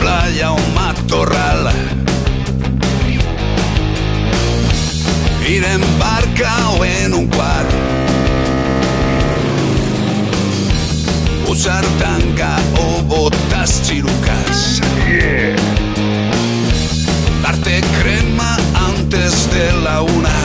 [0.00, 1.70] playa o matorral.
[5.46, 7.66] Ir en barca o en un quad.
[11.48, 14.80] Usar tanga o botas chirucas.
[17.42, 20.36] Darte crema antes de la una.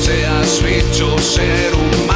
[0.00, 2.09] Seas bicho, ser humano.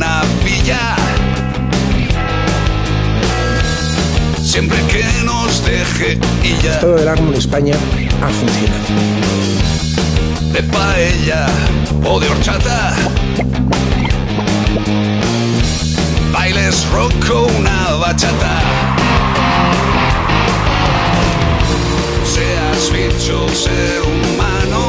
[0.00, 0.96] Una villa.
[4.42, 6.80] Siempre que nos deje y ya.
[6.80, 7.74] Todo el árbol en España
[8.22, 8.80] ha funcionado.
[10.54, 11.46] de paella
[12.04, 12.94] o de horchata.
[16.32, 18.54] Bailes rock o una bachata.
[22.24, 24.80] Seas bicho, ser humano.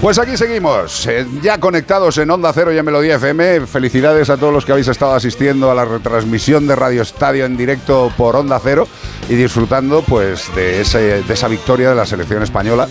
[0.00, 3.66] Pues aquí seguimos, eh, ya conectados en Onda Cero y en Melodía FM.
[3.66, 7.54] Felicidades a todos los que habéis estado asistiendo a la retransmisión de Radio Estadio en
[7.58, 8.88] directo por Onda Cero
[9.28, 12.88] y disfrutando pues de, ese- de esa victoria de la selección española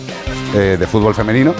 [0.54, 1.52] eh, de fútbol femenino.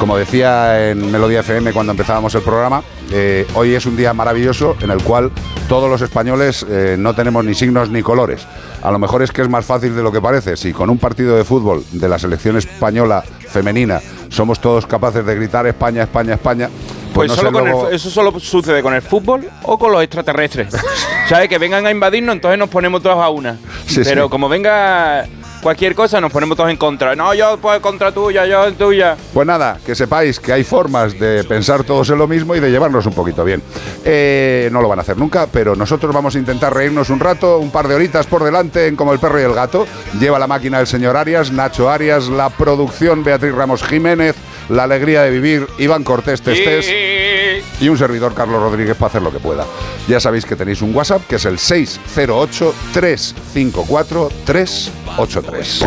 [0.00, 4.76] Como decía en Melodía FM cuando empezábamos el programa, eh, hoy es un día maravilloso
[4.80, 5.30] en el cual
[5.68, 6.66] todos los españoles
[6.98, 8.46] no tenemos ni signos ni colores.
[8.82, 10.56] A lo mejor es que es más fácil de lo que parece.
[10.56, 14.00] Si con un partido de fútbol de la selección española femenina
[14.36, 16.68] somos todos capaces de gritar España, España, España,
[17.14, 20.02] pues, Pues no solo con luego- eso solo sucede con el fútbol o con los
[20.02, 20.68] extraterrestres.
[21.28, 21.48] ¿Sabes?
[21.48, 23.56] Que vengan a invadirnos, entonces nos ponemos todos a una.
[23.86, 24.30] Sí, Pero sí.
[24.30, 25.26] como venga
[25.66, 27.16] cualquier cosa, nos ponemos todos en contra.
[27.16, 29.16] No, yo pues contra tuya, yo en tuya.
[29.34, 32.70] Pues nada, que sepáis que hay formas de pensar todos en lo mismo y de
[32.70, 33.60] llevarnos un poquito bien.
[34.04, 37.58] Eh, no lo van a hacer nunca, pero nosotros vamos a intentar reírnos un rato,
[37.58, 39.88] un par de horitas por delante en Como el perro y el gato.
[40.20, 44.36] Lleva la máquina el señor Arias, Nacho Arias, la producción Beatriz Ramos Jiménez,
[44.68, 47.45] la alegría de vivir Iván Cortés Testés y
[47.88, 49.64] un servidor Carlos Rodríguez para hacer lo que pueda.
[50.08, 55.84] Ya sabéis que tenéis un WhatsApp que es el 608 354 383.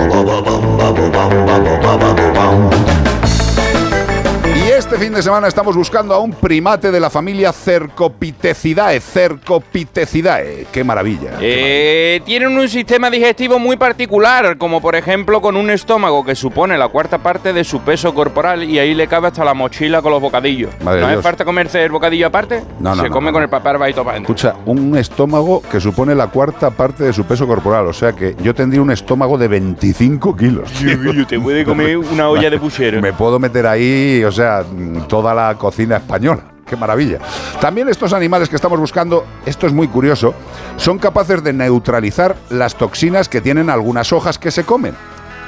[4.90, 9.00] Este fin de semana estamos buscando a un primate de la familia Cercopitecidae.
[9.00, 10.66] Cercopitecidae.
[10.72, 11.34] Qué maravilla.
[11.40, 16.76] Eh, tienen un sistema digestivo muy particular, como por ejemplo con un estómago que supone
[16.76, 20.12] la cuarta parte de su peso corporal y ahí le cabe hasta la mochila con
[20.12, 20.72] los bocadillos.
[20.84, 22.64] Madre ¿No hace falta comerse el bocadillo aparte?
[22.80, 23.44] No, no, Se no, come no, con no.
[23.44, 24.18] el papel baito para.
[24.18, 27.86] Escucha, un estómago que supone la cuarta parte de su peso corporal.
[27.86, 30.72] O sea que yo tendría un estómago de 25 kilos.
[30.72, 31.28] tío.
[31.28, 33.00] Te puede comer una olla de puchero.
[33.04, 34.64] Me puedo meter ahí, o sea,
[35.08, 36.42] toda la cocina española.
[36.66, 37.18] Qué maravilla.
[37.60, 40.36] También estos animales que estamos buscando, esto es muy curioso,
[40.78, 44.94] son capaces de neutralizar las toxinas que tienen algunas hojas que se comen,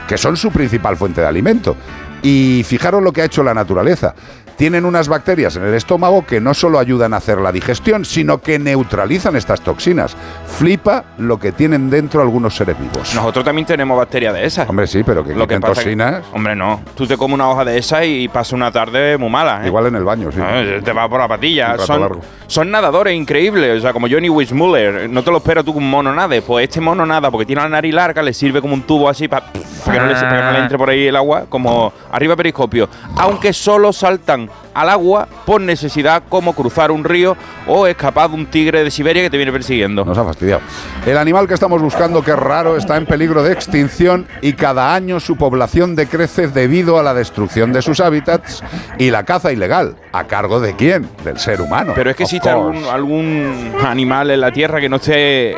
[0.08, 1.76] que son su principal fuente de alimento.
[2.24, 4.16] Y fijaros lo que ha hecho la naturaleza.
[4.58, 8.42] Tienen unas bacterias en el estómago que no solo ayudan a hacer la digestión, sino
[8.42, 10.16] que neutralizan estas toxinas.
[10.46, 13.14] Flipa lo que tienen dentro algunos seres vivos.
[13.16, 14.70] Nosotros también tenemos bacterias de esas.
[14.70, 16.82] Hombre, sí, pero que Lo que toxinas, hombre, no.
[16.96, 19.68] Tú te comes una hoja de esa y pasas una tarde muy mala, ¿eh?
[19.68, 20.40] igual en el baño, sí.
[20.42, 21.78] Ah, te va por la patilla.
[21.80, 22.22] Son, largo.
[22.48, 25.10] son nadadores increíbles, o sea, como Johnny Weissmuller.
[25.10, 26.42] No te lo esperas tú con un mono nade.
[26.42, 29.28] Pues este mono nada, porque tiene la nariz larga, le sirve como un tubo así
[29.28, 32.36] para que, no le, para que no le entre por ahí el agua, como arriba
[32.36, 32.90] periscopio.
[33.18, 37.36] Aunque solo saltan al agua por necesidad, como cruzar un río
[37.68, 40.06] o escapar de un tigre de Siberia que te viene persiguiendo.
[40.06, 40.62] Nos ha fastidiado.
[41.06, 44.94] El animal que estamos buscando, que es raro, está en peligro de extinción y cada
[44.94, 48.64] año su población decrece debido a la destrucción de sus hábitats
[48.98, 49.96] y la caza ilegal.
[50.14, 51.10] ¿A cargo de quién?
[51.24, 51.94] Del ser humano.
[51.96, 55.56] Pero es que existe algún, algún animal en la Tierra que no esté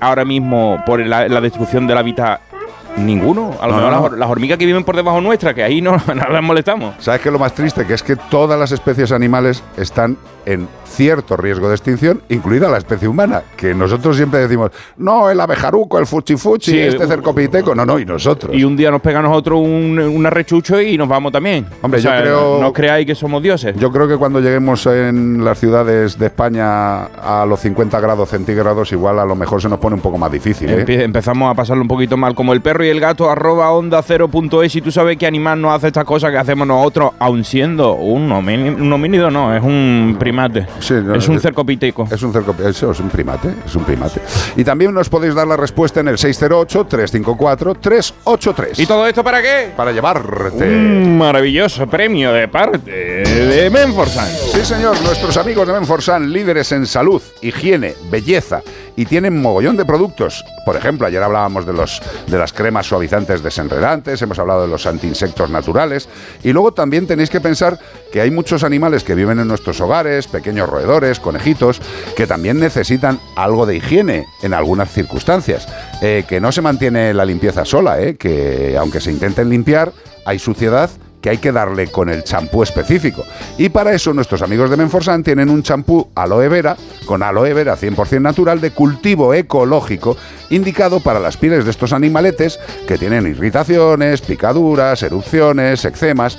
[0.00, 2.49] ahora mismo por la, la destrucción del hábitat.
[2.96, 3.52] Ninguno.
[3.60, 5.92] A lo No, mejor no, las, hormigas que viven por debajo nuestra, que ahí no,
[6.06, 6.94] no las molestamos.
[6.98, 7.86] ¿Sabes qué es lo más triste?
[7.86, 10.16] Que es que todas las especies animales están
[10.46, 15.38] en cierto riesgo de extinción, incluida la especie humana, que nosotros siempre decimos, no, el
[15.40, 18.54] abejaruco, el fuchifuchi, Sí, este cercopiteco, no, no, y nosotros.
[18.56, 21.66] Y un día nos pega a nosotros un, un arrechucho y nos vamos también.
[21.82, 23.76] Hombre, O sea, yo creo- No, creáis que somos dioses.
[23.76, 28.90] Yo creo que cuando lleguemos en las ciudades de España a los 50 grados centígrados,
[28.92, 30.70] igual a lo mejor se nos pone un poco más difícil.
[30.70, 30.84] ¿eh?
[31.04, 34.02] Empezamos a pasarlo un poquito mal como el perro perro y el gato arroba onda
[34.02, 34.74] cero punto es.
[34.74, 38.30] Y tú sabes qué animal no hace estas cosas que hacemos nosotros, aun siendo un,
[38.32, 40.66] homínido, un homínido, no, es un primate.
[40.80, 42.08] Sí, no, es un es- cercopiteco.
[42.10, 44.20] Es un cerco, eso es un primate, es un primate.
[44.56, 48.78] Y también nos podéis dar la respuesta en el 608-354-383.
[48.78, 49.72] ¿Y todo esto para qué?
[49.76, 50.64] Para llevarte.
[50.64, 54.26] Un maravilloso premio de parte de Menforsan.
[54.28, 58.62] Sí, señor, nuestros amigos de Menforsan, líderes en salud, higiene, belleza
[58.96, 60.44] y tienen mogollón de productos.
[60.64, 64.86] Por ejemplo, ayer hablábamos de, los, de las cremas suavizantes desenredantes, hemos hablado de los
[64.86, 66.08] antiinsectos naturales
[66.42, 67.78] y luego también tenéis que pensar
[68.12, 71.80] que hay muchos animales que viven en nuestros hogares, pequeños roedores, conejitos,
[72.16, 75.66] que también necesitan algo de higiene en algunas circunstancias.
[76.02, 79.92] Eh, que no se mantiene la limpieza sola, eh, que aunque se intenten limpiar,
[80.24, 80.90] hay suciedad
[81.20, 83.24] que hay que darle con el champú específico.
[83.58, 86.76] Y para eso nuestros amigos de Menforsan tienen un champú aloe vera,
[87.06, 90.16] con aloe vera 100% natural de cultivo ecológico,
[90.50, 96.38] indicado para las pieles de estos animaletes que tienen irritaciones, picaduras, erupciones, eczemas.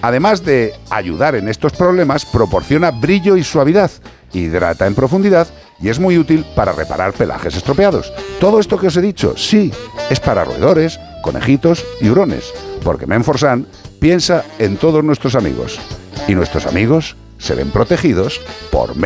[0.00, 3.90] Además de ayudar en estos problemas, proporciona brillo y suavidad,
[4.32, 5.48] hidrata en profundidad
[5.80, 8.12] y es muy útil para reparar pelajes estropeados.
[8.40, 9.72] Todo esto que os he dicho, sí,
[10.10, 12.52] es para roedores, conejitos y hurones,
[12.82, 13.66] porque Menforsan
[14.02, 15.78] piensa en todos nuestros amigos
[16.26, 18.40] y nuestros amigos se ven protegidos
[18.72, 18.96] por.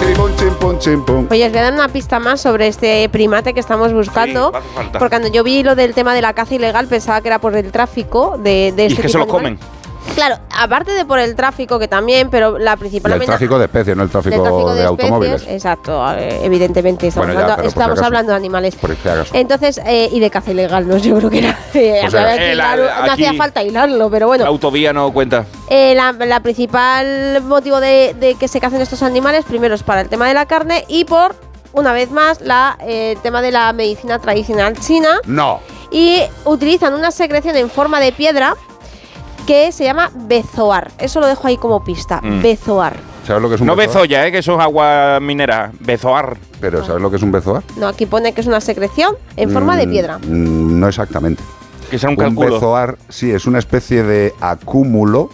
[0.00, 1.26] Chimpum, chimpum, chimpum.
[1.30, 4.52] Oye, os voy a dar una pista más sobre este primate que estamos buscando.
[4.54, 7.38] Sí, porque cuando yo vi lo del tema de la caza ilegal pensaba que era
[7.38, 9.58] por el tráfico de, de Y este es que tipo se animales.
[9.58, 9.58] comen.
[10.14, 13.96] Claro, aparte de por el tráfico, que también, pero la principal El tráfico de especies,
[13.96, 15.44] no el tráfico, de, especies, automóviles.
[15.48, 18.06] Exacto, eh, evidentemente estamos, Bueno, ya, hablando, pero por si estamos acaso.
[18.06, 18.76] hablando de animales.
[18.76, 19.34] Por si acaso.
[19.34, 20.96] Entonces, eh, y de caza ilegal, ¿no?
[20.98, 21.58] Yo creo que era.
[21.74, 24.44] eh, O sea, había que eh, hilar- no aquí- hacía falta hilarlo, pero bueno.
[24.44, 25.46] La autovía no cuenta.
[25.68, 30.00] Eh, la, la principal motivo de, de que se cacen estos animales, primero es para
[30.02, 31.34] el tema de la carne y por,
[31.72, 35.18] una vez más, la, eh, el tema de la medicina tradicional china.
[35.24, 35.60] No.
[35.90, 38.54] Y utilizan una secreción en forma de piedra
[39.46, 40.90] que se llama bezoar.
[40.98, 42.20] Eso lo dejo ahí como pista.
[42.22, 42.42] Mm.
[42.42, 42.96] Bezoar.
[43.26, 43.94] ¿Sabes lo que es un No bezoar?
[43.96, 44.32] bezoya, ¿eh?
[44.32, 45.70] que eso es agua minera.
[45.80, 46.36] Bezoar.
[46.60, 47.62] Pero ¿sabes lo que es un bezoar?
[47.76, 50.18] No, aquí pone que es una secreción en forma de Mm, piedra.
[50.18, 51.42] mm, No exactamente.
[51.90, 55.30] Que será un, Un bezoar, sí, es una especie de acúmulo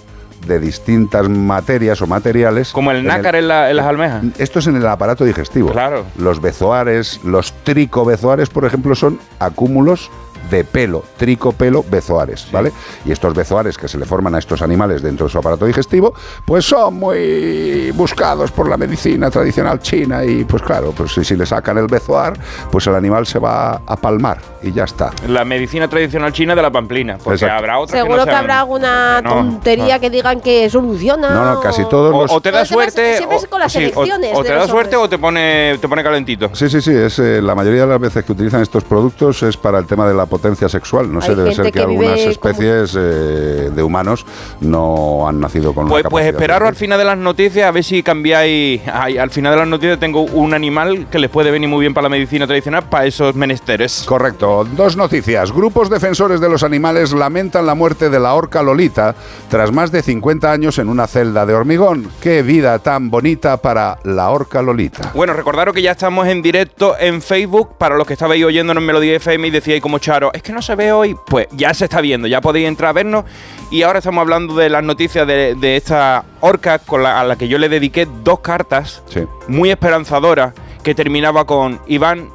[0.46, 2.72] de distintas materias o materiales.
[2.72, 4.24] Como el en nácar en, la- en las almejas.
[4.38, 5.70] Esto es en el aparato digestivo.
[5.70, 6.04] Claro.
[6.18, 10.10] Los bezoares, los tricobezoares, por ejemplo, son acúmulos
[10.50, 12.72] de pelo, tricopelo bezoares, ¿vale?
[13.04, 16.14] Y estos bezoares que se le forman a estos animales dentro de su aparato digestivo,
[16.44, 21.36] pues son muy buscados por la medicina tradicional china y pues claro, pues si, si
[21.36, 22.34] le sacan el bezoar,
[22.70, 25.10] pues el animal se va a palmar y ya está.
[25.28, 27.18] La medicina tradicional china de la pamplina.
[27.18, 27.56] Porque Exacto.
[27.58, 30.00] habrá otras Seguro que, no habrá alguna No, tontería no.
[30.00, 31.30] que digan que soluciona.
[31.30, 32.30] No, no, casi todos O, los...
[32.32, 33.16] o te da suerte.
[33.16, 35.18] siempre es o- con las sí, o- elecciones o, de te da suerte o te
[35.18, 36.50] pone, te pone calentito.
[36.54, 39.56] Sí, sí, sí, es, eh, la mayoría de las veces que utilizan estos productos es
[39.56, 41.12] para el tema de la potencia sexual.
[41.12, 44.24] No sé, debe ser que, algunas como- especies eh, de humanos
[44.60, 47.70] no han nacido con Pues, una pues capacidad esperaros al final de las noticias a
[47.72, 48.80] ver si cambiáis.
[48.92, 51.92] Ay, al final de las noticias tengo un animal que les puede venir muy bien
[51.92, 54.04] para la medicina tradicional para esos menesteres.
[54.06, 54.64] Correcto.
[54.76, 55.52] Dos noticias.
[55.52, 59.14] Grupos defensores de los animales lamentan la muerte de la orca Lolita
[59.48, 62.08] tras más de 50 años en una celda de hormigón.
[62.20, 65.10] Qué vida tan bonita para la orca Lolita.
[65.14, 67.70] Bueno, recordaros que ya estamos en directo en Facebook.
[67.78, 70.60] Para los que estabais oyéndonos en Melodía FM y decíais como Charo, es que no
[70.60, 71.16] se ve hoy.
[71.26, 73.24] Pues ya se está viendo, ya podéis entrar a vernos.
[73.70, 77.36] Y ahora estamos hablando de las noticias de, de esta orca con la, a la
[77.36, 79.24] que yo le dediqué dos cartas Sí.
[79.48, 80.52] muy esperanzadoras
[80.82, 82.28] que terminaba con Iván,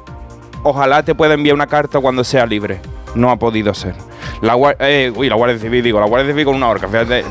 [0.62, 2.80] ojalá te pueda enviar una carta cuando sea libre.
[3.14, 3.94] No ha podido ser.
[4.42, 6.86] La, eh, uy, la Guardia Civil, digo, la Guardia Civil con una orca.
[6.88, 7.24] Fíjate.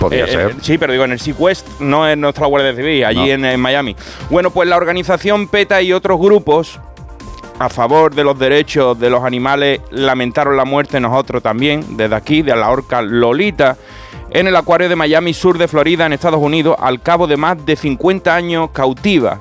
[0.00, 0.50] Podría Eh, ser.
[0.50, 3.26] eh, sí, pero digo, en el Sea West no es nuestra Guardia Civil, allí No.
[3.26, 3.96] en, en Miami.
[4.30, 6.78] Bueno, pues la organización PETA y otros grupos
[7.58, 12.42] a favor de los derechos de los animales lamentaron la muerte nosotros también, desde aquí,
[12.42, 13.76] de la orca Lolita,
[14.30, 17.64] en el acuario de Miami Sur de Florida, en Estados Unidos, al cabo de más
[17.64, 19.40] de 50 años cautiva.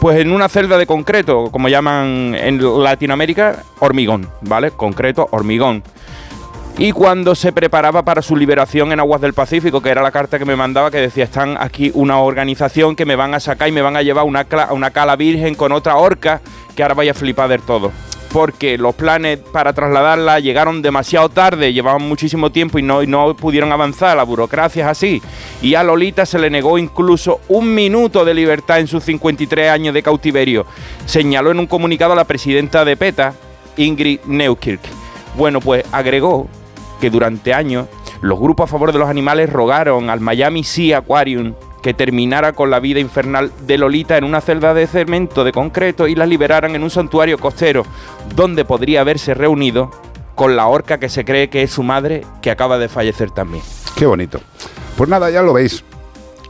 [0.00, 4.70] Pues en una celda de concreto, como llaman en Latinoamérica, hormigón, ¿vale?
[4.70, 5.82] Concreto, hormigón.
[6.80, 10.38] Y cuando se preparaba para su liberación en aguas del Pacífico, que era la carta
[10.38, 13.72] que me mandaba, que decía, están aquí una organización que me van a sacar y
[13.72, 16.40] me van a llevar cla- una cala virgen con otra orca,
[16.76, 17.90] que ahora vaya a flipar del todo.
[18.32, 23.34] Porque los planes para trasladarla llegaron demasiado tarde, llevaban muchísimo tiempo y no, y no
[23.34, 25.20] pudieron avanzar, la burocracia es así.
[25.60, 29.94] Y a Lolita se le negó incluso un minuto de libertad en sus 53 años
[29.94, 30.64] de cautiverio,
[31.06, 33.32] señaló en un comunicado a la presidenta de PETA,
[33.76, 34.82] Ingrid Neukirk.
[35.36, 36.48] Bueno, pues agregó
[37.00, 37.86] que durante años
[38.20, 42.70] los grupos a favor de los animales rogaron al Miami Sea Aquarium que terminara con
[42.70, 46.74] la vida infernal de Lolita en una celda de cemento de concreto y la liberaran
[46.74, 47.84] en un santuario costero,
[48.34, 49.90] donde podría haberse reunido
[50.34, 53.62] con la orca que se cree que es su madre, que acaba de fallecer también.
[53.96, 54.40] Qué bonito.
[54.96, 55.84] Pues nada, ya lo veis.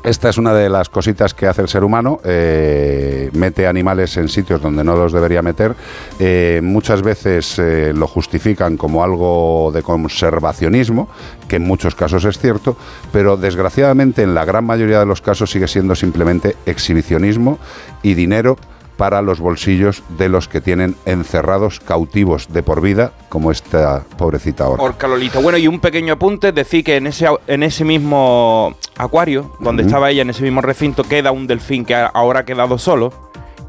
[0.05, 4.29] Esta es una de las cositas que hace el ser humano, eh, mete animales en
[4.29, 5.75] sitios donde no los debería meter.
[6.21, 11.09] Eh, muchas veces eh, lo justifican como algo de conservacionismo,
[11.49, 12.77] que en muchos casos es cierto,
[13.13, 17.59] pero desgraciadamente en la gran mayoría de los casos sigue siendo simplemente exhibicionismo
[18.03, 18.57] y dinero
[18.99, 24.69] para los bolsillos de los que tienen encerrados cautivos de por vida, como esta pobrecita.
[24.69, 25.39] Orca Lolita.
[25.39, 30.11] Bueno, y un pequeño apunte, decir que en ese, en ese mismo acuario, donde estaba
[30.11, 33.13] ella, en ese mismo recinto, queda un delfín que ahora ha quedado solo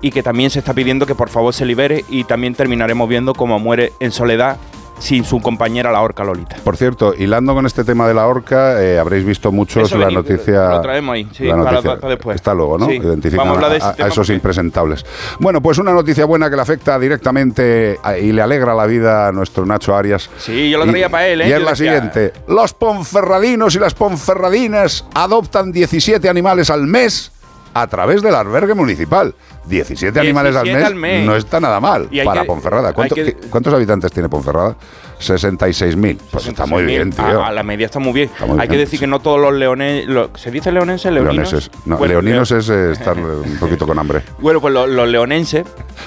[0.02, 3.36] y que también se está pidiendo que por favor se libere y también terminaremos viendo
[3.36, 4.58] cómo muere en soledad
[5.00, 6.58] sin su compañera la orca Lolita.
[6.64, 10.10] Por cierto, hilando con este tema de la orca, eh, habréis visto muchos Eso la
[10.12, 10.70] noticia.
[10.70, 12.36] lo traemos ahí, sí, la noticia- para después.
[12.36, 12.86] Está luego, ¿no?
[12.88, 15.06] Sí, Identifican a tema esos impresentables.
[15.40, 19.28] Bueno, pues una noticia buena que le afecta directamente a- y le alegra la vida
[19.28, 20.30] a nuestro Nacho Arias.
[20.38, 21.50] Sí, yo lo Y- traía para él, ¿eh?
[21.50, 27.32] Y es la decía- siguiente: los ponferradinos y las ponferradinas adoptan 17 animales al mes
[27.74, 29.34] a través del albergue municipal.
[29.66, 31.26] 17, animales al 17 mes, al mes.
[31.28, 32.88] no está nada mal Y para que- Ponferrada.
[32.88, 34.76] hay ¿Cuánto- que- qué- ¿Cuántos habitantes tiene Ponferrada?
[35.20, 36.18] 66.000.
[36.32, 37.44] Pues está muy bien, tío.
[37.44, 38.30] A, a la media está muy bien.
[38.34, 39.00] Está muy Hay que decir sí.
[39.00, 40.08] que no todos los leones.
[40.08, 41.12] lo- ¿Se dice leonenses?
[41.12, 41.52] Leoninos.
[41.52, 41.72] Leoneses.
[41.86, 44.24] No, Bueno, leoninos leo- es eh, estar un poquito con hambre.
[44.40, 45.66] Bueno, pues lo- los leonenses,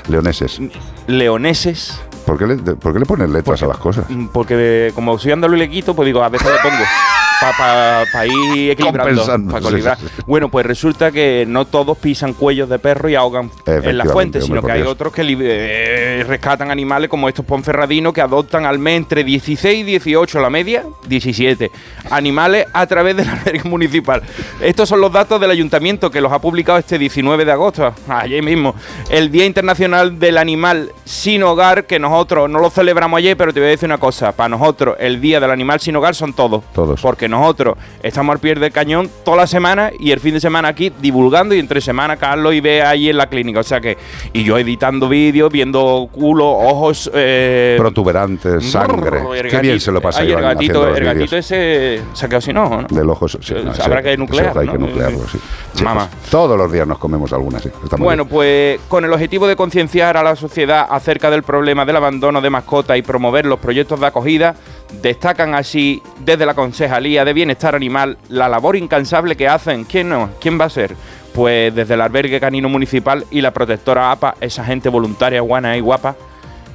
[0.09, 0.61] Leoneses.
[1.07, 4.07] leoneses, ¿Por qué le, de- por qué le pones letras a las cosas?
[4.33, 6.83] porque como soy andaluz y le quito, pues digo, a veces le pongo.
[7.57, 9.27] Para ir equilibrando.
[9.51, 10.07] Pa' sí.
[10.27, 14.45] Bueno, pues resulta que no todos pisan cuellos de perro y ahogan en las fuentes,
[14.45, 18.79] hombre, sino que hay otros que eh, rescatan animales como estos ponferradinos que adoptan al
[18.79, 21.71] mes entre 16 y 18, la media 17
[22.11, 24.23] animales a través del albergue municipal.
[24.61, 28.43] Estos son los datos del ayuntamiento que los ha publicado este 19 de agosto, ayer
[28.43, 28.75] mismo,
[29.11, 33.61] el Día Internacional del Animal Sin Hogar, que nosotros no lo celebramos ayer, pero te
[33.61, 36.63] voy a decir una cosa, para nosotros el Día del Animal Sin Hogar son todos.
[36.73, 37.01] Todos.
[37.01, 40.69] Porque nosotros estamos al pie del cañón toda la semana y el fin de semana
[40.69, 43.61] aquí divulgando y entre semana Carlos y ve ahí en la clínica.
[43.61, 43.99] O sea que,
[44.33, 47.11] y yo editando vídeos, viendo culo, ojos.
[47.15, 49.23] Eh, Protuberantes, sangre.
[49.51, 52.83] Qué bien se lo pasa el gatito, el gatito ese se ha quedado sin ojo,
[52.83, 52.87] ¿no?
[52.89, 54.87] Del ojo, sí, Eh, no, habrá ese- que nuclear, Hay que ¿no?
[54.87, 55.39] nuclearlo, sí.
[55.75, 56.09] Sí, Mamá.
[56.11, 57.71] pues, todos los días nos comemos alguna, sí.
[57.99, 58.35] Bueno, bien.
[58.35, 62.51] pues con el objetivo de concienciar a la sociedad acerca del problema del abandono de
[62.51, 64.55] mascotas y promover los proyectos de acogida,
[65.01, 69.85] destacan así desde la Concejalía de Bienestar Animal la labor incansable que hacen.
[69.85, 70.31] ¿Quién no?
[70.41, 70.95] ¿Quién va a ser?
[71.35, 75.81] Pues desde el albergue canino municipal y la protectora APA, esa gente voluntaria, guana y
[75.81, 76.15] guapa,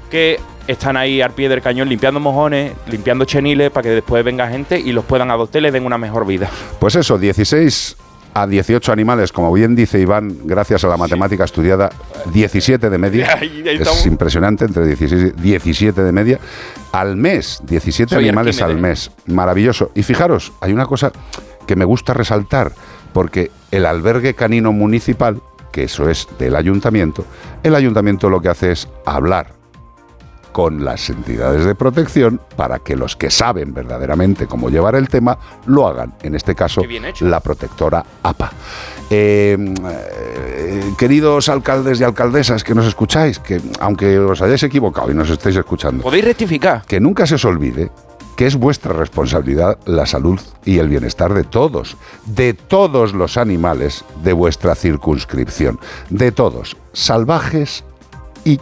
[0.09, 4.50] que están ahí al pie del cañón limpiando mojones, limpiando cheniles para que después venga
[4.50, 6.50] gente y los puedan adoptar y les den una mejor vida.
[6.79, 11.89] Pues eso, 16 a 18 animales, como bien dice Iván, gracias a la matemática estudiada,
[12.34, 13.39] 17 de media.
[13.67, 16.39] Es impresionante, entre 16 y 17 de media.
[16.91, 19.12] Al mes, 17 Soy animales al mes.
[19.25, 19.91] Maravilloso.
[19.96, 21.12] Y fijaros, hay una cosa
[21.65, 22.72] que me gusta resaltar,
[23.13, 25.41] porque el albergue canino municipal,
[25.72, 27.25] que eso es del ayuntamiento,
[27.63, 29.56] el ayuntamiento lo que hace es hablar
[30.57, 35.37] con las entidades de protección para que los que saben verdaderamente cómo llevar el tema
[35.67, 36.15] lo hagan.
[36.23, 36.81] En este caso,
[37.19, 38.51] la protectora APA.
[39.07, 45.13] Eh, eh, queridos alcaldes y alcaldesas que nos escucháis, que aunque os hayáis equivocado y
[45.13, 46.83] nos estéis escuchando, ¿Podéis rectificar?
[46.87, 47.91] que nunca se os olvide
[48.35, 54.03] que es vuestra responsabilidad la salud y el bienestar de todos, de todos los animales
[54.23, 57.83] de vuestra circunscripción, de todos, salvajes
[58.43, 58.59] y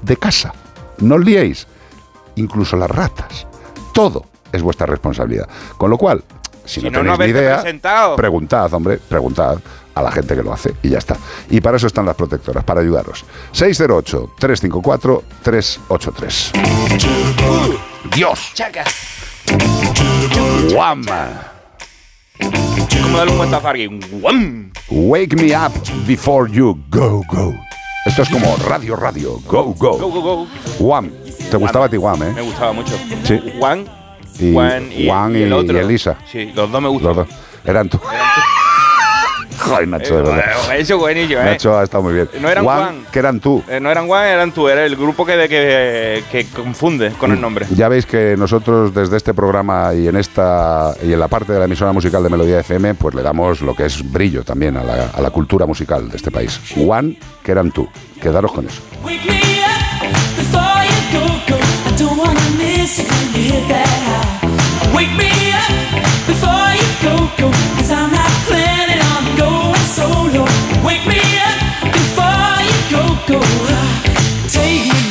[0.00, 0.54] de casa.
[0.98, 1.66] No os liéis,
[2.36, 3.46] incluso las ratas.
[3.92, 5.48] Todo es vuestra responsabilidad.
[5.76, 6.22] Con lo cual,
[6.64, 8.16] si, Si no, no, no tenéis ni idea, presentado.
[8.16, 9.58] preguntad, hombre, preguntad
[9.94, 11.16] a la gente que lo hace y ya está.
[11.48, 13.24] Y para eso están las protectoras, para ayudaros.
[13.54, 16.50] 608-354-383.
[18.14, 18.50] Dios.
[18.54, 18.84] Chaca.
[20.72, 21.52] Guama.
[23.02, 24.00] Como darle un guantazo a alguien.
[24.20, 24.72] ¡Guam!
[24.90, 25.72] Wake me up
[26.06, 27.54] before you go, go.
[28.06, 29.32] Esto es como radio, radio.
[29.46, 30.10] Go, Go, go.
[30.10, 30.46] go, go.
[30.78, 31.10] Guam.
[31.50, 32.42] ¿Te gustaba a ti Me eh?
[32.42, 32.94] gustaba mucho.
[33.24, 33.40] Sí.
[33.58, 33.84] Juan.
[34.38, 34.92] Y Juan
[35.34, 35.76] y, y el otro.
[35.76, 36.16] y Elisa.
[36.30, 37.16] Sí, los dos me gustan.
[37.16, 37.36] Los dos.
[37.64, 37.98] Eran tú.
[39.58, 40.44] Joder, Nacho, de verdad.
[40.72, 41.44] Eh, Eso buenillo, ¿eh?
[41.44, 42.28] Nacho ha estado muy bien.
[42.40, 43.06] No eran Juan.
[43.10, 43.62] que eran tú.
[43.68, 44.68] Eh, no eran Juan, eran tú.
[44.68, 47.66] Era el grupo que, que, que confunde con el nombre.
[47.70, 51.58] Ya veis que nosotros desde este programa y en esta y en la parte de
[51.58, 54.84] la emisora musical de Melodía FM, pues le damos lo que es brillo también a
[54.84, 56.60] la, a la cultura musical de este país.
[56.76, 57.88] One, que eran tú.
[58.20, 58.80] Quedaros con eso.
[59.04, 59.20] Wake
[65.16, 65.70] me up
[66.26, 67.50] before you go, go.
[67.88, 68.15] I don't
[73.26, 75.05] go high, take me.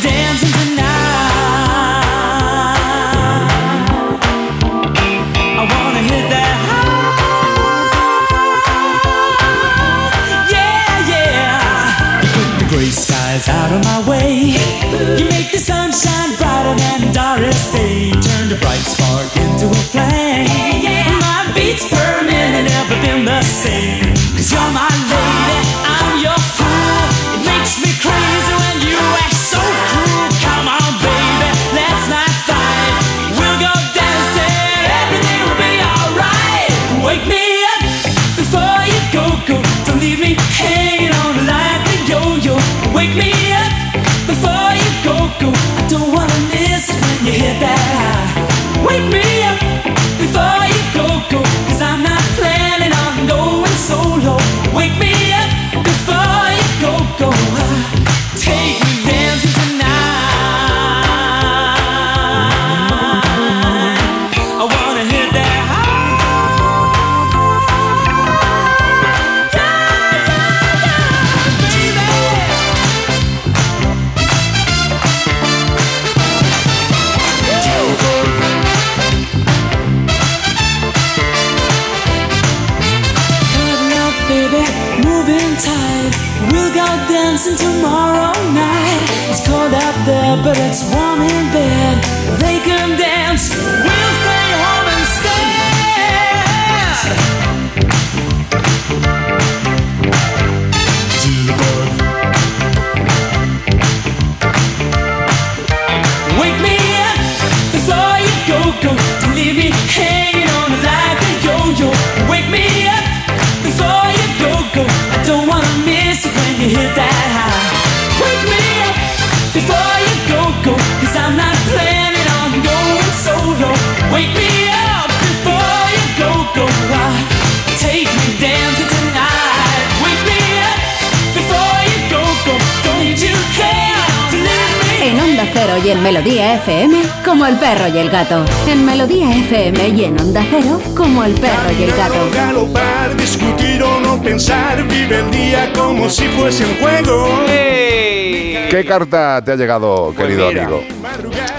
[135.86, 138.44] Y en Melodía FM, como el perro y el gato.
[138.68, 142.16] En Melodía FM y en Onda Cero, como el perro y el gato.
[142.34, 147.42] Galopar, discutir o no pensar, vive el día como si fuese un juego.
[147.48, 148.68] ¡Ey!
[148.72, 150.64] ¿Qué carta te ha llegado, Pues querido mira.
[150.64, 150.84] amigo?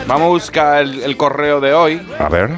[0.06, 2.02] Vamos a buscar el, el correo de hoy.
[2.18, 2.50] A ver,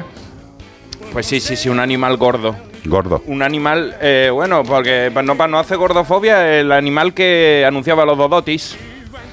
[1.13, 2.55] Pues sí, sí, sí, un animal gordo.
[2.85, 3.21] gordo.
[3.27, 8.17] Un animal, eh, bueno, porque para no, no hacer gordofobia, el animal que anunciaba los
[8.17, 8.75] dodotis.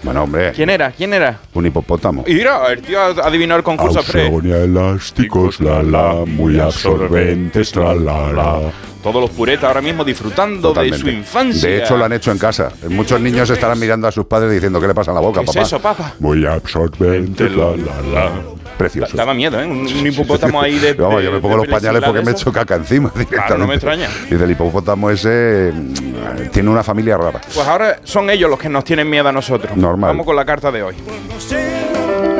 [0.06, 0.92] Bueno, hombre, ¿Quién era?
[0.92, 1.40] ¿Quién era?
[1.52, 2.22] un hipopótamo.
[2.28, 4.28] Mira, el tío adivinó el concurso pre.
[4.28, 8.60] elásticos, la la, muy absorbentes, la la la.
[9.02, 11.68] Todos los puretas ahora mismo disfrutando de su infancia.
[11.68, 12.70] De hecho, lo han hecho en casa.
[12.88, 15.46] Muchos niños estarán mirando a sus padres diciendo, ¿qué le pasa en la boca, ¿Qué
[15.46, 15.66] es papá?
[15.66, 16.14] eso, papá?
[16.20, 18.30] Muy absorbentes, la la la.
[18.76, 19.16] Precioso.
[19.16, 19.66] Daba miedo, ¿eh?
[19.66, 20.92] Un, un hipopótamo ahí de.
[20.94, 23.58] Vamos, yo me pongo los pañales porque me echo caca encima directamente.
[23.58, 24.08] no me extraña.
[24.28, 27.40] Dice, el hipopótamo ese mm, tiene una familia rara.
[27.54, 29.76] Pues ahora son ellos los que nos tienen miedo a nosotros.
[29.76, 30.08] Normal.
[30.08, 30.94] Vamos con la carta de hoy.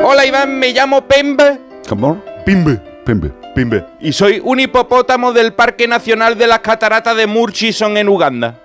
[0.03, 2.21] Hola Iván, me llamo Pembe ¿Cómo?
[2.45, 3.83] Pimbe, pimbe, pimbe.
[3.99, 8.59] y soy un hipopótamo del Parque Nacional de las Cataratas de Murchison en Uganda.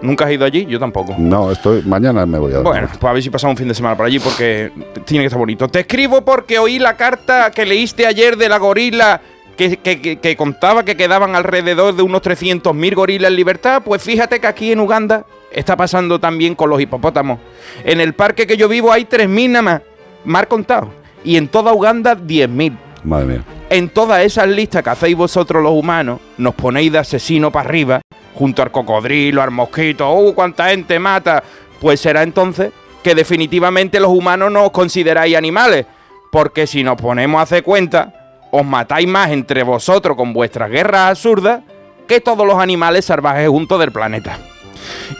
[0.00, 0.64] ¿Nunca has ido allí?
[0.66, 1.14] Yo tampoco.
[1.18, 1.82] No, estoy.
[1.82, 2.62] Mañana me voy a dar.
[2.64, 4.70] Bueno, pues a ver si pasamos un fin de semana por allí porque
[5.04, 5.66] tiene que estar bonito.
[5.68, 9.20] Te escribo porque oí la carta que leíste ayer de la gorila
[9.56, 9.76] que-
[10.22, 13.82] que contaba que quedaban alrededor de unos 300.000 gorilas en libertad.
[13.84, 17.40] Pues fíjate que aquí en Uganda está pasando también con los hipopótamos.
[17.84, 19.82] En el parque que yo vivo hay 3.000 nada más,
[20.24, 20.90] mal contado.
[21.24, 22.76] Y en toda Uganda 10.000.
[23.02, 23.42] Madre mía.
[23.70, 28.00] En todas esas listas que hacéis vosotros los humanos, nos ponéis de asesino para arriba,
[28.34, 31.42] junto al cocodrilo, al mosquito, ¡uh, cuánta gente mata!
[31.78, 35.84] Pues será entonces que definitivamente los humanos no os consideráis animales,
[36.32, 38.14] porque si nos ponemos a hacer cuenta,
[38.50, 41.60] os matáis más entre vosotros con vuestras guerras absurdas
[42.06, 44.38] que todos los animales salvajes juntos del planeta.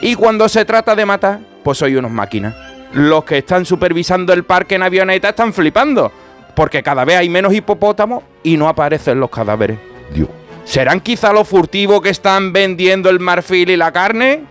[0.01, 2.55] Y cuando se trata de matar, pues soy unos máquinas.
[2.93, 6.11] Los que están supervisando el parque en avioneta están flipando,
[6.59, 9.79] porque cada vez hay menos hipopótamos y no aparecen los cadáveres.
[10.13, 10.27] Dios.
[10.65, 14.41] ¿Serán quizá los furtivos que están vendiendo el marfil y la carne?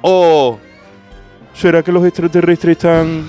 [0.00, 0.60] ¿O
[1.52, 3.26] será que los extraterrestres están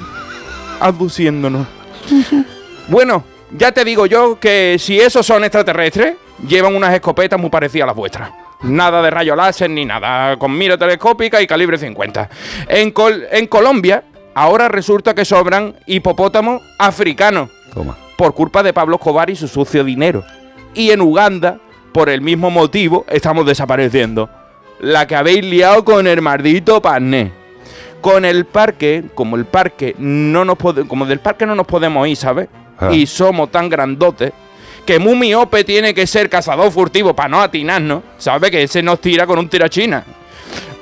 [0.80, 1.66] abduciéndonos?
[2.90, 3.24] bueno,
[3.58, 6.14] ya te digo yo que si esos son extraterrestres,
[6.48, 8.30] llevan unas escopetas muy parecidas a las vuestras.
[8.62, 12.30] Nada de rayo láser ni nada, con mira telescópica y calibre 50.
[12.68, 14.04] En, Col- en Colombia,
[14.36, 17.98] ahora resulta que sobran hipopótamos africanos Toma.
[18.18, 20.26] Por culpa de Pablo Escobar y su sucio dinero.
[20.74, 21.60] Y en Uganda,
[21.94, 24.30] por el mismo motivo, estamos desapareciendo.
[24.80, 27.32] La que habéis liado con el maldito pané.
[28.02, 32.18] Con el parque, como el parque no nos como del parque no nos podemos ir,
[32.18, 32.48] ¿sabes?
[32.78, 32.92] Ah.
[32.92, 34.34] Y somos tan grandotes
[34.86, 38.52] que muy miope tiene que ser cazador furtivo para no atinarnos, ¿sabes?
[38.52, 40.04] Que ese nos tira con un tirachina.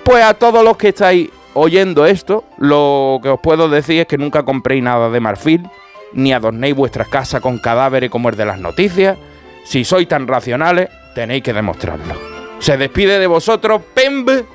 [0.03, 4.17] Pues a todos los que estáis oyendo esto, lo que os puedo decir es que
[4.17, 5.67] nunca compréis nada de marfil,
[6.15, 9.17] ni adornéis vuestras casas con cadáveres como el de las noticias.
[9.63, 12.15] Si sois tan racionales, tenéis que demostrarlo.
[12.59, 14.45] Se despide de vosotros Pembe,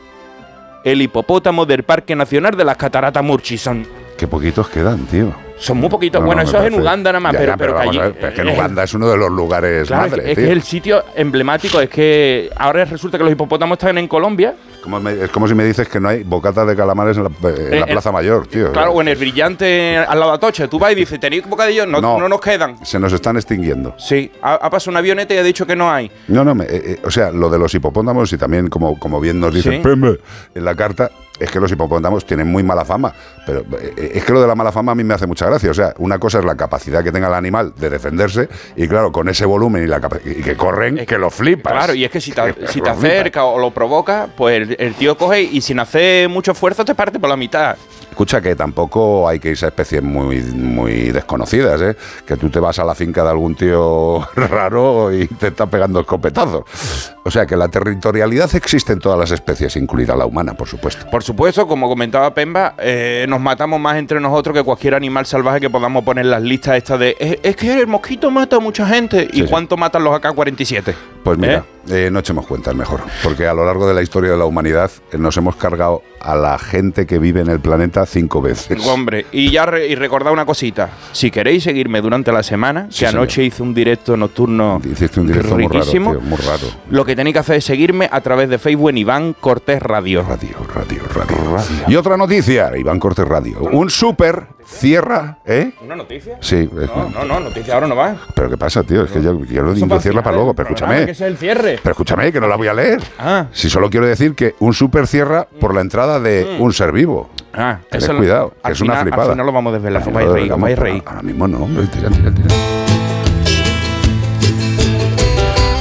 [0.84, 3.86] el hipopótamo del Parque Nacional de las Cataratas Murchison.
[4.20, 5.32] Qué poquitos quedan, tío.
[5.56, 6.20] Son muy poquitos.
[6.20, 7.90] No, bueno, no, eso es en Uganda nada más, Ya, pero, ya, pero, que vamos
[7.90, 10.04] allí- a ver, pero es que en eh, Uganda es uno de los lugares Claro,
[10.06, 10.46] es madre, es tío.
[10.46, 14.54] que el sitio emblemático es que ahora resulta que los hipopótamos están en Colombia.
[14.82, 17.30] Como me- es como si me dices que no hay bocatas de calamares en la,
[17.30, 18.72] en la Eh, eh, Plaza Mayor, tío.
[18.72, 20.68] Claro, o en el brillante al lado de Atocha.
[20.68, 21.86] Tú vas y dices, ¿tenéis bocadillos?
[21.88, 22.18] No, No.
[22.18, 22.28] no.
[22.28, 22.84] nos quedan.
[22.84, 23.94] Se nos están extinguiendo.
[23.98, 26.10] Sí, ha, ha pasado un avioneta y ha dicho que no hay.
[26.28, 29.18] No, no, me- eh, eh, o sea, lo de los hipopótamos y también, como, como
[29.18, 30.18] bien nos dice Sí.
[30.54, 33.12] En la carta, es que los hipopótamos tienen muy mala fama.
[33.46, 35.70] Pero eh, es que lo de la mala fama a mí me hace mucha gracia.
[35.70, 39.10] O sea, una cosa es la capacidad que tenga el animal de defenderse y, claro,
[39.10, 41.72] con ese volumen y, la y que corren, que lo flipas.
[41.72, 42.98] Claro, y es que si te, Que si te flipas.
[42.98, 46.94] acerca o lo provoca, pues el, el tío coge y sin hacer mucho esfuerzo te
[46.94, 47.76] parte por la mitad.
[48.20, 51.96] Escucha, que tampoco hay que irse a especies muy, muy desconocidas, ¿eh?
[52.26, 56.00] Que tú te vas a la finca de algún tío raro y te está pegando
[56.00, 57.14] escopetazos.
[57.24, 61.06] O sea, que la territorialidad existe en todas las especies, incluida la humana, por supuesto.
[61.10, 65.58] Por supuesto, como comentaba Pemba, eh, nos matamos más entre nosotros que cualquier animal salvaje
[65.58, 68.60] que podamos poner en las listas estas de es, es que el mosquito mata a
[68.60, 69.30] mucha gente.
[69.32, 69.46] ¿Y sí.
[69.48, 70.94] cuánto matan los AK-47?
[71.24, 72.06] Pues mira, ¿Eh?
[72.06, 74.90] eh, no echemos cuentas mejor, porque a lo largo de la historia de la humanidad
[75.12, 78.84] eh, nos hemos cargado a la gente que vive en el planeta cinco veces.
[78.86, 80.90] Hombre, y ya re- y recordad una cosita.
[81.12, 83.46] Si queréis seguirme durante la semana, Sí, que anoche señor.
[83.48, 86.66] hice un directo nocturno Hiciste un directo muy raro, riquísimo, tío, muy raro.
[86.90, 90.22] lo que tenéis que hacer es seguirme a través de Facebook en Iván Cortés Radio.
[90.22, 91.84] Radio, radio, radio.
[91.88, 93.60] Y otra noticia, Iván Cortés Radio.
[93.72, 95.72] Un súper cierra, ¿eh?
[95.82, 96.38] ¿Una noticia?
[96.40, 98.16] Sí, No, no, no, noticia ahora no va.
[98.34, 99.04] pero ¿qué pasa, tío?
[99.04, 101.04] Es que yo quiero Eso inducirla para el luego, pero escúchame.
[101.06, 101.78] Que es el cierre.
[101.82, 103.00] Pero escúchame, que no la voy a leer.
[103.18, 103.46] Ah.
[103.52, 107.30] Si solo quiero decir que un súper cierra por la entrada de un ser vivo.
[107.52, 109.22] Ah, Tened eso lo- cuidado, que es una final- flipada.
[109.24, 110.02] Al final lo vamos a desvelar.
[110.04, 111.02] Vais a final reír, lo vais a digamos, reír.
[111.06, 111.86] Ahora mismo no, hombre.
[111.88, 112.54] Tira, tira, tira.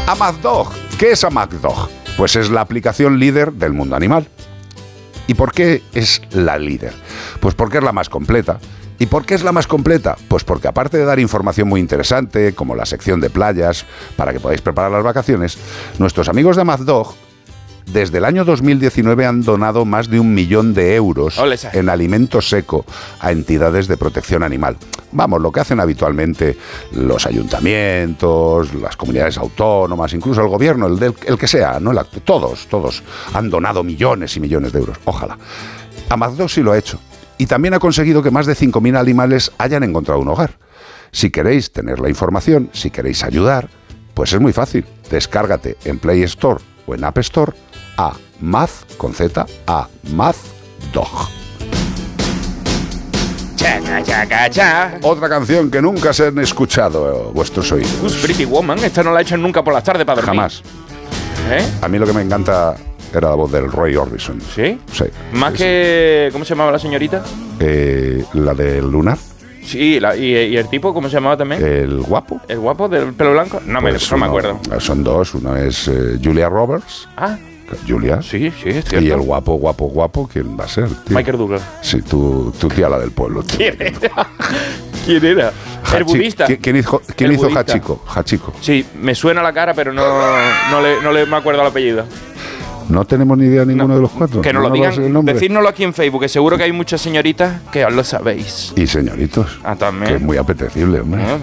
[0.08, 0.72] Amazdog.
[0.98, 1.90] ¿Qué es Amazdog?
[2.18, 4.28] Pues es la aplicación líder del mundo animal.
[5.28, 6.94] ¿Y por qué es la líder?
[7.40, 8.60] Pues porque es la más completa.
[9.00, 10.18] ¿Y por qué es la más completa?
[10.28, 13.86] Pues porque aparte de dar información muy interesante, como la sección de playas,
[14.18, 15.58] para que podáis preparar las vacaciones,
[15.98, 17.16] nuestros amigos de Amazdog
[17.94, 21.40] desde el año 2019 han donado más de un millón de euros
[21.74, 22.86] en alimento seco
[23.20, 24.78] a entidades de protección animal.
[25.12, 26.56] Vamos, lo que hacen habitualmente
[26.92, 31.92] los ayuntamientos, las comunidades autónomas, incluso el gobierno, el, del, el que sea, ¿no?
[31.92, 33.02] El todos, todos
[33.34, 34.98] han donado millones y millones de euros.
[35.06, 35.38] Ojalá.
[36.10, 37.00] Amazdog sí lo ha hecho.
[37.40, 40.58] Y también ha conseguido que más de 5.000 animales hayan encontrado un hogar.
[41.14, 43.70] Si queréis tener la información, si queréis ayudar,
[44.14, 44.86] pues es muy fácil.
[45.10, 47.54] Descárgate en Play Store o en App Store
[47.98, 49.88] a Maz con Z a.
[53.56, 55.00] Chaca, chaca, cha.
[55.02, 58.18] Otra canción que nunca se han escuchado vuestros oídos.
[58.22, 60.42] Pretty Woman, esta no la echan nunca por las tardes para dormir.
[60.42, 60.62] Jamás.
[61.50, 61.66] ¿Eh?
[61.82, 62.76] A mí lo que me encanta
[63.18, 64.40] era la voz del Roy Orbison.
[64.42, 64.80] ¿Sí?
[64.92, 65.06] Sí.
[65.34, 66.30] Más Sí, que.
[66.32, 67.24] ¿Cómo se llamaba la señorita?
[67.60, 69.18] Eh, la del Lunar,
[69.64, 71.64] Sí, la- y, y el tipo, ¿cómo se llamaba también?
[71.64, 72.42] el guapo.
[72.48, 73.62] ¿El guapo del pelo blanco?
[73.66, 74.60] No, me, Pues no me acuerdo.
[74.80, 75.36] Son dos.
[75.36, 77.08] Uno es eh, Julia Roberts.
[77.18, 77.38] Ah,
[77.88, 78.20] Julia.
[78.24, 79.00] sí, sí, es cierto.
[79.00, 80.88] Y el guapo, guapo, guapo, ¿quién va a ser?
[80.88, 81.16] tío?
[81.16, 81.62] Michael Douglas.
[81.82, 83.44] Sí, tu, tu tía, la del pueblo.
[83.44, 83.58] tío.
[83.58, 84.28] ¿Quién era?
[85.06, 85.52] ¿Quién era?
[85.96, 86.46] El budista.
[86.48, 87.60] ¿Quién, quién hizo, quién El hizo budista.
[87.74, 88.04] Hachiko?
[88.08, 88.54] Hachiko.
[88.62, 90.04] Sí, me suena la cara, pero no,
[90.72, 92.06] no, le, no le me acuerdo el apellido.
[92.90, 94.42] No tenemos ni idea ninguno No, de los cuatro.
[94.42, 97.00] Que nos lo No el digan, decírnoslo aquí en Facebook, que seguro que hay muchas
[97.02, 98.74] señoritas que os lo sabéis.
[98.76, 99.60] Y señoritos.
[99.64, 100.16] Ah, Que también.
[100.16, 101.22] es muy apetecible, hombre.
[101.24, 101.38] Ah.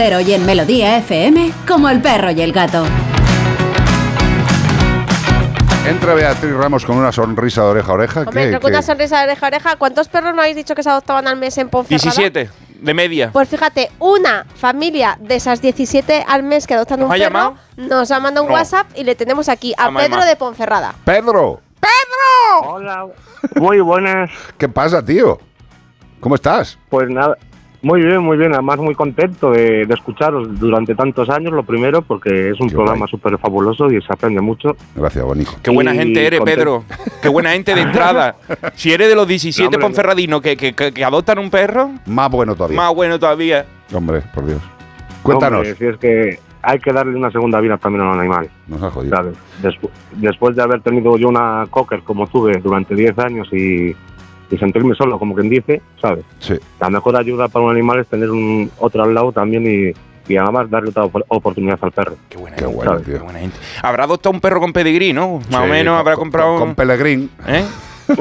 [0.00, 2.84] En Onda Cero y en Melodía FM, como el perro y el gato.
[5.86, 8.20] Entra Beatriz Ramos con una sonrisa de oreja a oreja.
[8.20, 8.82] Hombre, ¿Qué- creo que una qué?
[8.86, 9.76] sonrisa de oreja a oreja.
[9.76, 12.02] ¿Cuántos perros no habéis dicho que se adoptaban al mes en Ponferrada?
[12.02, 13.30] 17, de media.
[13.30, 17.24] Pues fíjate, una familia de esas 17 al mes que adoptan un ¿Nos ha perro
[17.30, 17.54] llamado?
[17.76, 18.54] nos ha mandado un No.
[18.56, 20.94] WhatsApp y le tenemos aquí a Pedro de Ponferrada.
[21.04, 21.60] ¡Pedro!
[22.64, 23.06] Hola,
[23.56, 24.30] muy buenas.
[24.56, 25.38] ¿Qué pasa, tío?
[26.20, 26.78] ¿Cómo estás?
[26.88, 27.36] Pues nada,
[27.82, 28.52] muy bien, muy bien.
[28.52, 32.74] Además, muy contento de, de escucharos durante tantos años, lo primero, porque es un Qué
[32.74, 34.76] programa súper fabuloso y se aprende mucho.
[34.94, 35.54] Gracias, Bonico.
[35.62, 36.58] Qué buena Y gente eres, contento.
[36.60, 36.84] Pedro.
[37.22, 38.36] Qué buena gente de entrada.
[38.74, 41.90] Si eres de los 17 No, hombre, ponferradinos que, que, que- que adoptan un perro,
[42.06, 42.76] Más bueno todavía.
[42.76, 43.64] más bueno todavía.
[43.92, 44.60] Hombre, por Dios.
[45.22, 45.58] Cuéntanos.
[45.60, 48.82] Hombre, si es que hay que darle una segunda vida también a los animales, Nos
[48.82, 49.16] ha jodido.
[49.16, 49.34] ¿sabes?
[49.62, 53.94] Despu- después de haber tenido yo una cocker como tuve durante 10 años y,
[54.50, 56.24] y sentirme solo, como quien dice, ¿sabes?
[56.38, 56.54] Sí.
[56.80, 60.36] La mejor ayuda para un animal es tener un otro al lado también y, y
[60.36, 62.16] además darle otra op- oportunidad al perro.
[62.28, 62.76] Qué buena Qué gente.
[62.76, 63.14] bueno, tío.
[63.18, 63.56] Qué buena gente.
[63.82, 65.40] Habrá adoptado un perro con pedigrí, ¿no?
[65.50, 66.58] Más o menos con- habrá con- comprado.
[66.58, 67.30] Con, Pelegrín.
[67.46, 67.64] ¿Eh?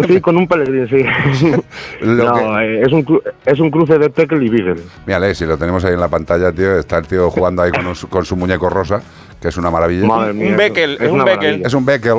[0.08, 1.04] Sí, con un pelegrín, sí.
[2.02, 4.84] Lo no, que- eh, es, un es un cruce de Peckel y Beagle.
[5.08, 7.88] Mírale, si lo tenemos ahí en la pantalla, tío, está el tío jugando ahí con,
[7.88, 9.02] un- con su muñeco rosa,
[9.42, 10.06] que es una maravilla.
[10.08, 11.62] Madre mía, un Beckel, es un Beckel.
[11.66, 12.16] Es un Beckel.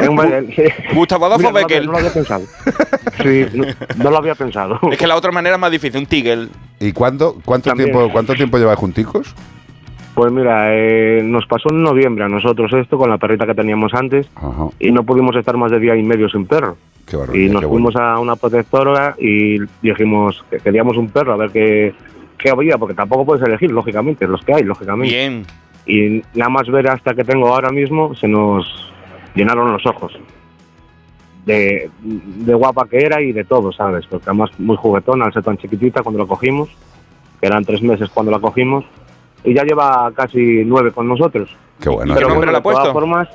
[0.00, 0.62] Es un Beckel, sí.
[0.94, 1.86] Gustavo Adolfo Mira, no lo había- Beckel.
[1.86, 2.44] No lo había pensado.
[3.22, 3.64] Sí, no,
[4.04, 4.78] no lo había pensado.
[4.90, 6.48] Es que la otra manera es más difícil, un Tigel.
[6.80, 7.90] ¿Y cuánto, cuánto, También.
[7.92, 9.34] tiempo, cuánto tiempo lleváis junticos?
[10.14, 13.94] Pues mira, eh, nos pasó en noviembre a nosotros esto con la perrita que teníamos
[13.94, 16.76] antes Ajá, y no pudimos estar más de día y medio sin perro.
[17.06, 17.46] qué barbaridad.
[17.46, 17.86] Y nos qué bueno.
[17.90, 21.94] fuimos a una protectora y dijimos que queríamos un perro a ver qué,
[22.36, 25.14] qué había, porque tampoco puedes elegir, lógicamente, los que hay, lógicamente.
[25.14, 25.46] Bien.
[25.86, 28.64] Y nada más ver hasta que tengo ahora mismo, se nos
[29.34, 30.12] llenaron los ojos.
[31.44, 34.06] De, de guapa que era y de todo, ¿sabes?
[34.06, 36.68] Porque además muy juguetona, al ser tan chiquitita cuando la cogimos,
[37.40, 38.84] que eran tres meses cuando la cogimos,
[39.42, 41.50] y ya lleva casi nueve con nosotros.
[41.80, 42.14] Qué bueno.
[42.14, 42.28] ¿Qué tío.
[42.28, 42.92] nombre le ha de todas puesto?
[42.92, 43.28] formas,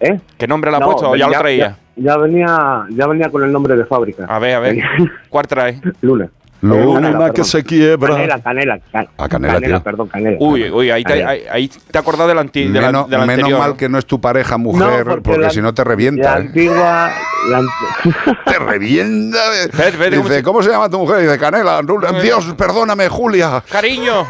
[0.00, 0.18] ¿eh?
[0.36, 1.10] ¿Qué nombre le ha No, puesto?
[1.10, 1.78] ¿O ya, lo traía?
[1.94, 4.24] Ya, ya venía, ya venía con el nombre de fábrica.
[4.28, 4.76] A ver, a ver.
[5.28, 5.80] ¿Cuál trae?
[6.00, 6.28] Luna.
[6.60, 7.44] Luna Canela, que perdón.
[7.44, 8.14] se quiebra.
[8.14, 8.78] Canela, canela.
[8.90, 9.82] can- Ah, canela, tío.
[9.82, 10.36] perdón, canela.
[10.40, 11.30] Uy, uy, ahí te, Canela.
[11.30, 14.06] ahí, ahí te del anti, de la, menos de la menos mal que no es
[14.06, 16.34] tu pareja mujer, No, porque, la- si no te La revienta.
[16.34, 16.40] ¿eh?
[16.40, 17.10] antigua.
[17.50, 19.38] la ant- Te revienta.
[20.10, 21.20] ¿cómo Dice, se- ¿cómo se llama tu mujer?
[21.20, 21.80] Dice, Canela.
[22.22, 23.62] Dios, perdóname, Julia.
[23.70, 24.26] Cariño.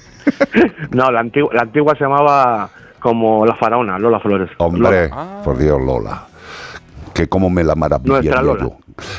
[0.92, 2.70] no, la antigua, la antigua se llamaba
[3.00, 4.50] como la faraona, Lola Flores.
[4.58, 5.08] Hombre, Lola.
[5.12, 5.40] Ah.
[5.44, 6.24] por Dios, Lola.
[7.14, 8.68] Que cómo me la maravilla Lola.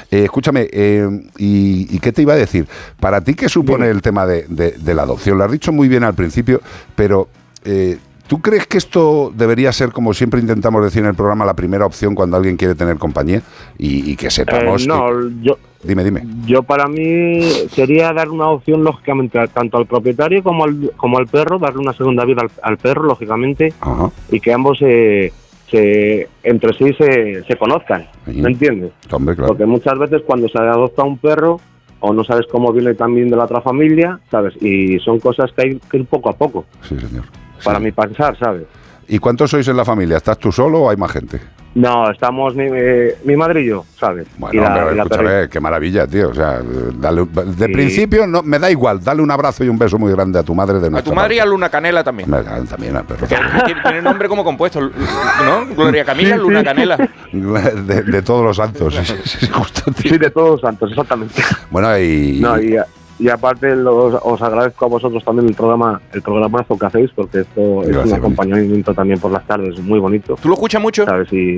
[0.09, 2.67] Eh, escúchame, eh, y, y qué te iba a decir?
[2.99, 5.37] Para ti, ¿qué supone el tema de, de- de la adopción?
[5.37, 6.61] Lo has dicho muy bien al principio,
[6.95, 7.27] pero
[7.65, 11.53] eh, ¿tú crees que esto debería ser, como siempre intentamos decir en el programa, la
[11.53, 13.41] primera opción cuando alguien quiere tener compañía?
[13.77, 16.21] Y, y que Eh, sepamos no, que- yo, Dime, dime.
[16.45, 17.41] yo para mí
[17.73, 21.93] sería dar una opción, lógicamente, tanto al propietario como al, como al perro, darle una
[21.93, 24.11] segunda vida al, al perro, lógicamente, Ajá.
[24.31, 25.33] y que ambos se,
[25.71, 28.05] se- entre sí se, se conozcan.
[28.27, 28.91] ¿Me entiendes?
[29.11, 29.47] Hombre, claro.
[29.49, 31.59] Porque muchas veces cuando se adopta un perro,
[32.01, 34.53] o no sabes cómo viene también de la otra familia, ¿sabes?
[34.61, 37.25] Y son cosas que hay que ir poco a poco, Sí, señor.
[37.63, 37.85] para Sí.
[37.85, 38.63] mi pensar, ¿sabes?
[39.07, 40.17] ¿Y cuántos sois en la familia?
[40.17, 41.39] ¿Estás tú solo o hay más gente?
[41.73, 44.27] No, estamos mi, eh, mi madre y yo, ¿sabes?
[44.37, 45.49] Bueno, y la, hombre, y la escúchame, perrita.
[45.49, 46.29] qué maravilla, tío.
[46.29, 46.59] O sea,
[46.95, 47.71] dale, un- de Sí.
[47.71, 50.53] principio no, me da igual, dale un abrazo y un beso muy grande a tu
[50.53, 51.45] madre de A nuestra tu madre y a.
[51.45, 52.29] Luna Canela también.
[52.69, 53.25] También al perro.
[53.25, 53.45] Tiene,
[53.83, 55.65] tiene nombre como compuesto, ¿no?
[55.75, 56.97] Gloria Camila, Luna Canela.
[57.31, 58.93] De, de todos los santos.
[59.05, 60.11] Sí, sí, sí, justo, tío.
[60.11, 61.41] Sí, de todos los santos, exactamente.
[61.69, 62.75] Bueno, y, No, y,
[63.19, 67.41] y aparte los- os agradezco a vosotros también el programa, el programazo que hacéis, porque
[67.41, 71.05] esto es un acompañamiento también por las tardes, muy bonito, ¿Tú lo escuchas mucho?
[71.05, 71.31] ¿sabes?
[71.33, 71.57] Y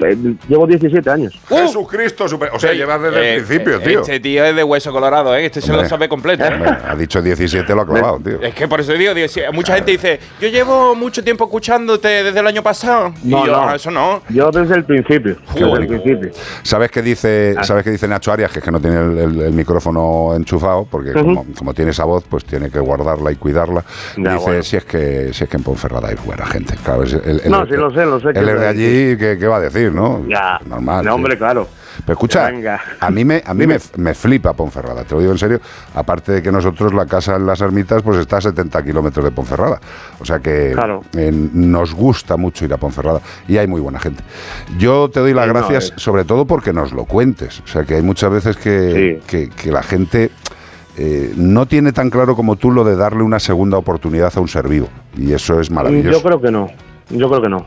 [0.00, 0.16] eh,
[0.48, 1.38] llevo 17 años.
[1.48, 4.00] Jesucristo, super- o sea, llevas desde Eh, el principio, eh, tío.
[4.00, 5.46] Este tío es de hueso colorado, ¿eh?
[5.46, 5.84] Este se Hombre.
[5.84, 6.44] lo sabe completo.
[6.44, 6.48] ¿eh?
[6.54, 8.40] Hombre, ha dicho 17, lo ha clavado, tío.
[8.42, 12.08] Es que por eso digo, digo, si mucha gente dice, yo llevo mucho tiempo escuchándote
[12.24, 13.12] desde el año pasado.
[13.22, 13.68] No, y yo, no.
[13.68, 14.22] "Ah, eso no.
[14.28, 16.30] Yo desde el principio, desde el principio.
[16.62, 17.64] ¿Sabes qué dice, Ah.
[17.64, 18.50] ¿sabes qué dice Nacho Arias?
[18.52, 22.04] Que es que no tiene el, el- el micrófono enchufado, porque como, como tiene esa
[22.04, 23.84] voz, pues tiene que guardarla y cuidarla.
[24.16, 24.62] Ya, dice, bueno.
[24.62, 26.74] si es que si es que en Ponferrada hay buena gente.
[26.84, 29.36] Claro, es- él- No, sí lo sé, lo sé que Él es de allí, ¿qué,
[29.38, 30.24] qué va a decir, no?
[30.28, 31.04] Ya, Normal.
[31.04, 31.14] no, sí.
[31.14, 31.68] hombre, claro.
[32.04, 32.80] Pero escucha, Venga.
[32.98, 35.60] a mí, me, a mí me, me flipa Ponferrada, te lo digo en serio.
[35.94, 39.30] Aparte de que nosotros, la casa en las ermitas, pues está a 70 kilómetros de
[39.30, 39.80] Ponferrada.
[40.18, 41.02] O sea que Claro.
[41.16, 44.24] eh, nos gusta mucho ir a Ponferrada y hay muy buena gente.
[44.76, 47.60] Yo te doy las Sí, gracias, sobre todo porque nos lo cuentes.
[47.60, 49.26] O sea que hay muchas veces que, Sí.
[49.28, 50.30] que, que la gente
[50.96, 54.48] eh, no tiene tan claro como tú lo de darle una segunda oportunidad a un
[54.48, 54.88] ser vivo.
[55.16, 56.18] Y eso es maravilloso.
[56.18, 56.68] Yo creo que no,
[57.10, 57.66] yo creo que no.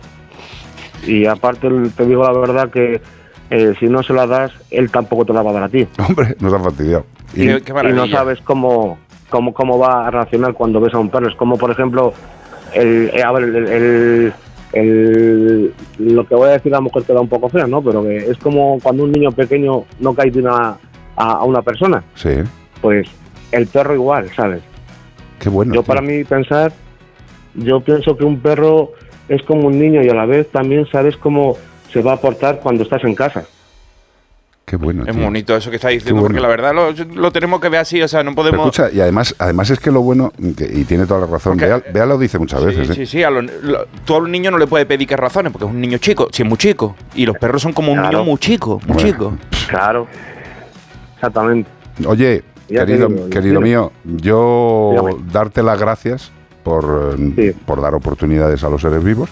[1.06, 3.02] Y aparte te digo la verdad que
[3.50, 5.88] eh, si no se la das, él tampoco te la va a dar a ti.
[6.08, 7.06] Hombre, nos ha fastidiado.
[7.34, 8.02] Y- Qué, qué Y maravilla.
[8.02, 8.98] no sabes cómo,
[9.30, 11.28] cómo, cómo va a reaccionar cuando ves a un perro.
[11.30, 12.14] Es como, por ejemplo,
[12.74, 14.34] el, eh, a ver, el, el-
[14.74, 17.82] el- lo que voy a decir a lo mejor queda un poco feo, ¿no?
[17.82, 20.78] Pero que es como cuando un niño pequeño no cae de una,
[21.16, 22.04] a, a una persona.
[22.16, 22.30] Sí,
[22.82, 23.08] Pues
[23.52, 24.62] el perro igual, ¿sabes?
[25.40, 25.74] qué bueno.
[25.74, 25.88] Yo tío.
[25.88, 26.74] para mí pensar,
[27.56, 28.92] yo pienso que un perro
[29.30, 31.58] es como un niño y a la vez también sabes cómo
[31.92, 33.46] se va a portar cuando estás en casa.
[34.66, 35.06] Qué bueno.
[35.08, 35.24] Es tío.
[35.24, 36.28] bonito eso que está diciendo, bueno.
[36.36, 38.68] porque la verdad lo, lo tenemos que ver así, o sea, no Pero podemos...
[38.68, 41.82] escucha, y además, además es que lo bueno, que- y tiene toda la razón, Bea,
[41.94, 42.96] Bea lo dice muchas veces, Sí, ¿eh?
[42.96, 43.24] sí, sí.
[43.24, 45.72] A los, lo- tú a un niño no le puedes pedir qué razones, porque es
[45.72, 46.98] un niño chico, si es muy chico.
[47.16, 48.18] Y los perros son como un Claro.
[48.18, 49.10] niño muy chico, muy Bueno.
[49.10, 49.38] chico.
[49.70, 50.06] Claro,
[51.16, 51.70] exactamente.
[52.06, 53.70] Oye, Ya querido, digo, querido dime.
[53.70, 55.16] mío, yo Dígame.
[55.32, 56.32] darte las gracias
[56.68, 57.60] por, eh, Sí.
[57.66, 59.30] por dar oportunidades a los seres vivos.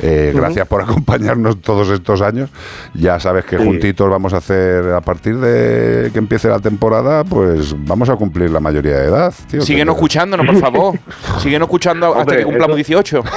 [0.00, 0.40] Eh, Ujú.
[0.42, 2.50] Gracias por acompañarnos todos estos años.
[2.94, 3.64] Ya sabes que Sí.
[3.64, 8.50] juntitos vamos a hacer, a partir de que empiece la temporada, pues vamos a cumplir
[8.50, 9.32] la mayoría de edad.
[9.48, 10.98] Tío, Síguenos Que- escuchándonos, por favor.
[11.38, 13.22] Síguenos escuchando hasta Hombre, que cumplamos eso- 18.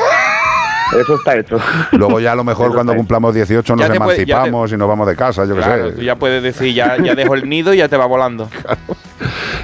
[1.02, 1.58] Eso está hecho.
[1.94, 4.78] Luego ya a lo mejor Eso cuando cumplamos 18 nos te puede- te- emancipamos y
[4.78, 5.96] nos vamos de casa, yo qué Claro, sé.
[5.96, 8.48] tú ya puedes decir, ya, ya dejo el nido y ya te va volando.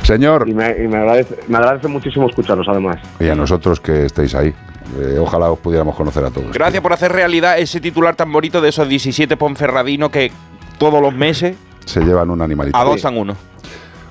[0.04, 2.98] Señor, Y me, y me agradece, me agradece muchísimo escucharos, además.
[3.20, 4.54] y a nosotros que estéis ahí.
[5.00, 6.52] Eh, ojalá os pudiéramos conocer a todos.
[6.52, 10.32] Gracias por hacer realidad ese titular tan bonito de esos 17 ponferradinos que
[10.78, 12.78] todos los meses Se llevan un animalito.
[12.78, 13.36] adoptan uno.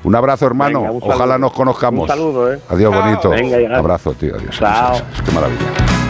[0.02, 0.78] Un abrazo, hermano.
[0.80, 1.14] Venga, un saludo.
[1.16, 2.02] Ojalá nos conozcamos.
[2.02, 2.58] Un saludo, ¿eh?
[2.70, 3.02] Adiós, Chao.
[3.02, 3.28] bonito.
[3.30, 4.34] Venga, abrazo, tío.
[4.36, 4.56] Adiós.
[4.58, 4.70] Chao.
[4.94, 5.22] Adiós, adiós.
[5.26, 6.09] Qué maravilla.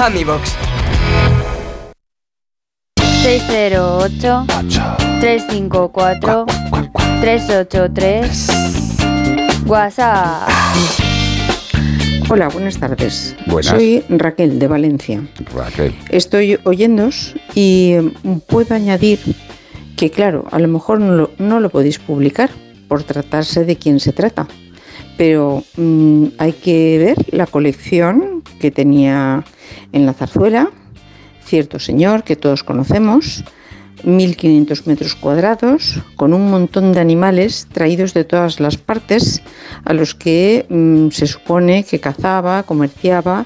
[0.00, 0.54] AmiBox.
[3.22, 4.46] 608
[5.20, 6.46] 354
[7.20, 8.48] 383
[9.66, 10.48] WhatsApp.
[12.28, 13.36] Hola, buenas tardes.
[13.46, 13.70] Buenas.
[13.70, 15.22] Soy Raquel de Valencia.
[15.54, 15.94] Raquel.
[16.10, 19.20] Estoy oyéndos y mm, puedo añadir
[19.96, 22.50] que, claro, a lo mejor no lo, no lo podéis publicar
[22.88, 24.48] por tratarse de quién se trata,
[25.16, 29.44] pero mm, hay que ver la colección que tenía
[29.92, 30.70] en la zarzuela
[31.44, 33.44] cierto señor que todos conocemos,
[34.02, 39.42] 1500 metros cuadrados, con un montón de animales traídos de todas las partes
[39.84, 43.44] a los que mm, se supone que cazaba, comerciaba,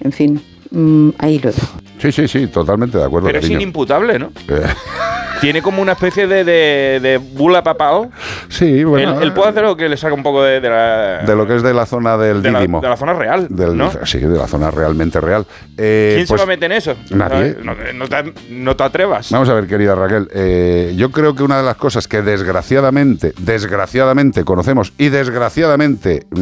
[0.00, 1.78] en fin, mm, ahí lo dejo.
[1.98, 3.26] Sí, sí, sí, totalmente de acuerdo.
[3.26, 4.32] Pero es inimputable, ¿no?
[5.44, 8.10] Tiene como una especie de, de, de bula papao.
[8.48, 9.16] Sí, bueno.
[9.18, 11.46] él, él puede hacer lo que le saca un poco de, de la, de lo
[11.46, 13.46] que es de la zona del de la- de la zona real.
[13.50, 13.90] Del- ¿no?
[14.04, 15.46] Sí, de la zona realmente real.
[15.76, 16.94] Eh, ¿Quién pues, se va a meter en eso?
[17.10, 17.56] nadie.
[17.62, 19.30] No, no te, no te atrevas.
[19.30, 20.28] Vamos a ver, querida Raquel.
[20.34, 26.38] eh, yo creo que una de las cosas que desgraciadamente, desgraciadamente conocemos y desgraciadamente mm,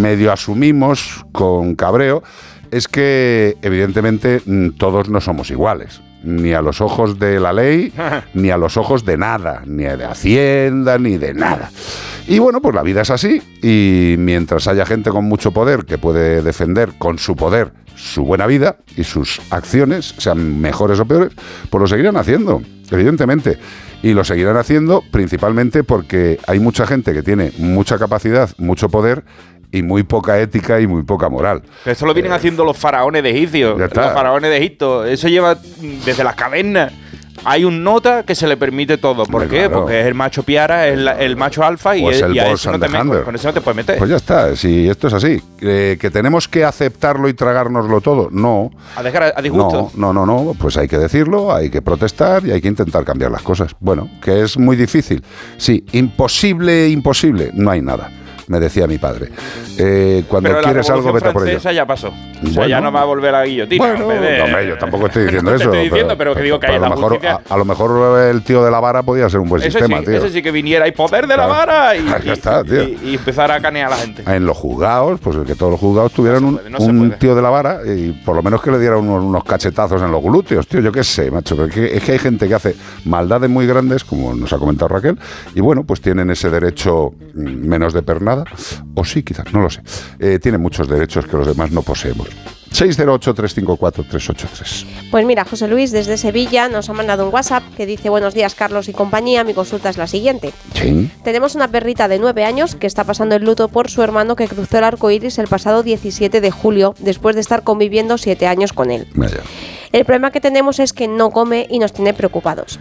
[0.00, 2.22] medio asumimos con cabreo
[2.70, 6.00] es que evidentemente mm, todos no somos iguales.
[6.22, 7.92] Ni a los ojos de la ley,
[8.34, 11.70] ni a los ojos de nada, ni de Hacienda, ni de nada.
[12.28, 13.40] Y bueno, pues la vida es así.
[13.62, 18.46] Y mientras haya gente con mucho poder que puede defender con su poder su buena
[18.46, 21.32] vida y sus acciones, sean mejores o peores,
[21.70, 23.58] pues lo seguirán haciendo, evidentemente.
[24.02, 29.24] Y lo seguirán haciendo principalmente porque hay mucha gente que tiene mucha capacidad, mucho poder
[29.72, 31.62] y muy poca ética y muy poca moral.
[31.84, 35.04] Esto lo vienen haciendo los faraones de Egipcio, los faraones de Egipto.
[35.04, 35.56] Eso lleva
[36.04, 36.92] desde las cavernas.
[37.44, 39.24] Hay un nota que se le permite todo.
[39.26, 39.66] ¿Por Hombre, qué?
[39.66, 39.82] claro.
[39.82, 42.38] Porque es el macho piara, es la- el macho alfa y, Pues es- el y
[42.40, 43.98] a ese no te metes, con ese no te puedes meter.
[43.98, 45.40] Pues ya está, si esto es así.
[45.60, 48.30] Eh, ¿Que tenemos que aceptarlo y tragárnoslo todo?
[48.32, 48.70] No.
[48.96, 49.92] a dejar a, a disgusto.
[49.94, 53.04] No, no, no, no, pues hay que decirlo, hay que protestar y hay que intentar
[53.04, 53.76] cambiar las cosas.
[53.80, 55.22] Bueno, que es muy difícil.
[55.58, 58.10] Sí, imposible, imposible, no hay nada,
[58.48, 59.30] me decía mi padre.
[59.78, 61.58] Eh, cuando Pero la quieres algo, vete por ello.
[61.70, 62.08] ya pasó.
[62.08, 62.68] O sea, Bueno.
[62.68, 63.84] ya no va a volver a guillotina.
[63.86, 65.72] Bueno, de- no, hombre, yo tampoco estoy diciendo No te eso.
[65.72, 67.64] estoy diciendo, pero que digo que pero hay a, lo mejor, justicia- a, a lo
[67.64, 70.16] mejor el tío de la vara podía ser un buen Eso sistema, sí, tío.
[70.18, 72.82] eso sí que viniera y poder de la vara y, y- está, tío.
[72.84, 74.22] y- y empezar a canear a la gente.
[74.26, 77.18] En los juzgados, pues que todos los juzgados tuvieran un, puede, no se un puede.
[77.18, 80.10] tío de la vara y por lo menos que le dieran unos, unos cachetazos en
[80.12, 80.80] los glúteos, tío.
[80.80, 81.56] Yo qué sé, macho.
[81.56, 82.74] pero es que, es que hay gente que hace
[83.06, 85.18] maldades muy grandes, como nos ha comentado Raquel,
[85.54, 88.35] y bueno, pues tienen ese derecho mm, menos de pernada,
[88.94, 89.82] o sí, quizás, no lo sé.
[90.18, 92.28] Eh, tienen muchos derechos que los demás no poseemos.
[92.72, 94.86] 608-354-383.
[95.10, 98.54] Pues mira, José Luis desde Sevilla nos ha mandado un WhatsApp que dice buenos días
[98.54, 100.52] Carlos y compañía, mi consulta es la siguiente.
[100.74, 101.10] Sí.
[101.24, 104.46] Tenemos una perrita de 9 años que está pasando el luto por su hermano que
[104.46, 108.74] cruzó el arco iris el pasado 17 de julio después de estar conviviendo 7 años
[108.74, 109.08] con él.
[109.14, 109.38] Vaya.
[109.92, 112.78] El problema que tenemos es que no come y nos tiene preocupados.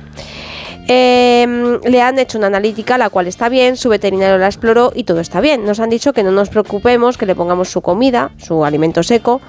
[0.87, 5.03] Eh, le han hecho una analítica, la cual está bien, su veterinario la exploró y
[5.03, 5.65] todo está bien.
[5.65, 9.41] Nos han dicho que no nos preocupemos, que le pongamos su comida, su alimento seco,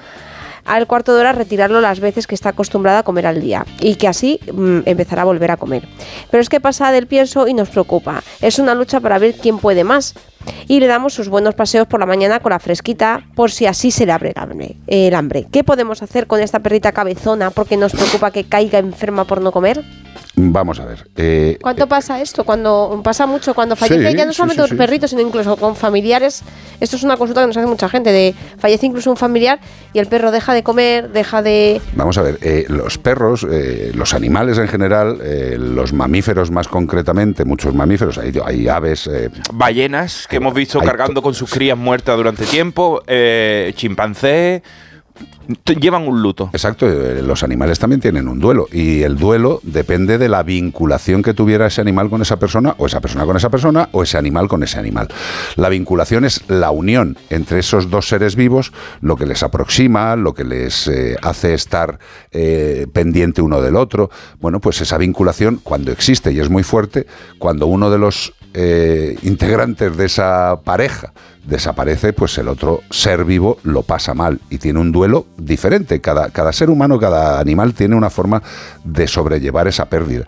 [0.67, 3.95] al cuarto de hora retirarlo las veces que está acostumbrada a comer al día y
[3.95, 5.87] que así mm, empezará a volver a comer.
[6.31, 8.23] Pero es que pasa del pienso y nos preocupa.
[8.41, 10.15] Es una lucha para ver quién puede más.
[10.69, 13.91] Y le damos sus buenos paseos por la mañana con la fresquita por si así
[13.91, 14.77] se le abre el hambre.
[14.87, 15.47] El hambre.
[15.51, 19.51] ¿Qué podemos hacer con esta perrita cabezona porque nos preocupa que caiga enferma por no
[19.51, 19.85] comer?
[20.39, 21.09] Vamos a ver.
[21.17, 22.45] eh, ¿Cuánto pasa esto?
[22.45, 24.77] Cuando pasa mucho cuando fallece Sí, ya no sí, solamente sí, los sí.
[24.77, 26.43] perritos, sino incluso con familiares.
[26.79, 29.59] Esto es una consulta que nos hace mucha gente de fallece incluso un familiar
[29.95, 33.93] y el perro deja de comer, deja de Vamos a ver, eh, los perros, eh,
[33.95, 39.31] los animales en general, eh, los mamíferos más concretamente, muchos mamíferos, hay, hay aves, eh,
[39.55, 44.61] Ballenas que hemos visto cargando con sus crías muertas durante tiempo, eh, chimpancés,
[45.81, 46.51] llevan un luto.
[46.53, 51.23] Exacto, eh, los animales también tienen un duelo y el duelo depende de la vinculación
[51.23, 54.19] que tuviera ese animal con esa persona o esa persona con esa persona o ese
[54.19, 55.09] animal con ese animal.
[55.57, 60.35] La vinculación es la unión entre esos dos seres vivos, lo que les aproxima, lo
[60.35, 61.99] que les eh, hace estar
[62.31, 64.11] eh, pendiente uno del otro.
[64.41, 67.07] Bueno, pues esa vinculación cuando existe y es muy fuerte,
[67.39, 68.33] cuando uno de los
[69.23, 71.13] integrantes de esa pareja
[71.47, 76.01] desaparece, pues el otro ser vivo lo pasa mal y tiene un duelo diferente.
[76.01, 78.43] Cada, cada ser humano, cada animal tiene una forma
[78.85, 80.25] de sobrellevar esa pérdida.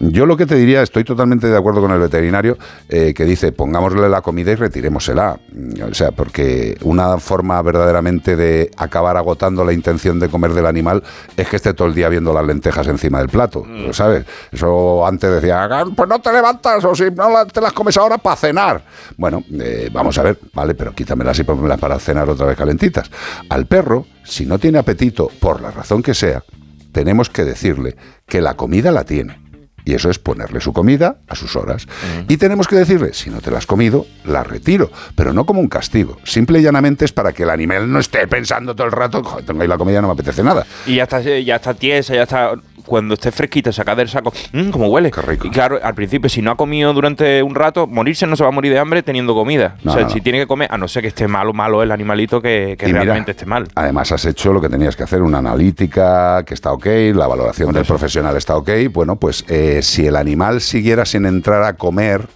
[0.00, 2.56] Yo lo que te diría, estoy totalmente de acuerdo con el veterinario
[2.88, 5.38] eh, que dice pongámosle la comida y retirémosela.
[5.52, 10.66] Mm, O sea, porque una forma verdaderamente de acabar agotando la intención de comer del
[10.66, 11.02] animal
[11.36, 14.24] es que esté todo el día viendo las lentejas encima del plato, ¿sabes?
[14.50, 18.18] Eso antes decía, "Ah, pues no te levantas o si no te las comes ahora
[18.18, 18.82] para cenar.
[19.16, 23.10] Bueno, eh, vamos a ver, vale, pero quítamelas y pónmelas para cenar otra vez calentitas.
[23.48, 26.44] Al perro, si no tiene apetito, por la razón que sea,
[26.92, 27.96] tenemos que decirle
[28.26, 29.40] que la comida la tiene.
[29.84, 31.88] Y eso es ponerle su comida a sus horas.
[32.28, 34.92] Y tenemos que decirle, si no te la has comido, la retiro.
[35.16, 36.18] Pero no como un castigo.
[36.22, 39.44] Simple y llanamente es para que el animal no esté pensando todo el rato, "Joder,
[39.44, 40.64] tengo ahí la comida, no me apetece nada.
[40.86, 42.52] Y ya está, ya está tiesa, ya está.
[42.86, 45.10] Cuando esté fresquita, saca del saco, mmm, como huele.
[45.42, 48.48] Y claro, al principio, si no ha comido durante un rato, morirse no se va
[48.48, 49.76] a morir de hambre teniendo comida.
[49.82, 51.82] No, o sea, no, si tiene que comer, a no ser que esté malo, malo
[51.82, 53.68] el animalito que, que Y mira, realmente esté mal.
[53.74, 57.72] Además has hecho lo que tenías que hacer, una analítica que está ok, la valoración
[57.72, 58.70] del profesional está ok.
[58.92, 62.26] Bueno, pues eh, si el animal siguiera sin entrar a comer,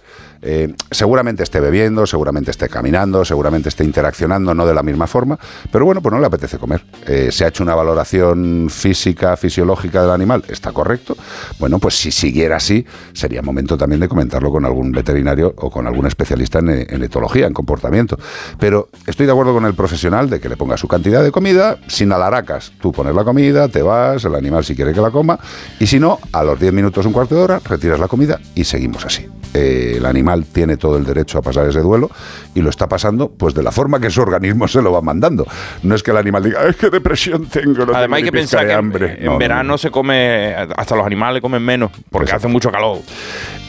[0.41, 5.37] Eh, seguramente esté bebiendo, seguramente esté caminando, seguramente esté interaccionando, no de la misma forma,
[5.71, 6.83] pero bueno, pues no le apetece comer.
[7.05, 11.15] Eh, se ha hecho una valoración física, fisiológica del animal, está correcto.
[11.59, 15.87] Bueno, pues si siguiera así, sería momento también de comentarlo con algún veterinario o con
[15.87, 18.17] algún especialista en, etología, en comportamiento.
[18.59, 21.77] Pero estoy de acuerdo con el profesional de que le ponga su cantidad de comida
[21.87, 22.71] sin alaracas.
[22.81, 25.39] Tú pones la comida, te vas, el animal si quiere que la coma,
[25.79, 28.63] y si no, a los 10 minutos, un cuarto de hora, retiras la comida y
[28.63, 29.27] seguimos así.
[29.53, 32.09] Eh, el animal tiene todo el derecho a pasar ese duelo
[32.53, 35.45] y lo está pasando pues de la forma que su organismo se lo va mandando.
[35.83, 38.31] No es que el animal diga, es que depresión tengo, no Además tengo hay que
[38.31, 39.17] pensar que en- hambre.
[39.19, 39.77] en, No, no, verano no.
[39.77, 42.99] se come, hasta los animales comen menos, porque hace mucho calor.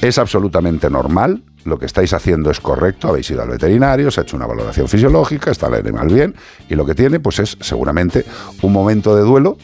[0.01, 1.43] Es absolutamente normal.
[1.65, 3.09] Lo que estáis haciendo es correcto.
[3.09, 6.35] Habéis ido al veterinario, se ha hecho una valoración fisiológica, está el animal bien.
[6.71, 8.25] Y lo que tiene, pues es seguramente
[8.63, 9.59] un momento de duelo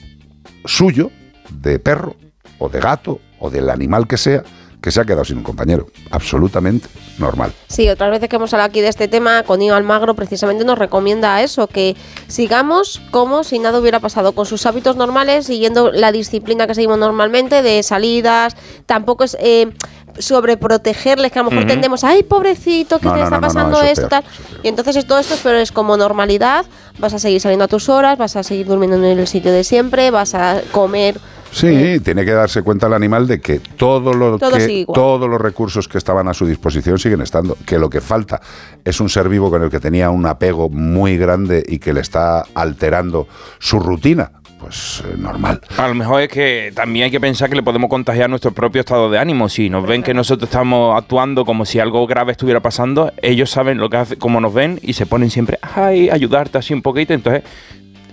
[0.65, 1.11] suyo,
[1.51, 2.17] de perro,
[2.59, 4.43] o de gato, o del animal que sea,
[4.85, 5.87] que se ha quedado sin un compañero.
[6.11, 7.55] Absolutamente normal.
[7.69, 10.79] Sí, otras veces que hemos hablado aquí de este tema, con Ivo Almagro precisamente nos
[10.79, 11.97] recomienda eso, que
[12.29, 16.99] sigamos como si nada hubiera pasado, con sus hábitos normales, siguiendo la disciplina que seguimos
[16.99, 19.73] normalmente, de salidas, tampoco es eh,
[20.19, 23.47] sobreprotegerles, que a lo mejor tendemos, ay, pobrecito, que No, le no, está no, no,
[23.47, 24.61] no, pasando eso es esto, peor, tal.
[24.63, 26.67] Y entonces es todo esto, pero es como normalidad,
[26.99, 29.65] vas a seguir saliendo a tus horas, vas a seguir durmiendo en el sitio de
[29.65, 31.19] siempre, vas a comer
[31.55, 35.41] Sí, tiene que darse cuenta el animal de que todo lo Todo que- todos los
[35.41, 37.57] recursos que estaban a su disposición siguen estando.
[37.65, 38.41] Que lo que falta
[38.85, 42.01] es un ser vivo con el que tenía un apego muy grande y que le
[42.01, 43.29] está alterando
[43.61, 44.33] su rutina.
[44.59, 45.61] Pues eh, normal.
[45.77, 48.81] A lo mejor es que también hay que pensar que le podemos contagiar nuestro propio
[48.81, 49.49] estado de ánimo.
[49.49, 53.79] Si nos ven que nosotros estamos actuando como si algo grave estuviera pasando, ellos saben
[53.79, 57.13] lo que hace, cómo nos ven y se ponen siempre, ay, ayudarte así un poquito.
[57.13, 57.43] Entonces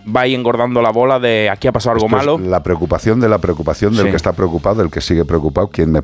[0.06, 2.38] va ahí engordando la bola de aquí ha pasado algo Esto es malo.
[2.50, 4.10] La preocupación de la preocupación del Sí.
[4.12, 5.68] que está preocupado, del que sigue preocupado.
[5.68, 6.02] Quien me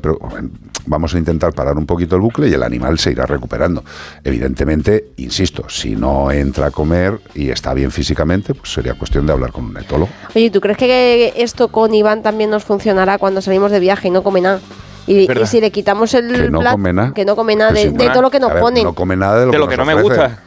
[0.86, 3.84] Vamos a intentar parar un poquito el bucle y el animal se irá recuperando.
[4.24, 9.32] Evidentemente, insisto, si no entra a comer y está bien físicamente, pues sería cuestión de
[9.32, 10.08] hablar con un etólogo.
[10.34, 14.10] Oye, ¿tú crees que esto con Iván también nos funcionará cuando salimos de viaje y
[14.10, 14.60] no come nada?
[15.08, 17.12] Y, si le quitamos el Que no plato- come nada.
[17.14, 18.84] que no come nada de, todo lo que nos ver, ponen.
[18.84, 20.38] No come nada de lo, De que, lo que no me gusta.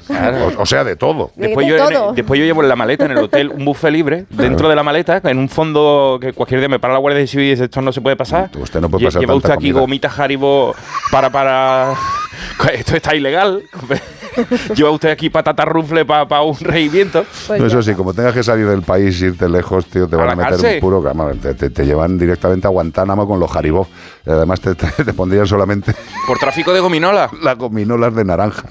[0.57, 1.32] O, o sea, de todo.
[1.36, 2.14] Después de yo, en- todo.
[2.14, 4.84] después yo llevo en la maleta en el hotel un buffet libre, dentro de la
[4.84, 7.82] maleta, en un fondo que cualquier día me para la Guardia Civil y dice esto
[7.82, 8.49] no se puede pasar.
[8.59, 9.80] Usted no puede pasar Lleva usted aquí comida.
[9.82, 10.76] gomitas Haribo
[11.12, 11.93] para, para...
[12.74, 13.64] Esto está ilegal.
[14.76, 17.26] Lleva usted aquí patata rufle para un regimiento.
[17.49, 20.30] No, eso sí, como tengas que salir del país, irte lejos, tío, te ¿A van
[20.30, 20.76] a meter cárcel?
[20.76, 21.03] un puro
[21.41, 23.88] te, te- te llevan directamente a Guantánamo con los jaribó.
[24.26, 25.93] Y además te, te- te pondrían solamente
[26.28, 27.30] Por tráfico de gominola.
[27.41, 28.64] las gominolas de naranja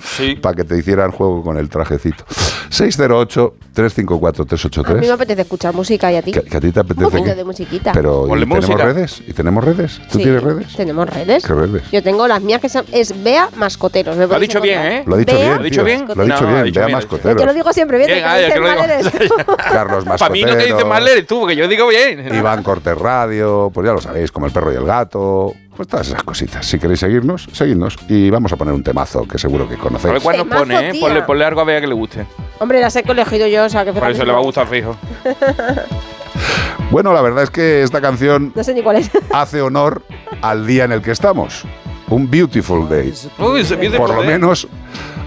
[0.43, 2.24] para que te hicieran juego con el trajecito.
[2.70, 4.91] 608-354-383.
[4.91, 6.33] A mí me apetece escuchar música y a ti.
[6.33, 7.05] Que, que a ti te Un apetece.
[7.11, 7.93] poquito que- de musiquita.
[7.93, 8.85] Pero ¿y Ponle tenemos música.
[8.85, 9.22] redes?
[9.26, 10.01] ¿Y tenemos redes?
[10.11, 10.76] ¿Tú Sí, tienes redes?
[10.76, 11.45] Tenemos redes.
[11.45, 11.83] ¿Qué redes?
[11.91, 14.16] Yo tengo las mías que son, es Bea Mascoteros.
[14.16, 14.81] me Lo ha dicho bien.
[14.81, 15.05] ¿eh?
[15.07, 15.55] Lo ha dicho Bea bien.
[15.57, 15.85] ¿Lo ha dicho tío.
[15.85, 16.05] bien?
[16.07, 16.72] Lo ha dicho No, bien.
[16.72, 16.93] bien.
[16.93, 17.41] mascoteros.
[17.41, 18.83] Yo lo digo siempre bien, dicen que lo digo.
[19.57, 20.20] Carlos Mascoteros.
[20.20, 22.35] Para mí no te dice mal eres tú, porque yo digo bien.
[22.35, 26.09] Iván Cortés Radio, pues ya lo sabéis, como el perro y el gato, pues todas
[26.09, 26.66] esas cositas.
[26.66, 27.97] Si queréis seguirnos, seguidnos.
[28.07, 30.22] Y vamos a poner un temazo que seguro que A ver conocéis.
[30.22, 31.01] cuál nos Temazo, pone, ¿eh?
[31.01, 32.26] Ponle, ponle algo a Bea que le guste.
[32.59, 34.95] Hombre, las he elegido yo, o sea que Por eso le va a gustar fijo.
[36.91, 39.11] Bueno, la verdad es que esta canción No sé ni cuál es.
[39.33, 40.03] hace honor
[40.43, 41.64] al día en el que estamos.
[42.09, 43.14] Un beautiful day.
[43.39, 44.66] Uy, se pierde Por lo menos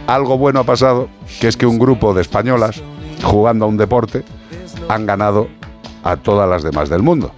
[0.06, 1.08] algo bueno ha pasado,
[1.40, 2.82] que es que un grupo de españolas
[3.24, 4.24] jugando a un deporte
[4.90, 5.48] han ganado
[6.04, 7.32] a todas las demás del mundo.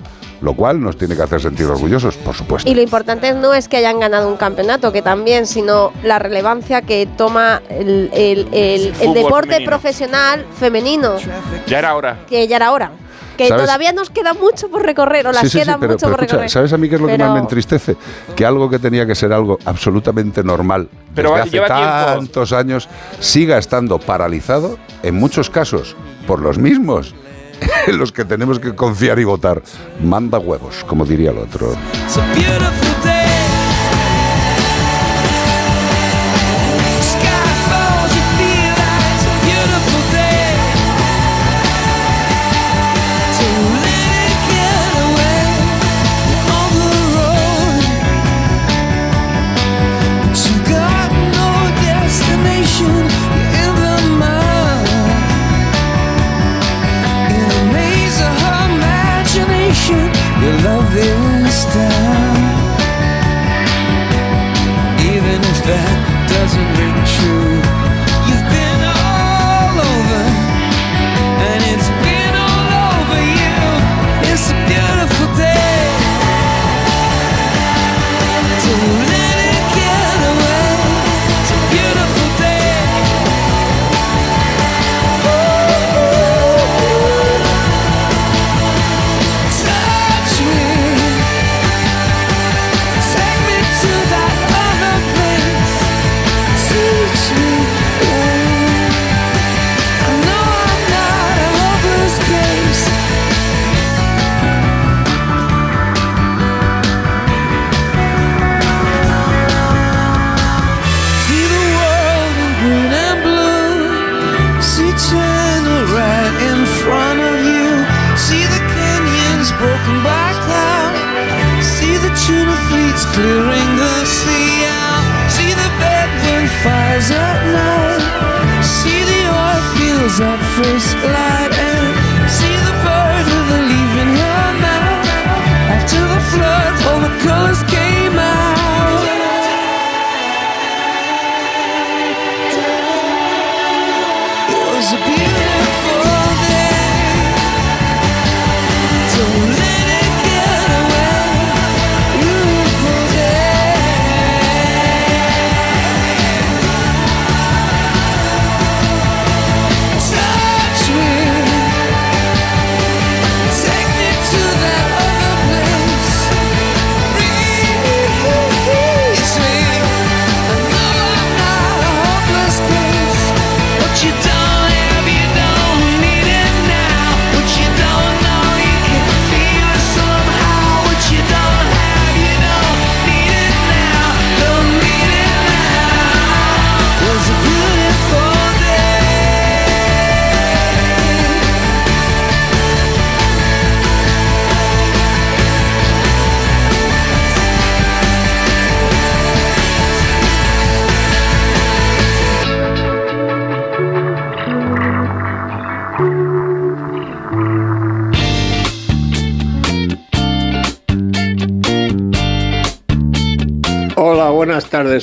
[0.45, 2.69] Lo cual nos tiene que hacer sentir orgullosos, por supuesto.
[2.69, 6.83] Y lo importante no es que hayan ganado un campeonato, que también, sino la relevancia
[6.83, 9.69] que toma el, el- el- el Fútbol deporte femenino.
[9.71, 11.15] profesional femenino,
[11.65, 12.19] Ya era hora.
[12.29, 12.91] que ya era hora.
[13.37, 13.65] Que ¿Sabes?
[13.65, 16.15] todavía nos queda mucho por recorrer, o las Sí, sí, sí, queda pero, mucho pero
[16.15, 16.49] por escucha, recorrer.
[16.51, 17.97] ¿sabes a mí qué es lo que más me entristece?
[18.35, 22.05] Que algo que tenía que ser algo absolutamente normal Pero desde hace lleva tiempo.
[22.19, 22.87] tantos años
[23.19, 25.95] siga estando paralizado, en muchos casos,
[26.27, 27.13] por los mismos
[27.88, 29.62] en los que tenemos que confiar y votar.
[30.03, 31.76] Manda huevos, como diría el otro.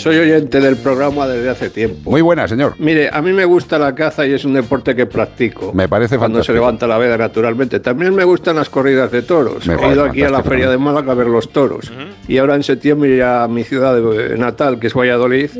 [0.03, 2.11] Soy oyente del programa desde hace tiempo.
[2.11, 2.75] Muy buena, señor.
[2.79, 5.73] Mire, a mí me gusta la caza y es un deporte que practico.
[5.73, 6.55] Me parece Cuando se fantástico.
[6.55, 7.79] levanta la veda, naturalmente.
[7.79, 9.65] También me gustan las corridas de toros.
[9.67, 10.79] Me He ido aquí a la Feria de.
[10.79, 11.93] Málaga a ver los toros.
[12.27, 15.51] Y ahora en septiembre iré a mi ciudad de- natal, que es Valladolid,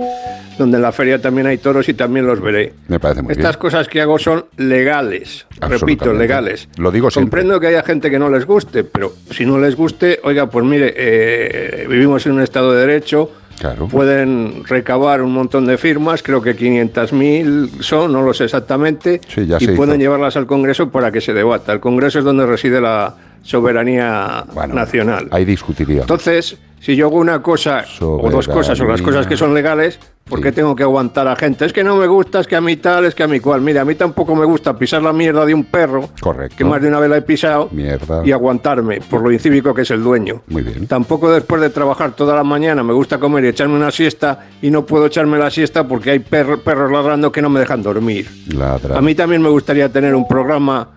[0.59, 2.73] donde en la feria también hay toros y también los veré.
[2.89, 3.61] Me parece muy Estas bien.
[3.61, 5.47] cosas que hago son legales.
[5.61, 6.69] Repito, legales.
[6.79, 7.31] Lo digo siempre.
[7.43, 10.65] Comprendo que haya gente que no les guste, pero si no les guste, oiga, pues
[10.65, 13.31] mire, eh, vivimos en un Estado de Derecho.
[13.63, 13.87] Claro.
[13.87, 19.47] Pueden recabar un montón de firmas, creo que 500.000 son, no lo sé exactamente, Sí,
[19.47, 20.01] ya y pueden hizo.
[20.01, 21.73] llevarlas al Congreso para que se debata.
[21.73, 25.29] El Congreso es donde reside la soberanía nacional.
[25.31, 26.01] Ahí discutiría.
[26.01, 30.01] Entonces, si yo hago una cosa o dos cosas, o las cosas que son legales,
[30.29, 31.65] ¿por qué tengo que aguantar a gente?
[31.65, 33.61] Es que no me gusta, es que a mí tal, es que a mí cual.
[33.61, 36.57] Mira, a mí tampoco me gusta pisar la mierda de un perro, Correcto.
[36.57, 38.23] que más de una vez la he pisado, Mierda.
[38.27, 40.43] y aguantarme por lo incívico que es el dueño.
[40.49, 40.89] Muy bien.
[40.89, 44.71] Tampoco después de trabajar toda la mañana me gusta comer y echarme una siesta y
[44.71, 48.29] no puedo echarme la siesta porque hay perro- perros ladrando que no me dejan dormir.
[48.55, 48.99] Ladra.
[48.99, 50.89] A mí también me gustaría tener un programa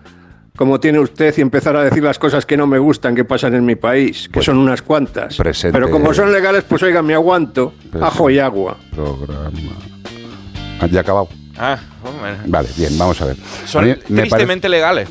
[0.56, 3.54] como tiene usted y empezar a decir las cosas que no me gustan que pasan
[3.54, 5.36] en mi país, que son unas cuantas.
[5.36, 8.04] presente- Pero como son legales, pues oiga, me aguanto, Presente.
[8.04, 8.76] ajo y agua.
[8.94, 9.50] Programa.
[10.80, 11.28] Ah, Ya acabado.
[11.58, 12.32] Ah, hombre.
[12.46, 13.36] Vale, bien, vamos a ver.
[13.64, 15.08] Son A mí me parece- tristemente legales.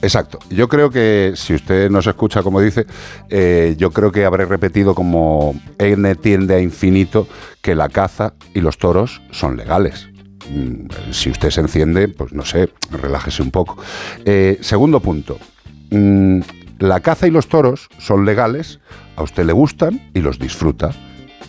[0.00, 0.38] Exacto.
[0.50, 2.86] Yo creo que si usted nos escucha como dice,
[3.28, 7.28] eh, yo creo que habré repetido como N tiende a infinito
[7.60, 10.08] que la caza y los toros son legales.
[10.48, 13.76] Mm, Si usted se enciende, pues no sé, relájese un poco.
[14.24, 15.38] Eh, segundo punto.
[15.90, 16.40] Mm,
[16.78, 18.80] la caza y los toros son legales,
[19.16, 20.90] a usted le gustan y los disfruta.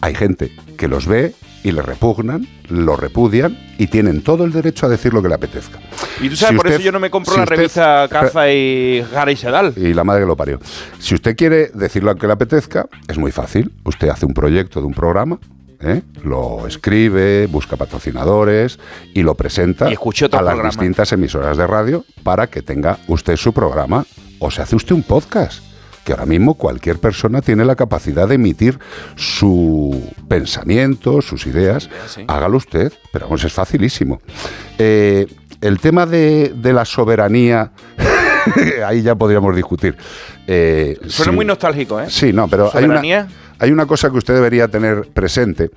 [0.01, 1.33] Hay gente que los ve
[1.63, 5.35] y le repugnan, lo repudian y tienen todo el derecho a decir lo que le
[5.35, 5.79] apetezca.
[6.21, 8.07] Y tú sabes, Si por usted- eso yo no me compro si la usted- revista
[8.09, 9.73] Caza y Jara y Sedal.
[9.77, 10.59] y la madre que lo parió.
[10.99, 13.71] Si usted quiere decir lo que le apetezca, es muy fácil.
[13.85, 15.39] Usted hace un proyecto de un programa,
[15.83, 16.01] ¿eh?
[16.23, 18.79] lo escribe, busca patrocinadores
[19.13, 19.97] y lo presenta Y
[20.31, 24.05] a las distintas emisoras de radio para que tenga usted su programa
[24.39, 25.63] o se hace usted un podcast.
[26.03, 28.77] Que ahora mismo cualquier persona tiene la capacidad de emitir
[29.15, 31.89] su pensamiento, sus ideas.
[32.27, 34.21] Hágalo usted, pero vamos, es facilísimo.
[34.77, 35.27] Eh,
[35.61, 37.71] el tema de, de la soberanía,
[38.85, 39.95] ahí ya podríamos discutir.
[40.45, 41.35] Eh, Suena sí.
[41.35, 42.07] muy nostálgico, ¿eh?
[42.09, 43.01] Sí, no, pero hay una.
[43.59, 45.71] Hay una cosa que usted debería tener presente.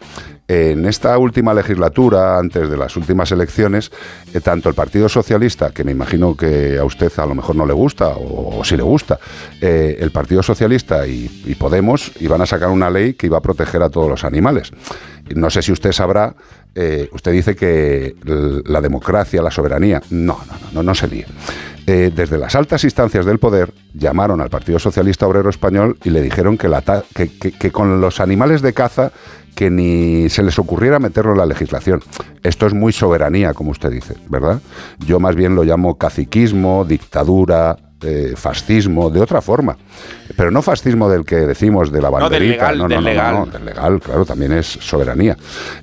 [0.49, 3.91] En esta última legislatura, antes de las últimas elecciones,
[4.33, 7.67] eh, tanto el Partido Socialista, que me imagino que a usted a lo mejor no
[7.67, 9.19] le gusta, o, sí le gusta,
[9.61, 13.43] eh, el Partido Socialista y, y Podemos iban a sacar una ley que iba a
[13.43, 14.71] proteger a todos los animales.
[15.35, 16.37] No sé si usted sabrá,
[16.77, 18.15] eh, usted dice que
[18.67, 21.09] la democracia, la soberanía, no, no, no, no, no se.
[21.87, 26.21] Eh, desde las altas instancias del poder llamaron al Partido Socialista Obrero Español y le
[26.21, 26.83] dijeron que, la
[27.15, 29.13] que- que- que con los animales de caza
[29.55, 32.03] que ni se les ocurriera meterlo en la legislación.
[32.43, 34.61] Esto es muy soberanía, como usted dice, ¿verdad?
[34.99, 39.79] Yo más bien lo llamo caciquismo, dictadura, eh, fascismo, de otra forma.
[40.37, 42.53] Pero no fascismo del que decimos de la No, del banderita.
[42.73, 43.35] legal, no, no, del no, no, legal.
[43.35, 45.37] no, del legal, claro, también es soberanía.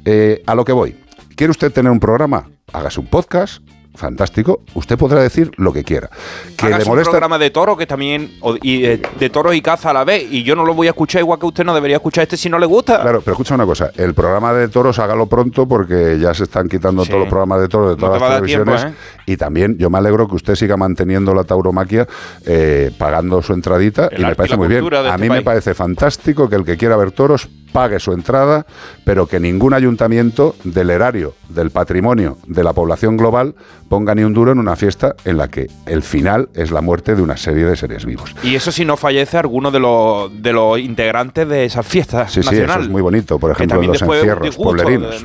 [0.05, 0.95] Eh, a lo que voy.
[1.35, 2.47] ¿Quiere usted tener un programa?
[2.71, 3.63] Hágase un podcast,
[3.95, 4.61] fantástico.
[4.73, 6.09] Usted podrá decir lo que quiera.
[6.57, 7.11] Que Hagas le un molesta.
[7.11, 8.31] programa de toro que también
[8.61, 10.91] y de, de toros y caza a la vez y yo no lo voy a
[10.91, 13.01] escuchar igual que usted no debería escuchar este si no le gusta.
[13.01, 16.67] Claro, pero escucha una cosa, el programa de toros hágalo pronto porque ya se están
[16.69, 17.09] quitando Sí.
[17.09, 19.23] todos los programas de toros de No todas te las tiempo, televisiones ¿eh?
[19.25, 22.07] y también yo me alegro que usted siga manteniendo la tauromaquia
[22.45, 24.83] eh, pagando su entradita El y me parece muy bien.
[24.93, 28.65] A este mí me parece fantástico que el que quiera ver toros pague su entrada,
[29.03, 33.55] pero que ningún ayuntamiento del erario, del patrimonio, de la población global
[33.89, 37.15] ponga ni un duro en una fiesta en la que el final es la muerte
[37.15, 38.33] de una serie de seres vivos.
[38.43, 42.43] Y eso si no fallece alguno de los, de los integrantes de esas fiestas Sí,
[42.43, 43.39] sí, eso es muy bonito.
[43.39, 45.21] Por ejemplo, también los encierros disgusto, pueblerinos.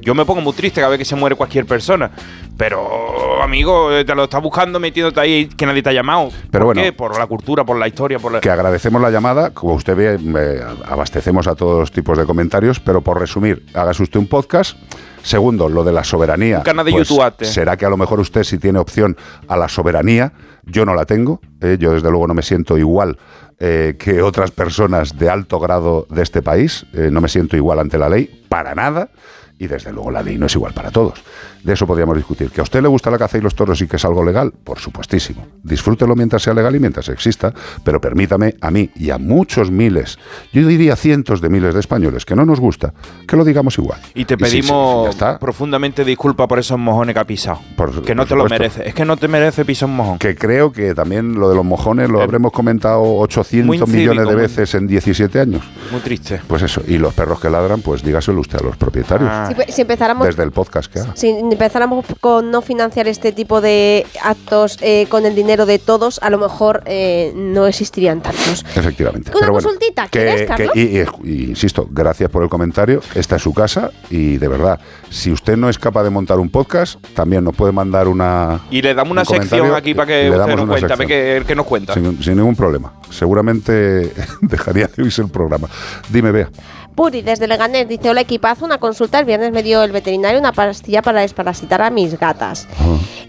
[0.00, 2.10] yo me pongo muy triste cada vez que se muere cualquier persona.
[2.56, 6.28] Pero, amigo, eh, te lo estás buscando metiéndote ahí que nadie te ha llamado.
[6.50, 6.82] Pero ¿Por bueno.
[6.82, 6.92] qué?
[6.92, 8.40] Por la cultura, por la historia, por la...
[8.40, 9.50] que agradecemos la llamada.
[9.50, 14.02] Como usted ve, eh, abastecemos a todos los tipos de comentarios, pero por resumir, hágase
[14.02, 14.76] usted un podcast.
[15.22, 16.58] Segundo, lo de la soberanía.
[16.58, 17.44] Un canal de pues, YouTube.
[17.44, 20.32] Será que a lo mejor usted sí tiene opción a la soberanía.
[20.64, 21.40] Yo no la tengo.
[21.60, 23.18] eh, yo desde luego no me siento igual
[23.60, 26.86] eh, que otras personas de alto grado de este país.
[26.92, 29.10] eh, no me siento igual ante la ley, para nada.
[29.58, 31.22] Y desde luego la ley no es igual para todos.
[31.64, 32.50] De eso podríamos discutir.
[32.50, 34.52] ¿Que a usted le gusta la caza y los toros y que es algo legal?
[34.64, 35.46] Por supuestísimo.
[35.62, 37.52] Disfrútelo mientras sea legal y mientras exista,
[37.84, 40.18] pero permítame a mí y a muchos miles,
[40.52, 42.92] yo diría cientos de miles de españoles que no nos gusta,
[43.28, 44.00] que lo digamos igual.
[44.14, 47.58] Y te sí, sí, pedimos profundamente disculpas por esos mojones que has pisado.
[47.76, 48.86] Por- que no por te lo mereces.
[48.88, 50.18] Es que no te merece pisar un mojón.
[50.18, 54.28] Que creo que también lo de los mojones lo habremos comentado 800 muy incívico, millones
[54.28, 55.62] de muy- veces en 17 años.
[55.90, 56.40] Muy triste.
[56.46, 56.82] Pues eso.
[56.86, 59.30] Y los perros que ladran, pues dígaselo usted a los propietarios.
[59.32, 59.52] Ah.
[59.66, 61.12] Si, si empezáramos Desde el podcast que haga.
[61.14, 66.18] Si empezáramos con no financiar este tipo de actos eh, con el dinero de todos,
[66.22, 68.64] a lo mejor eh, no existirían tantos.
[68.74, 69.30] Efectivamente.
[69.30, 70.76] Una Pero bueno, consultita, que- ¿quieres, que- Carlos?
[70.76, 73.00] y, y- y insisto, gracias por el comentario.
[73.14, 74.80] Esta es su casa y de verdad,
[75.10, 78.60] si usted no es capaz de montar un podcast, también nos puede mandar una.
[78.70, 81.06] Y le damos una un sección aquí para que le usted damos nos una cuente,
[81.06, 81.94] qué, qué nos cuenta.
[81.94, 82.92] Sin, sin ningún problema.
[83.10, 85.68] Seguramente dejaría de oírse el programa.
[86.08, 86.48] Dime, Bea.
[86.94, 90.52] Puri, desde Leganés, dice, hola equipazo, una consulta, el viernes me dio el veterinario una
[90.52, 92.68] pastilla para desparasitar a mis gatas.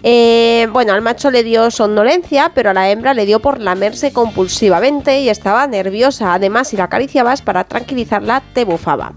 [0.03, 4.11] Eh, bueno, al macho le dio somnolencia, pero a la hembra le dio por lamerse
[4.11, 6.34] compulsivamente y estaba nerviosa.
[6.34, 9.14] Además, si la acariciabas para tranquilizarla, te bufaba.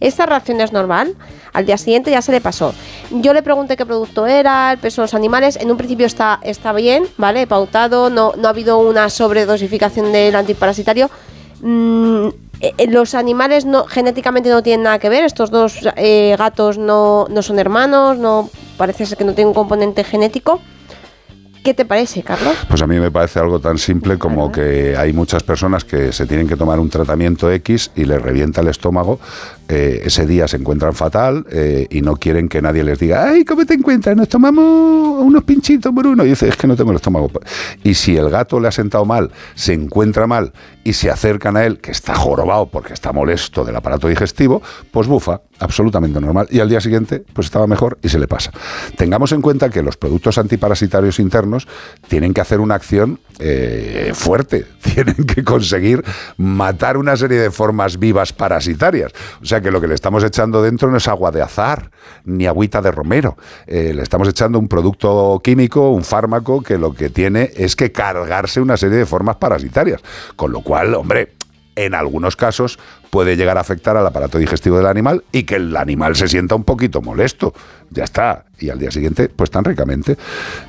[0.00, 1.14] ¿Esta reacción es normal?
[1.52, 2.72] Al día siguiente ya se le pasó.
[3.10, 5.56] Yo le pregunté qué producto era, el peso de los animales.
[5.56, 7.46] En un principio está, está bien, ¿vale?
[7.46, 11.10] Pautado, no, no ha habido una sobredosificación del antiparasitario.
[11.60, 12.28] Mm,
[12.62, 15.24] eh, eh, los animales no, genéticamente no tienen nada que ver.
[15.24, 19.54] Estos dos eh, gatos no, no son hermanos, no parece ser que no tienen un
[19.54, 20.60] componente genético.
[21.64, 22.56] ¿Qué te parece, Carlos?
[22.68, 26.26] Pues a mí me parece algo tan simple como que hay muchas personas que se
[26.26, 29.20] tienen que tomar un tratamiento X y les revienta el estómago.
[29.74, 33.42] Eh, ese día se encuentran fatal eh, y no quieren que nadie les diga, ay,
[33.42, 34.14] ¿cómo te encuentras?
[34.14, 34.62] Nos tomamos
[35.22, 36.26] unos pinchitos por uno.
[36.26, 37.30] Y dice, es que no tengo el estómago.
[37.82, 40.52] Y si el gato le ha sentado mal, se encuentra mal
[40.84, 44.60] y se acercan a él, que está jorobado porque está molesto del aparato digestivo,
[44.90, 46.48] pues bufa, absolutamente normal.
[46.50, 48.50] Y al día siguiente, pues estaba mejor y se le pasa.
[48.96, 51.66] Tengamos en cuenta que los productos antiparasitarios internos
[52.08, 56.04] tienen que hacer una acción eh, fuerte, tienen que conseguir
[56.36, 59.12] matar una serie de formas vivas parasitarias.
[59.40, 61.90] O sea que lo que le estamos echando dentro no es agua de azar,
[62.24, 63.36] ni agüita de romero.
[63.66, 67.92] Eh, le estamos echando un producto químico, un fármaco, que lo que tiene es que
[67.92, 70.00] cargarse una serie de formas parasitarias.
[70.36, 71.32] Con lo cual, hombre,
[71.76, 72.78] en algunos casos
[73.10, 76.54] puede llegar a afectar al aparato digestivo del animal y que el animal se sienta
[76.54, 77.54] un poquito molesto.
[77.90, 78.44] Ya está.
[78.58, 80.16] Y al día siguiente, pues tan ricamente.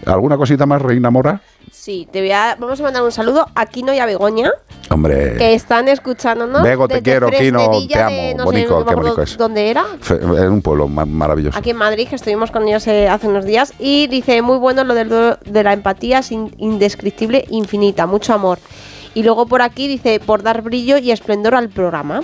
[0.05, 1.41] ¿Alguna cosita más, Reina Mora?
[1.83, 4.49] Sí, te voy a, vamos a mandar un saludo a Kino y a Begoña,
[4.89, 5.35] Hombre.
[5.35, 6.63] que están escuchándonos.
[6.63, 7.59] Bego, te quiero, Kino,
[7.89, 8.09] te amo.
[8.15, 9.37] de- no sé, Bonico, no me qué bonito es.
[9.37, 9.83] ¿Dónde era?
[10.01, 10.11] Es
[10.49, 11.57] un pueblo ma- maravilloso.
[11.59, 13.73] Aquí en Madrid, que estuvimos con ellos eh, hace unos días.
[13.79, 15.09] Y dice, muy bueno lo del
[15.43, 18.59] de la empatía, es in- indescriptible, infinita, mucho amor.
[19.13, 22.21] Y luego por aquí dice, por dar brillo y esplendor al programa.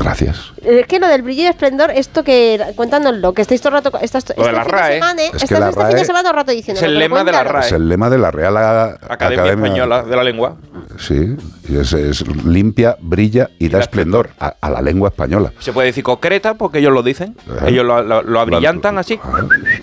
[0.00, 0.52] Gracias.
[0.64, 3.98] Es que lo del brillo y esplendor, esto que, cuéntanoslo, que estáis todo el rato,
[4.00, 4.94] estás, Lo de la RAE.
[4.94, 6.80] semana, Es que estás la este fin de semana todo el rato diciendo.
[6.80, 7.66] Es el lema de la RAE.
[7.66, 10.56] Es el lema de la Real A- Academia, Española de la Lengua.
[10.98, 11.36] Sí,
[11.68, 15.52] y es, es limpia, brilla y, da esplendor a, a la lengua española.
[15.60, 17.36] Se puede decir concreta porque ellos lo dicen.
[17.56, 17.68] Ajá.
[17.68, 19.18] Ellos lo, lo- lo abrillantan así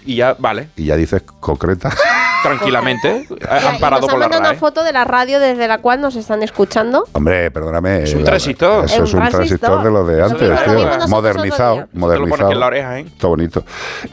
[0.06, 0.70] y ya, vale.
[0.76, 1.92] Y ya dices concreta.
[2.48, 5.40] tranquilamente, Y- han y parado nos por han la mandado una foto de la radio
[5.40, 7.06] desde la cual nos están escuchando.
[7.14, 8.04] Hombre, perdóname.
[8.04, 8.86] Es un la- transistor.
[8.86, 9.84] Eso es un transistor transistor.
[9.84, 11.74] de lo de antes, nosotros Modernizado.
[11.76, 11.88] otro día.
[11.88, 12.46] Te lo pones Modernizado.
[12.46, 13.06] aquí en la oreja, ¿eh?
[13.08, 13.64] Está bonito.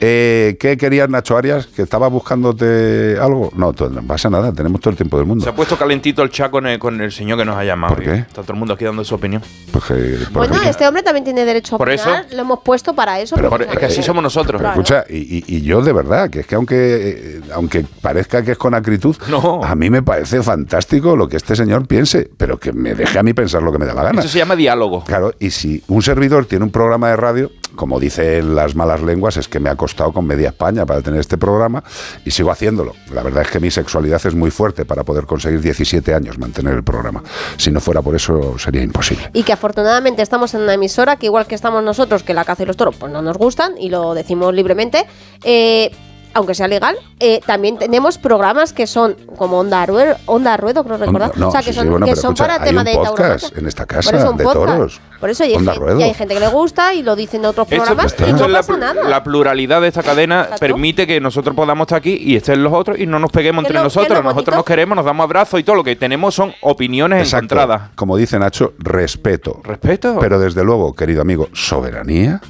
[0.00, 1.66] Eh, ¿Qué querías, Nacho Arias?
[1.66, 3.50] ¿Que estabas buscándote algo?
[3.56, 4.52] No, no pasa nada.
[4.52, 5.44] Tenemos todo el tiempo del mundo.
[5.44, 7.94] Se ha puesto calentito el chat con el, con el señor que nos ha llamado.
[7.94, 8.14] ¿Por qué?
[8.14, 9.42] Está todo el mundo aquí dando su opinión.
[9.72, 12.26] Pues que- por Bueno, ejemplo- este hombre también tiene derecho a Por opinar.
[12.32, 13.36] Lo hemos puesto para eso.
[13.36, 14.60] Pero- Es que así somos nosotros.
[14.60, 14.80] Pero Claro.
[14.80, 18.52] escucha, y, y- y yo de verdad, que es que aunque, eh, aunque parezca que
[18.52, 19.16] es con acritud,
[19.62, 23.22] a mí me parece fantástico lo que este señor piense, pero que me deje a
[23.22, 24.20] mí pensar lo que me da la gana.
[24.20, 25.04] Eso se llama diálogo.
[25.04, 29.36] Claro, y si un servidor tiene un programa de radio, como dicen las malas lenguas,
[29.36, 31.82] es que me ha costado con media España para tener este programa
[32.24, 32.92] y sigo haciéndolo.
[33.12, 36.74] La verdad es que mi sexualidad es muy fuerte para poder conseguir 17 años mantener
[36.74, 37.22] el programa.
[37.56, 39.30] Si no fuera por eso, sería imposible.
[39.32, 42.62] Y que afortunadamente estamos en una emisora que igual que estamos nosotros, que la caza
[42.62, 45.06] y los toros, pues no nos gustan y lo decimos libremente.
[45.42, 45.90] eh,
[46.34, 50.96] aunque sea legal, eh, también tenemos programas que son como Onda Ruedo, Onda Ruedo creo
[50.98, 51.36] recordar.
[51.38, 52.84] No, o sea, sí, que sí, son, bueno, que son escucha, para hay tema un
[52.86, 54.66] de podcast en esta Por casa eso un de podcast.
[54.66, 55.00] toros.
[55.20, 56.00] Por eso y hay, Onda gente, Ruedo.
[56.00, 58.32] y hay gente que le gusta y lo dicen de otros Esto- programas esto y
[58.32, 59.08] no la, pasa nada.
[59.08, 60.60] la pluralidad de esta cadena Exacto.
[60.60, 63.74] permite que nosotros podamos estar aquí y estén los otros y no nos peguemos entre
[63.74, 64.10] lo- nosotros.
[64.10, 67.54] nosotros bonito- nos queremos, nos damos abrazos y todo lo que tenemos son opiniones Exacto.
[67.54, 67.90] encontradas.
[67.94, 69.60] Como dice Nacho, respeto.
[69.64, 70.18] Respeto.
[70.20, 72.40] Pero desde luego, querido amigo, soberanía.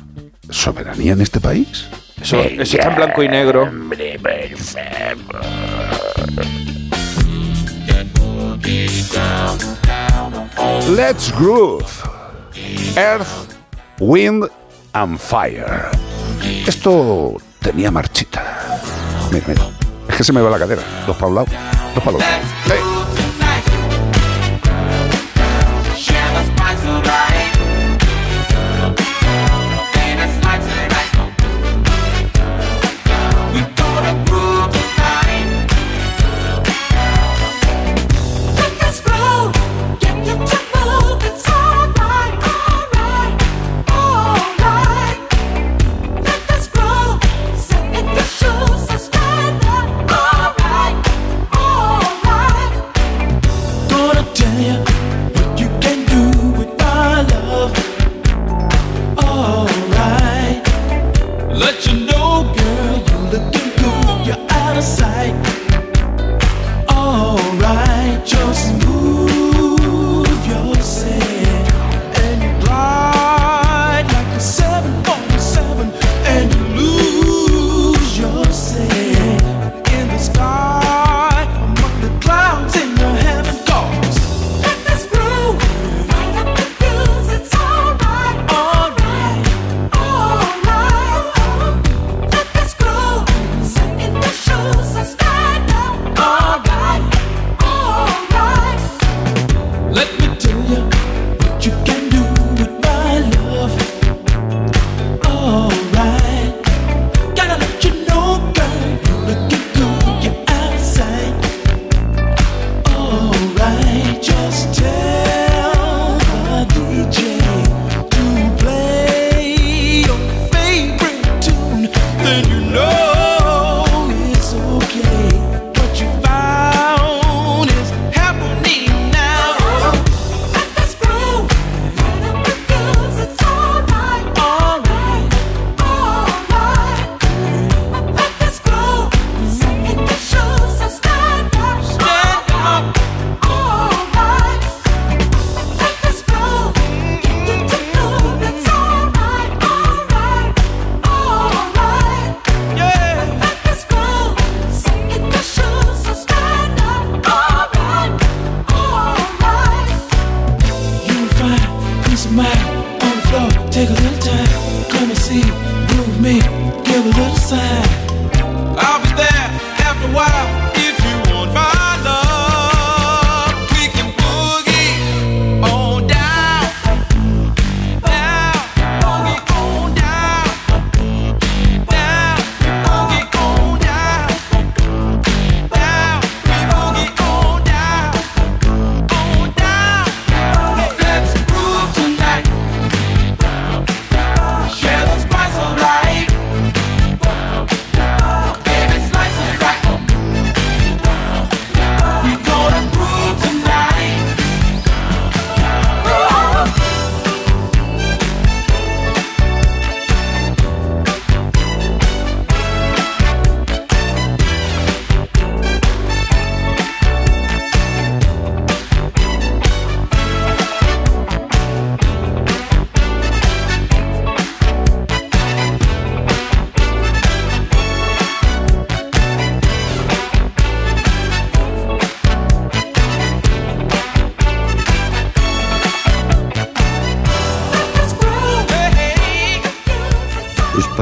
[0.50, 1.88] ¿Soberanía en este país?
[2.20, 3.70] Eso, eso está en blanco y negro.
[10.96, 11.84] Let's groove.
[12.96, 13.26] Earth,
[13.98, 14.48] Wind
[14.92, 15.88] and Fire.
[16.66, 18.70] Esto tenía marchita.
[19.32, 19.62] Mira, mira.
[20.08, 20.82] Es que se me va la cadera.
[21.06, 21.46] Dos para un lado,
[21.94, 22.28] dos para el otro.
[22.66, 23.03] Sí.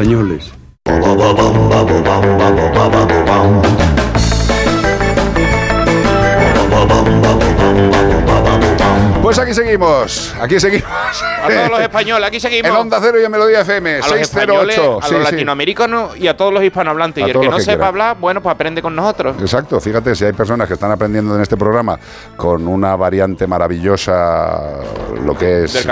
[0.02, 0.52] Españoles.
[9.22, 10.90] Pues aquí seguimos, aquí seguimos.
[10.90, 12.70] A todos los españoles, aquí seguimos.
[12.70, 14.98] En Onda Cero y en Melodía FM, a los españoles, 608.
[15.02, 15.32] a sí, los sí.
[15.32, 17.22] latinoamericanos y a todos los hispanohablantes.
[17.22, 19.36] A Y el todos que los no que sepa hablar, bueno, pues aprende con nosotros.
[19.40, 21.98] Exacto, fíjate, si hay personas que están aprendiendo en este programa
[22.36, 24.80] con una variante maravillosa,
[25.24, 25.86] lo que es.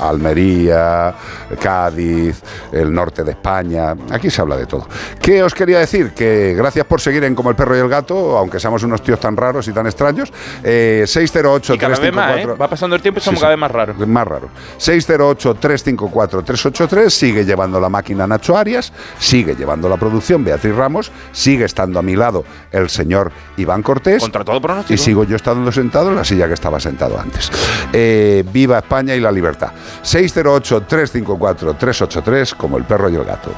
[0.00, 1.14] Almería,
[1.60, 4.86] Cádiz, el norte de España, aquí se habla de todo.
[5.20, 6.12] ¿Qué os quería decir?
[6.12, 9.20] Que gracias por seguir en Como el Perro y el Gato, aunque seamos unos tíos
[9.20, 12.44] tan raros y tan extraños, eh, 608 Y cada vez más, ¿eh?
[12.44, 13.96] 354 Va pasando el tiempo y somos Sí, cada vez más raros.
[14.06, 14.48] Más raro.
[14.78, 21.98] 608-354-383 sigue llevando la máquina Nacho Arias, sigue llevando la producción Beatriz Ramos, sigue estando
[21.98, 24.22] a mi lado el señor Iván Cortés.
[24.22, 24.94] Contra todo pronóstico.
[24.94, 27.50] Y sigo yo estando sentado en la silla que estaba sentado antes.
[27.92, 29.72] Eh, viva España y la libertad.
[30.02, 33.50] 608-354-383 como el perro y el gato.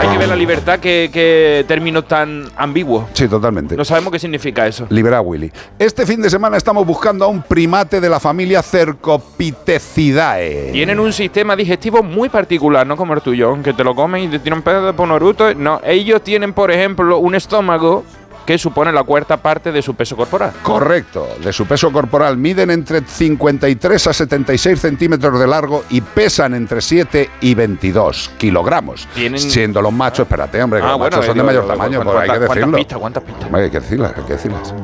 [0.00, 3.08] Hay que ver la libertad que, que término tan ambiguo.
[3.12, 3.76] Sí, totalmente.
[3.76, 4.86] No sabemos qué significa eso.
[4.90, 5.50] Libera Willy.
[5.78, 10.70] Este fin de semana estamos buscando a un primate de la familia Cercopithecidae.
[10.72, 14.28] Tienen un sistema digestivo muy particular, no como el tuyo, que te lo comen y
[14.28, 15.54] te tiran pedazo de ponoruto.
[15.54, 18.04] No, ellos tienen, por ejemplo, un estómago
[18.46, 20.52] que supone la cuarta parte de su peso corporal.
[20.62, 26.54] Correcto, de su peso corporal miden entre 53 a 76 centímetros de largo y pesan
[26.54, 29.08] entre 7 y 22 kilogramos.
[29.14, 31.74] Tienen- Siendo los machos, espérate, hombre, que Ah, los bueno, machos son de mayor digo,
[31.74, 32.76] tamaño, ¿cuántas- pues hay que decirlo.
[32.78, 33.54] pistas, cuántas pistas?
[33.54, 34.74] Hay que decirlas, hay que decirlas.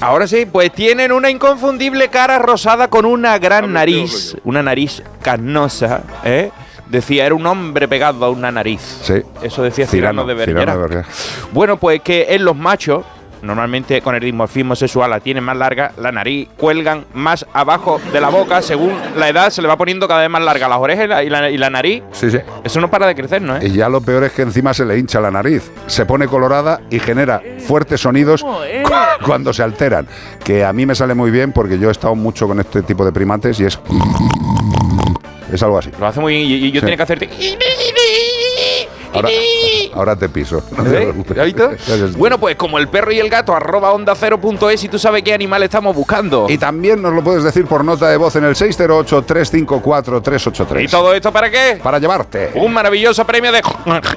[0.00, 6.02] Ahora sí, pues tienen una inconfundible cara rosada con una gran nariz, una nariz carnosa,
[6.24, 6.52] ¿eh?
[6.88, 8.80] Decía, era un hombre pegado a una nariz.
[9.02, 9.22] Sí.
[9.42, 11.06] Eso decía Cirano, de Cirano de Bergerac.
[11.52, 13.04] Bueno, pues que en los machos,
[13.42, 18.20] normalmente con el dimorfismo sexual la tienen más larga, la nariz cuelgan más abajo de
[18.20, 21.04] la boca, según la edad se le va poniendo cada vez más larga las orejas
[21.04, 22.02] y la, y la- y la nariz.
[22.12, 22.38] Sí, sí.
[22.64, 23.62] Eso no para de crecer, ¿no?
[23.62, 26.80] Y ya lo peor es que encima se le hincha la nariz, se pone colorada
[26.90, 28.44] y genera fuertes sonidos
[29.24, 30.06] cuando se alteran.
[30.44, 33.04] Que a mí me sale muy bien porque yo he estado mucho con este tipo
[33.04, 33.78] de primates y es.
[35.50, 35.90] Es algo así.
[35.98, 36.84] Lo hace muy bien y, y yo Sí.
[36.84, 37.26] tenía que hacerte...
[39.12, 39.28] Ahora,
[39.94, 40.62] ahora te piso.
[40.76, 41.12] No te ¿Eh?
[42.16, 44.98] Bueno, pues como el perro y el gato, arroba onda cero punto es y tú
[44.98, 46.46] sabes qué animal estamos buscando.
[46.48, 50.84] Y también nos lo puedes decir por nota de voz en el 608-354-383.
[50.84, 51.78] ¿Y todo esto para qué?
[51.82, 52.52] Para llevarte.
[52.54, 53.60] Un maravilloso premio de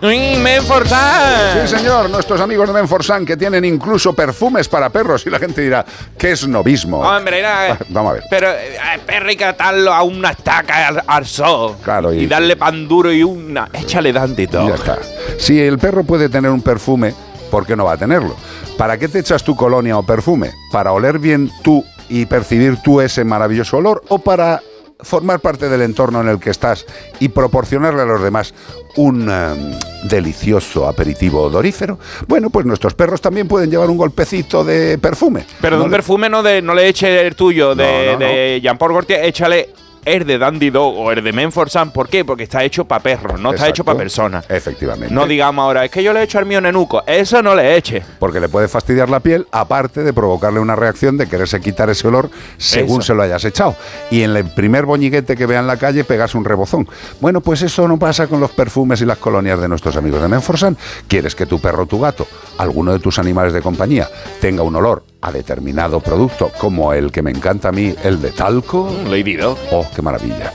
[0.41, 1.67] Menforsan.
[1.67, 5.61] Sí, señor, nuestros amigos de Menforsan que tienen incluso perfumes para perros y la gente
[5.61, 5.85] dirá,
[6.17, 6.99] ¿qué es novismo?
[7.01, 8.23] Hombre, era, Vamos a ver.
[8.29, 11.75] pero eh, perro hay que atarlo a una estaca al, al sol.
[11.83, 13.67] Claro, y, y- darle pan duro y una.
[13.73, 14.67] Échale dante y todo.
[14.69, 14.90] Ya está.
[15.37, 17.13] Si el perro puede tener un perfume,
[17.49, 18.35] ¿por qué no va a tenerlo?
[18.77, 20.51] ¿Para qué te echas tu colonia o perfume?
[20.71, 24.03] ¿Para oler bien tú y percibir tú ese maravilloso olor?
[24.09, 24.61] ¿O para
[25.03, 26.85] formar parte del entorno en el que estás
[27.19, 28.53] y proporcionarle a los demás
[28.97, 29.71] un em,
[30.09, 31.97] delicioso aperitivo odorífero?
[32.27, 35.45] Bueno, pues nuestros perros también pueden llevar un golpecito de perfume.
[35.59, 38.19] Pero de No un le- perfume no, de, no le eche el tuyo, de, No,
[38.19, 39.69] no, de Jean-Paul Gaultier, échale
[40.05, 41.91] el de Dandy Dog o el de Menforsan.
[41.91, 42.25] ¿Por qué?
[42.25, 44.45] Porque está hecho para perros, no está hecho para personas.
[44.49, 45.13] Efectivamente.
[45.13, 47.03] No digamos ahora, es que yo le he hecho al mío nenuco.
[47.05, 48.03] Eso no le eche.
[48.19, 52.07] porque le puede fastidiar la piel, aparte de provocarle una reacción de quererse quitar ese
[52.07, 53.07] olor según Eso.
[53.07, 53.75] se lo hayas echado.
[54.09, 56.87] Y en el primer boñiguete que vea en la calle pegas un rebozón.
[57.19, 60.27] Bueno, pues eso no pasa con los perfumes y las colonias de nuestros amigos de
[60.27, 60.77] Menforsan.
[61.07, 62.27] ¿Quieres que tu perro tu gato,
[62.57, 64.07] alguno de tus animales de compañía,
[64.39, 68.31] tenga un olor a determinado producto, como el que me encanta a mí, el de
[68.31, 68.91] talco?
[69.07, 69.57] Lady Dog.
[69.71, 70.51] Oh, qué maravilla.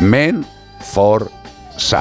[0.00, 0.44] Men
[0.80, 1.30] for
[1.76, 2.00] Sun.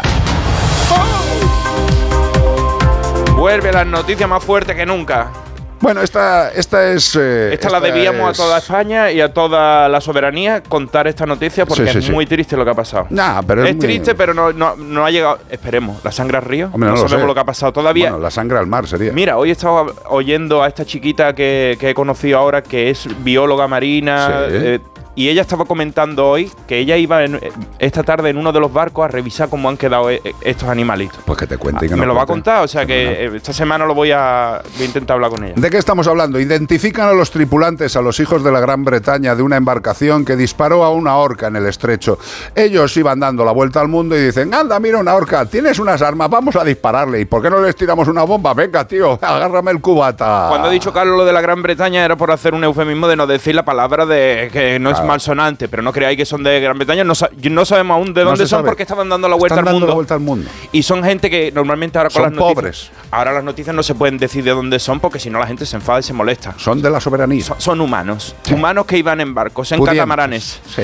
[3.36, 5.30] Vuelve las noticias más fuertes que nunca.
[5.82, 7.16] Bueno, esta, esta es...
[7.20, 11.26] eh, Esta, la debíamos es- a toda España y a toda la soberanía contar esta
[11.26, 12.12] noticia porque Sí, sí, es sí.
[12.12, 13.08] muy triste lo que ha pasado.
[13.10, 15.40] Nah, pero es es muy- triste, pero no, no, no ha llegado.
[15.50, 16.70] Esperemos, la sangre al río.
[16.74, 17.28] Hombre, no no, lo sabemos sé.
[17.28, 18.10] lo que ha pasado todavía.
[18.10, 19.12] Bueno, la sangre al mar sería.
[19.12, 23.08] Mira, hoy he estado oyendo a esta chiquita que, que he conocido ahora, que es
[23.24, 24.56] bióloga marina, Sí.
[24.56, 24.80] eh,
[25.16, 27.40] y ella estaba comentando hoy que ella iba en-
[27.80, 31.20] esta tarde en uno de los barcos a revisar cómo han quedado eh, estos animalitos.
[31.26, 33.32] Pues que te cuente y que Me lo va a contar, o sea que eh,
[33.36, 35.54] esta semana lo voy a, voy a intentar hablar con ella.
[35.56, 36.40] ¿De qué estamos hablando?
[36.40, 40.36] Identifican a los tripulantes, a los hijos de la Gran Bretaña, de una embarcación que
[40.36, 42.18] disparó a una orca en el estrecho.
[42.54, 46.02] Ellos iban dando la vuelta al mundo y dicen, anda, mira una orca, tienes unas
[46.02, 47.22] armas, vamos a dispararle.
[47.22, 48.54] ¿Y por qué no les tiramos una bomba?
[48.54, 50.48] Venga, tío, agárrame el cubata.
[50.50, 53.16] Cuando ha dicho Carlos lo de la Gran Bretaña era por hacer un eufemismo de
[53.16, 55.05] no decir la palabra de que no es.
[55.06, 57.04] Malsonante, pero no creáis que son de Gran Bretaña.
[57.04, 57.14] No,
[57.52, 58.68] no sabemos aún de dónde son sabe.
[58.70, 59.88] porque estaban dando la vuelta Están al dando mundo.
[59.88, 60.50] la vuelta al mundo.
[60.72, 62.56] Y son gente que normalmente ahora con Son las noticias.
[62.56, 62.92] pobres.
[63.12, 65.66] Ahora las noticias no se pueden decir de dónde son porque si no la gente
[65.66, 66.54] se enfada y se molesta.
[66.58, 67.44] Son de la soberanía.
[67.44, 68.36] Son, son humanos.
[68.52, 70.00] Humanos que iban en barcos, en Pudientes.
[70.00, 70.62] catamaranes.
[70.76, 70.82] Sí.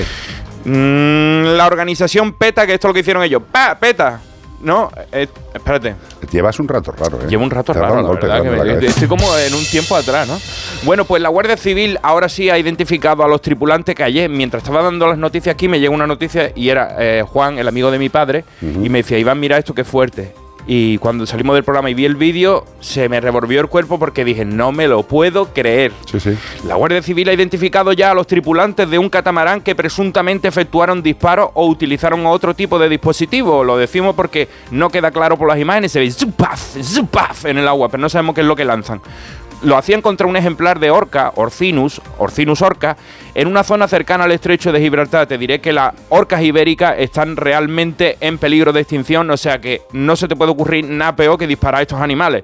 [0.64, 3.42] Mm, la organización PETA, que esto es lo que hicieron ellos.
[3.50, 3.76] ¡Pa!
[3.78, 4.20] ¡PETA!
[4.62, 5.96] No, eh, espérate.
[6.30, 7.26] Llevas un rato raro, ¿eh?
[7.28, 9.96] Llevo un rato Te raro, la golpe verdad, que la estoy como en un tiempo
[9.96, 10.38] atrás, ¿no?
[10.84, 14.62] Bueno, pues la Guardia Civil ahora sí ha identificado a los tripulantes que ayer, mientras
[14.62, 17.90] estaba dando las noticias aquí, me llegó una noticia y era eh, Juan, el amigo
[17.90, 20.32] de mi padre, y me decía, Iván, mira esto qué fuerte.
[20.66, 24.24] Y cuando salimos del programa y vi el vídeo, se me revolvió el cuerpo porque
[24.24, 25.92] dije, no me lo puedo creer.
[26.06, 26.36] Sí, sí.
[26.66, 31.02] La Guardia Civil ha identificado ya a los tripulantes de un catamarán que presuntamente efectuaron
[31.02, 33.64] disparos o utilizaron otro tipo de dispositivo.
[33.64, 35.90] Lo decimos porque no queda claro por las imágenes.
[35.90, 39.00] Se ve zupaf, zupaf en el agua, pero no sabemos qué es lo que lanzan.
[39.62, 42.96] Lo hacían contra un ejemplar de orca, Orcinus, Orcinus orca,
[43.34, 45.28] en una zona cercana al estrecho de Gibraltar.
[45.28, 49.82] Te diré que las orcas ibéricas están realmente en peligro de extinción, o sea que
[49.92, 52.42] no se te puede ocurrir nada peor que disparar a estos animales.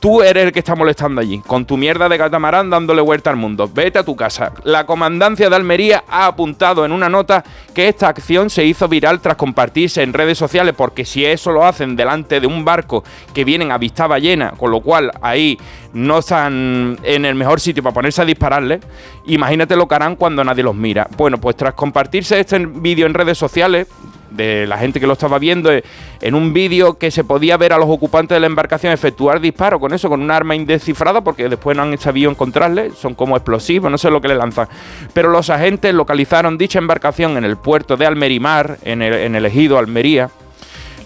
[0.00, 3.36] Tú eres el que está molestando allí, con tu mierda de catamarán dándole vuelta al
[3.36, 3.68] mundo.
[3.72, 4.52] Vete a tu casa.
[4.64, 7.42] La comandancia de Almería ha apuntado en una nota
[7.74, 11.64] que esta acción se hizo viral tras compartirse en redes sociales, porque si eso lo
[11.64, 15.58] hacen delante de un barco que vienen a vista ballena, con lo cual ahí
[15.92, 18.80] no están en el mejor sitio para ponerse a dispararle,
[19.26, 21.08] imagínate lo que harán cuando nadie los mira.
[21.16, 23.86] Bueno, pues tras compartirse este vídeo en redes sociales,
[24.30, 25.84] de la gente que lo estaba viendo eh,
[26.20, 29.80] en un vídeo que se podía ver a los ocupantes de la embarcación efectuar disparos
[29.80, 33.90] con eso, con un arma indescifrada, porque después no han sabido encontrarle, son como explosivos,
[33.90, 34.68] no sé lo que le lanzan.
[35.12, 39.46] Pero los agentes localizaron dicha embarcación en el puerto de Almerimar, en el, en el
[39.46, 40.30] ejido Almería.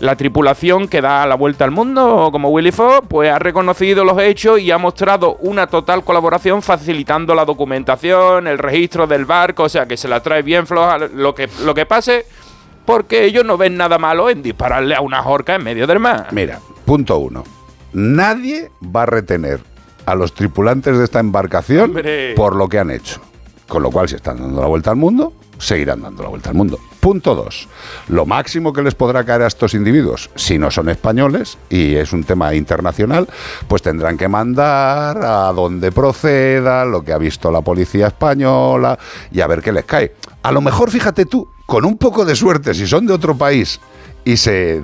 [0.01, 4.19] La tripulación que da la vuelta al mundo, como Willy Fogg, pues ha reconocido los
[4.19, 9.69] hechos y ha mostrado una total colaboración facilitando la documentación, el registro del barco, o
[9.69, 12.25] sea que se la trae bien floja lo que, lo que pase,
[12.91, 16.27] porque ellos no ven nada malo en dispararle a una horca en medio del mar.
[16.33, 17.45] Mira, punto uno.
[17.93, 19.61] Nadie va a retener
[20.07, 22.35] a los tripulantes de esta embarcación Hombre.
[22.35, 23.21] por lo que han hecho.
[23.69, 26.57] Con lo cual, si están dando la vuelta al mundo, seguirán dando la vuelta al
[26.57, 26.81] mundo.
[26.99, 27.69] Punto dos.
[28.09, 32.13] Lo máximo que les podrá caer a estos individuos, si no son españoles, y es
[32.13, 33.29] un tema internacional,
[33.69, 38.99] pues tendrán que mandar a donde proceda, lo que ha visto la policía española,
[39.31, 40.17] y a ver qué les cae.
[40.43, 43.79] A lo mejor, fíjate tú, con un poco de suerte, si son de otro país
[44.25, 44.83] y se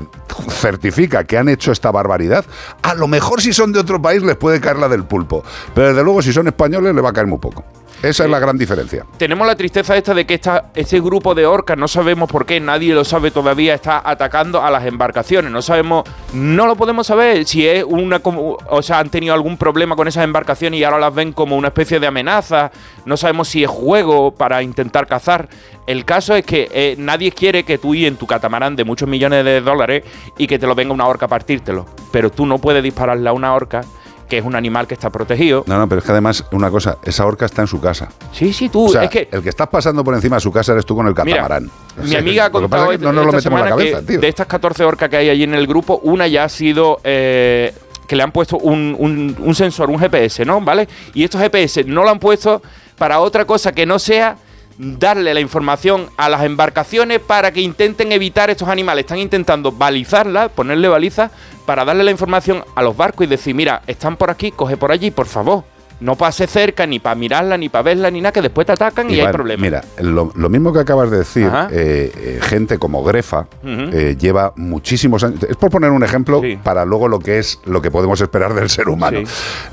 [0.48, 2.44] certifica que han hecho esta barbaridad,
[2.80, 5.42] a lo mejor si son de otro país les puede caer la del pulpo.
[5.74, 7.64] Pero desde luego si son españoles le va a caer muy poco.
[8.02, 9.04] Esa es la gran diferencia.
[9.16, 12.60] Tenemos la tristeza esta de que esta, este grupo de orcas, no sabemos por qué,
[12.60, 15.50] nadie lo sabe todavía, está atacando a las embarcaciones.
[15.50, 19.56] No sabemos, no lo podemos saber si es una, como- o sea, han tenido algún
[19.56, 22.70] problema con esas embarcaciones y ahora las ven como una especie de amenaza.
[23.06, 25.48] No sabemos si es juego para intentar cazar.
[25.86, 29.08] El caso es que eh, nadie quiere que tú y en tu catamarán de muchos
[29.08, 30.04] millones de dólares
[30.36, 31.86] y que te lo venga una orca a partírtelo.
[32.12, 33.82] Pero tú no puedes dispararle a una orca,
[34.28, 35.64] que es un animal que está protegido.
[35.66, 38.08] No, no, pero es que además, una cosa, esa orca está en su casa.
[38.32, 40.50] Sí, sí, tú, O sea, es que el que estás pasando por encima de su
[40.52, 41.70] casa eres tú con el catamarán.
[41.98, 43.64] O Mi amiga ha lo que pasa contado es que no nos lo metemos en
[43.64, 44.20] la cabeza, tío.
[44.20, 47.72] de estas 14 orcas que hay allí en el grupo, una ya ha sido eh,
[48.06, 50.60] que le han puesto un, un- un sensor, un GPS, ¿no?
[50.60, 50.88] ¿Vale?
[51.14, 52.62] Y estos GPS no lo han puesto
[52.98, 54.36] para otra cosa que no sea
[54.78, 59.04] darle la información a las embarcaciones para que intenten evitar estos animales.
[59.04, 61.30] Están intentando balizarlas, ponerle balizas
[61.66, 64.92] para darle la información a los barcos y decir, mira, están por aquí, coge por
[64.92, 65.64] allí, por favor.
[65.98, 69.08] No pase cerca ni para mirarla, ni para verla, ni nada, que después te atacan
[69.10, 69.62] y, hay problemas.
[69.62, 74.52] Mira, lo, lo mismo que acabas de decir, eh, eh, gente como Grefa eh, lleva
[74.56, 75.42] muchísimos años.
[75.44, 78.68] Es por poner un ejemplo para luego lo que es lo que podemos esperar del
[78.68, 79.20] ser humano.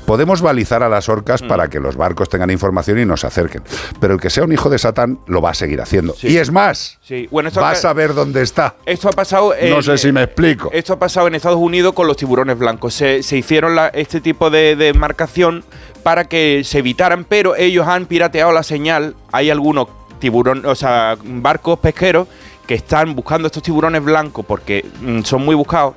[0.06, 1.48] Podemos balizar a las orcas Mm.
[1.48, 3.62] para que los barcos tengan información y nos acerquen.
[4.00, 6.14] Pero el que sea un hijo de Satán lo va a seguir haciendo.
[6.22, 6.98] Y es más,
[7.30, 8.76] bueno, acá- a ver dónde está.
[8.86, 9.50] Esto ha pasado.
[9.68, 10.70] No en- sé si me explico.
[10.72, 12.94] Esto ha pasado en Estados Unidos con los tiburones blancos.
[12.94, 15.64] Se, se hicieron la- este tipo de, de marcación
[16.04, 19.16] para que se evitaran, pero ellos han pirateado la señal.
[19.32, 19.88] Hay algunos
[20.20, 22.28] tiburones, o sea, barcos pesqueros
[22.66, 25.94] que están buscando estos tiburones blancos porque mm, son muy buscados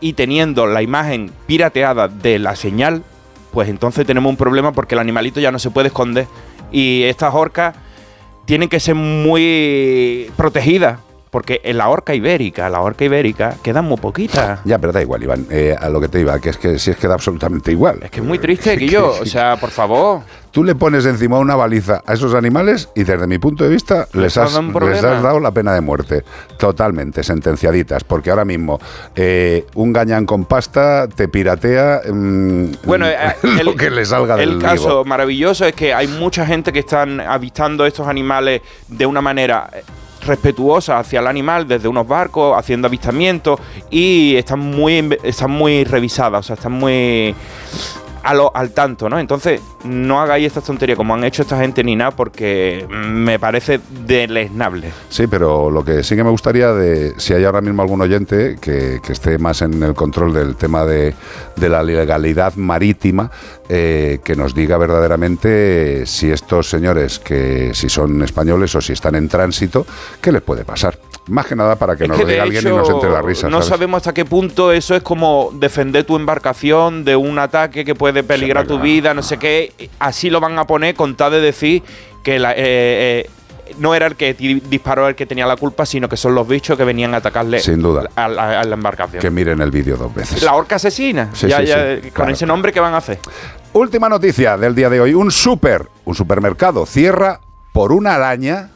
[0.00, 3.04] y teniendo la imagen pirateada de la señal,
[3.52, 6.26] pues entonces tenemos un problema porque el animalito ya no se puede esconder
[6.72, 7.76] y estas orcas
[8.46, 10.98] tienen que ser muy protegidas.
[11.30, 14.60] Porque en la orca ibérica, la orca ibérica, quedan muy poquitas.
[14.64, 15.46] Ya, pero da igual, Iván.
[15.50, 18.00] eh, a lo que te iba, que es que si es que da absolutamente igual.
[18.02, 19.14] Es que es muy triste, Guillo.
[19.20, 20.22] O sea, por favor.
[20.50, 24.08] Tú le pones encima una baliza a esos animales y desde mi punto de vista
[24.14, 26.24] les has les has dado la pena de muerte.
[26.58, 28.02] Totalmente, sentenciaditas.
[28.02, 28.80] Porque ahora mismo
[29.14, 34.54] eh, un gañán con pasta te piratea mm, Bueno, eh, lo que le salga del
[34.54, 39.20] El caso maravilloso es que hay mucha gente que están avistando estos animales de una
[39.20, 39.84] manera eh,
[40.22, 43.60] respetuosa hacia el animal desde unos barcos haciendo avistamientos
[43.90, 47.34] y están muy están muy revisadas, o sea, están muy
[48.22, 49.18] a lo- al tanto, ¿no?
[49.18, 53.80] Entonces, no hagáis estas tonterías como han hecho esta gente ni nada, porque me parece
[54.06, 54.90] deleznable.
[55.08, 58.56] Sí, pero lo que sí que me gustaría de si hay ahora mismo algún oyente
[58.60, 61.14] que, que esté más en el control del tema de,
[61.56, 63.30] de la legalidad marítima,
[63.68, 69.14] eh, que nos diga verdaderamente si estos señores, que si son españoles o si están
[69.14, 69.86] en tránsito,
[70.20, 70.98] ¿qué les puede pasar?
[71.28, 73.48] Más que nada para que nos que lo diga alguien y nos entre la risa.
[73.48, 73.68] No ¿sabes?
[73.68, 78.09] sabemos hasta qué punto eso es como defender tu embarcación de un ataque que puede
[78.22, 79.72] peligrar tu vida, no sé qué.
[79.98, 81.82] Así lo van a poner con tal de decir
[82.22, 82.56] que la- eh,
[83.26, 83.30] eh,
[83.78, 86.76] no era el que disparó el que tenía la culpa, sino que son los bichos
[86.76, 88.08] que venían a atacarle Sin duda.
[88.16, 89.22] a, la- a la embarcación.
[89.22, 90.42] Que miren el vídeo dos veces.
[90.42, 91.30] La orca asesina.
[91.32, 92.32] Sí, ya, sí, ya, sí, con claro.
[92.32, 93.18] ese nombre, ¿qué van a hacer?
[93.72, 95.14] Última noticia del día de hoy.
[95.14, 97.40] Un super, un supermercado cierra
[97.72, 98.70] por una araña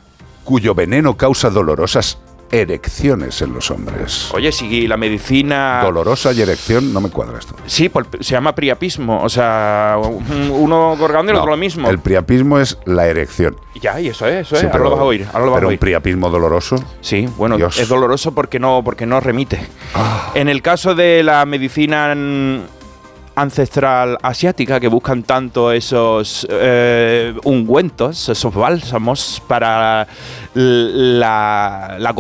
[0.45, 2.19] cuyo veneno causa dolorosas
[2.61, 4.31] erecciones en los hombres.
[4.33, 5.81] Oye, si la medicina.
[5.83, 7.55] Dolorosa y erección, no me cuadra esto.
[7.67, 7.91] Sí,
[8.21, 9.23] se llama priapismo.
[9.23, 11.89] O sea, un- uno gorgando y el No, otro lo mismo.
[11.91, 13.57] El priapismo es la erección.
[13.81, 14.61] Ya, y eso es, eso es.
[14.63, 15.27] Sí, ahora lo vas a oír.
[15.33, 15.79] Ahora lo vas pero a un oír.
[15.81, 16.77] priapismo doloroso.
[17.01, 17.79] Sí, bueno, Dios.
[17.79, 19.61] es doloroso porque no, porque no remite.
[19.95, 20.31] Ah.
[20.35, 22.15] En el caso de la medicina
[23.37, 30.07] ancestral asiática, que buscan tanto esos eh, ungüentos, esos bálsamos para
[30.55, 32.15] la, la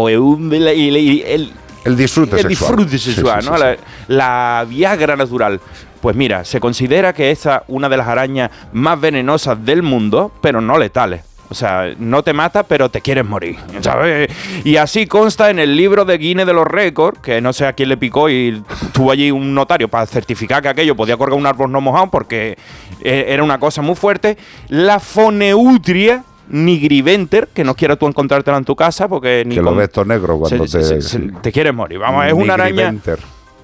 [0.74, 1.52] y el,
[1.84, 2.76] El disfrute el sexual.
[2.76, 3.56] disfrute Sí, sexual, sí, ¿no?
[3.56, 3.76] sí, La,
[4.08, 5.60] la Viagra natural.
[6.00, 10.32] Pues mira, se considera que esta es una de las arañas más venenosas del mundo,
[10.42, 11.22] pero no letales.
[11.50, 14.28] O sea, no te mata, pero te quieres morir, ¿sabes?
[14.64, 17.74] Y así consta en el libro de Guinness de los récords, que no sé a
[17.74, 18.62] quién le picó y
[18.92, 22.56] tuvo allí un notario para certificar que aquello podía colgar un árbol no mojado porque
[23.02, 24.36] eh, era una cosa muy fuerte.
[24.68, 29.74] La foneutria nigriventer, que no quiero tú encontrártela en tu casa porque ni Que lo
[29.74, 30.84] ves todo negro cuando se- te...
[30.84, 31.98] se- se- te quieres morir.
[31.98, 32.90] Vamos, es una araña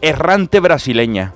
[0.02, 1.32] errante brasileña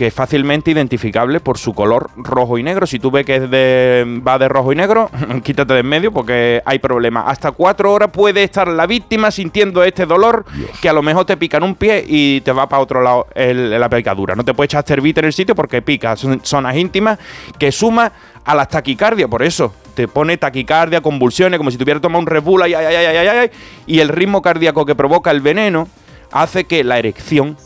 [0.00, 2.86] que es fácilmente identificable por su color rojo y negro.
[2.86, 5.10] Si tú ves que es de, va de rojo y negro,
[5.44, 7.20] quítate de en medio porque hay problema.
[7.26, 10.46] Hasta cuatro horas puede estar la víctima sintiendo este dolor
[10.80, 13.26] que a lo mejor te pica en un pie y te va para otro lado
[13.34, 14.34] el- la picadura.
[14.34, 16.16] No te puedes echar cervite en el sitio porque pica.
[16.16, 17.18] Son zonas íntimas
[17.58, 18.10] que suma
[18.42, 19.28] a las taquicardias.
[19.28, 22.86] Por eso te pone taquicardia, convulsiones, como si tuviera tomado un Red Bull, ay, ay,
[22.86, 23.50] ay, ay,
[23.86, 25.88] y el ritmo cardíaco que provoca el veneno
[26.32, 27.58] hace que la erección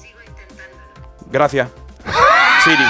[1.31, 1.69] Gracias.
[2.65, 2.85] Siri.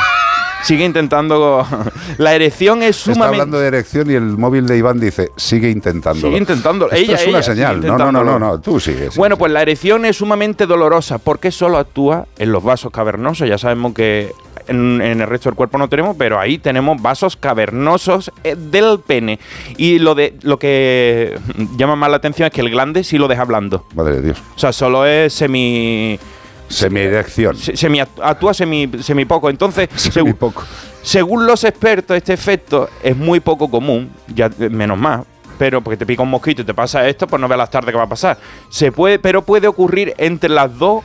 [0.62, 1.66] Sigue intentando.
[2.18, 3.34] La erección es Está sumamente.
[3.42, 6.28] hablando de erección y el móvil de Iván dice, sigue intentándolo.
[6.28, 6.90] Sigue intentándolo.
[6.92, 7.80] Esto Ella, es una ella, señal.
[7.86, 9.14] No, no, no, no, tú sigues.
[9.16, 13.46] Bueno, pues la erección es sumamente dolorosa porque solo actúa en los vasos cavernosos.
[13.46, 14.32] Ya sabemos que
[14.66, 19.00] en, en el resto del cuerpo no tenemos, pero ahí tenemos vasos cavernosos eh, del
[19.06, 19.38] pene.
[19.76, 21.38] Y lo de lo que
[21.76, 23.84] llama más la atención es que el glande sí lo deja blando.
[23.94, 24.42] Madre de Dios.
[24.56, 26.18] O sea, solo es semi.
[26.74, 27.56] Semierección.
[27.56, 29.50] se- semi actúa semi, semi poco.
[29.50, 30.36] Entonces, según,
[31.02, 35.22] según los expertos, este efecto es muy poco común, ya eh, menos más.
[35.56, 37.92] Pero porque te pica un mosquito y te pasa esto, pues no veas las tardes
[37.92, 38.36] que va a pasar.
[38.70, 41.04] Se puede, pero puede ocurrir entre las 2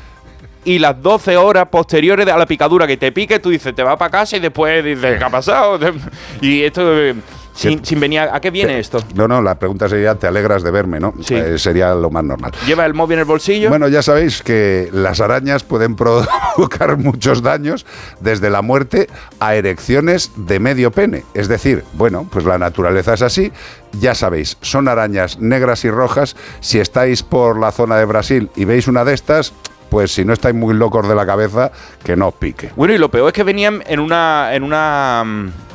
[0.66, 3.96] y las 12 horas posteriores a la picadura que te pique, tú dices, te vas
[3.98, 5.80] para casa y después dices, ¿qué ha pasado?
[6.42, 7.14] Y esto, eh,
[7.54, 9.04] sin, sin venir, ¿a a qué viene esto?
[9.16, 11.14] No, no, la pregunta sería, ¿te alegras de verme, no?
[11.22, 11.36] Sí.
[11.36, 12.52] Eh, sería lo más normal.
[12.66, 13.70] Lleva el móvil en el bolsillo.
[13.70, 17.86] Bueno, ya sabéis que las arañas pueden provocar muchos daños,
[18.20, 19.08] desde la muerte
[19.40, 21.26] a erecciones de medio pene.
[21.34, 23.52] Es decir, bueno, pues la naturaleza es así.
[24.00, 26.36] Ya sabéis, son arañas negras y rojas.
[26.62, 29.54] Si estáis por la zona de Brasil y veis una de estas,
[29.90, 31.72] pues si no estáis muy locos de la cabeza,
[32.04, 32.72] que no os pique.
[32.76, 34.54] Bueno, y lo peor es que venían en una.
[34.54, 35.69] En una mm,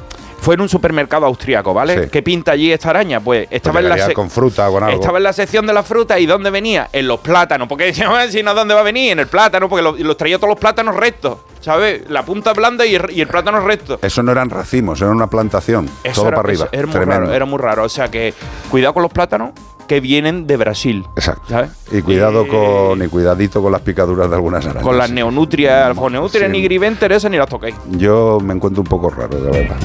[0.44, 2.04] fue en un supermercado austriaco, ¿vale?
[2.04, 2.10] Sí.
[2.10, 3.18] ¿Qué pinta allí esta araña?
[3.20, 5.00] Pues estaba en la con fruta o con algo.
[5.00, 6.90] Estaba en la sección de la fruta y ¿dónde venía?
[6.92, 7.66] En los plátanos.
[7.66, 9.12] Porque decían, "Ah, si no, ¿dónde va a venir?
[9.12, 12.02] En el plátano, porque los, los traía todos los plátanos rectos, ¿sabes?
[12.10, 13.98] La punta blanda y el, y el plátano recto.
[14.02, 15.88] Eso no eran racimos, era una plantación.
[16.04, 16.68] Eso todo era, para arriba.
[16.72, 17.84] era muy raro, era muy raro.
[17.84, 18.34] O sea que
[18.70, 19.52] cuidado con los plátanos
[19.88, 21.04] que vienen de Brasil.
[21.16, 21.44] Exacto.
[21.48, 21.70] ¿sabes?
[21.90, 24.82] Y cuidado con, y cuidadito con las picaduras de algunas arañas.
[24.82, 26.52] Con las neonutrias, alfoneutria, Sí.
[26.52, 27.74] nigriventer, esas ni las toquéis.
[27.92, 29.76] Yo me encuentro un poco raro, de verdad.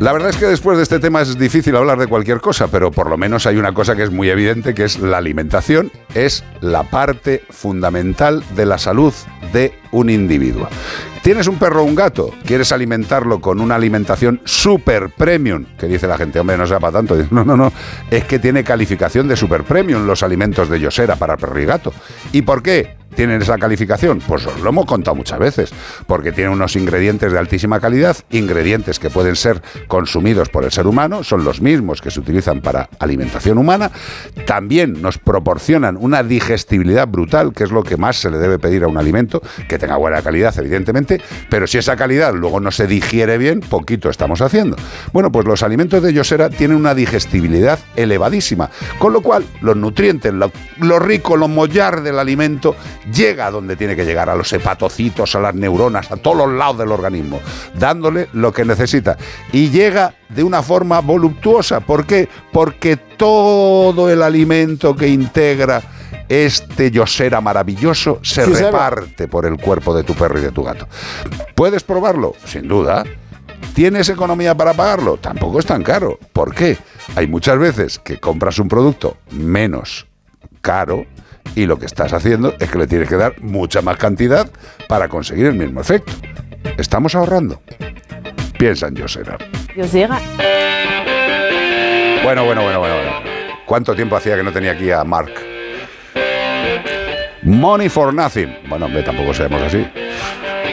[0.00, 2.90] La verdad es que después de este tema es difícil hablar de cualquier cosa, pero
[2.90, 6.42] por lo menos hay una cosa que es muy evidente, que es la alimentación, es
[6.62, 9.12] la parte fundamental de la salud
[9.52, 10.68] de un individuo.
[11.22, 12.30] ¿Tienes un perro o un gato?
[12.46, 15.66] ¿Quieres alimentarlo con una alimentación super premium?
[15.78, 17.16] Que dice la gente, hombre, no sea para tanto.
[17.30, 17.72] No, no, no.
[18.10, 21.92] Es que tiene calificación de super premium los alimentos de Yosera para perro y gato.
[22.32, 23.00] ¿Y por qué?
[23.14, 24.20] tienen esa calificación?
[24.26, 25.72] Pues os lo hemos contado muchas veces,
[26.06, 30.86] porque tienen unos ingredientes de altísima calidad, ingredientes que pueden ser consumidos por el ser
[30.86, 33.90] humano, son los mismos que se utilizan para alimentación humana,
[34.46, 38.84] también nos proporcionan una digestibilidad brutal, que es lo que más se le debe pedir
[38.84, 42.86] a un alimento, que tenga buena calidad, evidentemente, pero si esa calidad luego no se
[42.86, 44.76] digiere bien, poquito estamos haciendo.
[45.12, 50.32] Bueno, pues los alimentos de Yosera tienen una digestibilidad elevadísima, con lo cual los nutrientes,
[50.32, 52.76] lo, lo rico, lo mollar del alimento,
[53.12, 56.52] llega a donde tiene que llegar, a los hepatocitos, a las neuronas, a todos los
[56.52, 57.40] lados del organismo,
[57.74, 59.16] dándole lo que necesita.
[59.52, 61.80] Y llega de una forma voluptuosa.
[61.80, 62.28] ¿Por qué?
[62.52, 65.82] Porque todo el alimento que integra
[66.28, 68.66] este yosera maravilloso se Sí, sabe.
[68.70, 70.88] reparte por el cuerpo de tu perro y de tu gato.
[71.54, 72.34] ¿Puedes probarlo?
[72.44, 73.04] Sin duda.
[73.74, 75.16] ¿Tienes economía para pagarlo?
[75.16, 76.18] Tampoco es tan caro.
[76.32, 76.76] ¿Por qué?
[77.16, 80.06] Hay muchas veces que compras un producto menos
[80.60, 81.04] caro
[81.54, 84.48] y lo que estás haciendo es que le tienes que dar mucha más cantidad
[84.88, 86.12] para conseguir el mismo efecto.
[86.78, 87.60] ¿Estamos ahorrando?
[88.58, 89.38] Piensa en Yosera.
[92.22, 93.12] Bueno, bueno, bueno, bueno, bueno.
[93.66, 95.30] ¿Cuánto tiempo hacía que no tenía aquí a Mark?
[97.42, 98.54] Money for nothing.
[98.68, 99.86] Bueno, hombre, tampoco seamos así.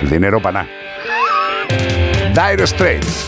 [0.02, 0.78] El dinero para nada.
[2.34, 3.26] Dire Straits.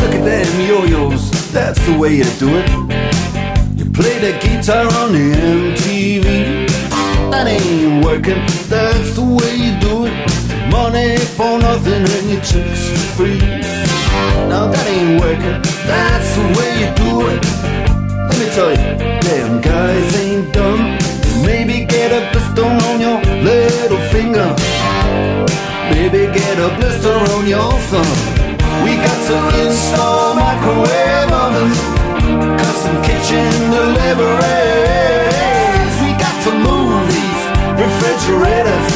[0.00, 2.68] Look at them yo-yos, that's the way you do it.
[3.76, 6.45] You play the guitar on MTV.
[7.30, 10.14] That ain't working, that's the way you do it.
[10.70, 13.38] Money for nothing and your chicks for free.
[14.48, 15.58] Now that ain't working,
[15.90, 17.42] that's the way you do it.
[18.28, 20.98] Let me tell you, damn guys ain't dumb.
[21.44, 24.48] Maybe get a blister on your little finger.
[25.90, 28.16] Maybe get a blister on your thumb.
[28.84, 31.80] We got to install microwave ovens,
[32.60, 35.15] custom kitchen deliveries.
[38.26, 38.92] Refrigerators.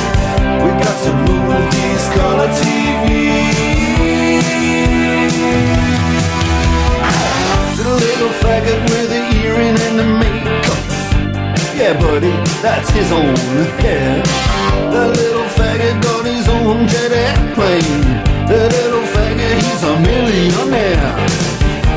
[0.62, 0.96] We got
[1.26, 3.66] move these color TVs.
[7.76, 10.78] The little faggot with the earring and the makeup.
[11.76, 12.32] Yeah, buddy,
[12.62, 13.36] that's his own
[13.80, 14.22] hair.
[14.90, 18.02] The little faggot got his own jet airplane.
[18.48, 21.14] The little faggot, he's a millionaire.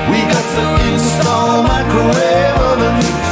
[0.10, 3.23] We got to install microwave oven,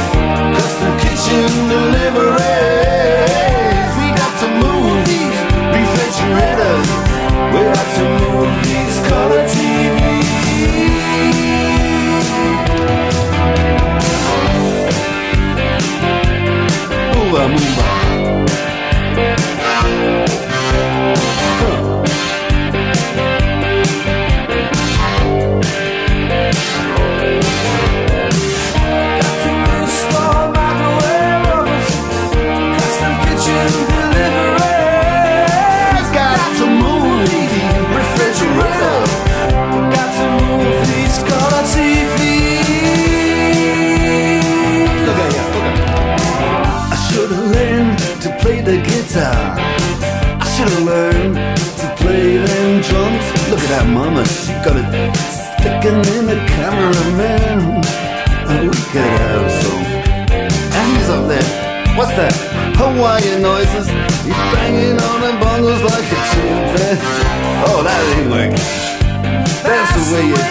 [17.32, 17.91] Mumba Mumba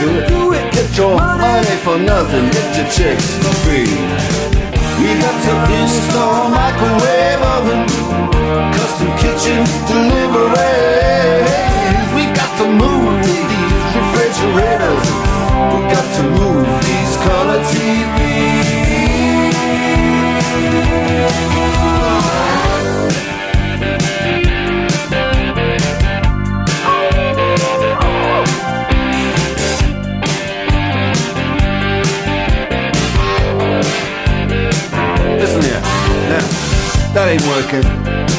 [0.05, 0.73] way you do it.
[0.73, 2.49] Get your money for nothing.
[2.51, 3.91] Get your chicks for free.
[4.99, 7.85] We got to install microwave oven,
[8.73, 11.49] custom kitchen deliveries.
[12.15, 15.05] We got to move these refrigerators.
[15.73, 17.61] We got to move these color
[21.21, 21.40] Listen
[37.13, 37.83] that ain't working.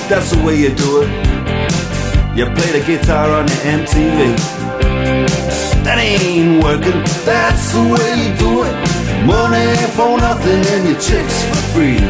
[0.08, 1.10] That's the way you do it.
[2.36, 4.36] You play the guitar on the MTV.
[5.84, 7.02] That ain't working.
[7.24, 8.74] That's the way you do it.
[9.26, 12.00] Money for nothing and your chicks for free.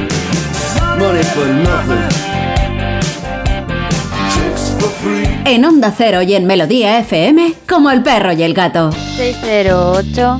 [0.98, 2.08] Money for nothing.
[4.34, 5.26] Chicks for free.
[5.44, 8.92] En Onda Cero y en Melodía FM, como el perro y el gato.
[8.92, 10.38] 608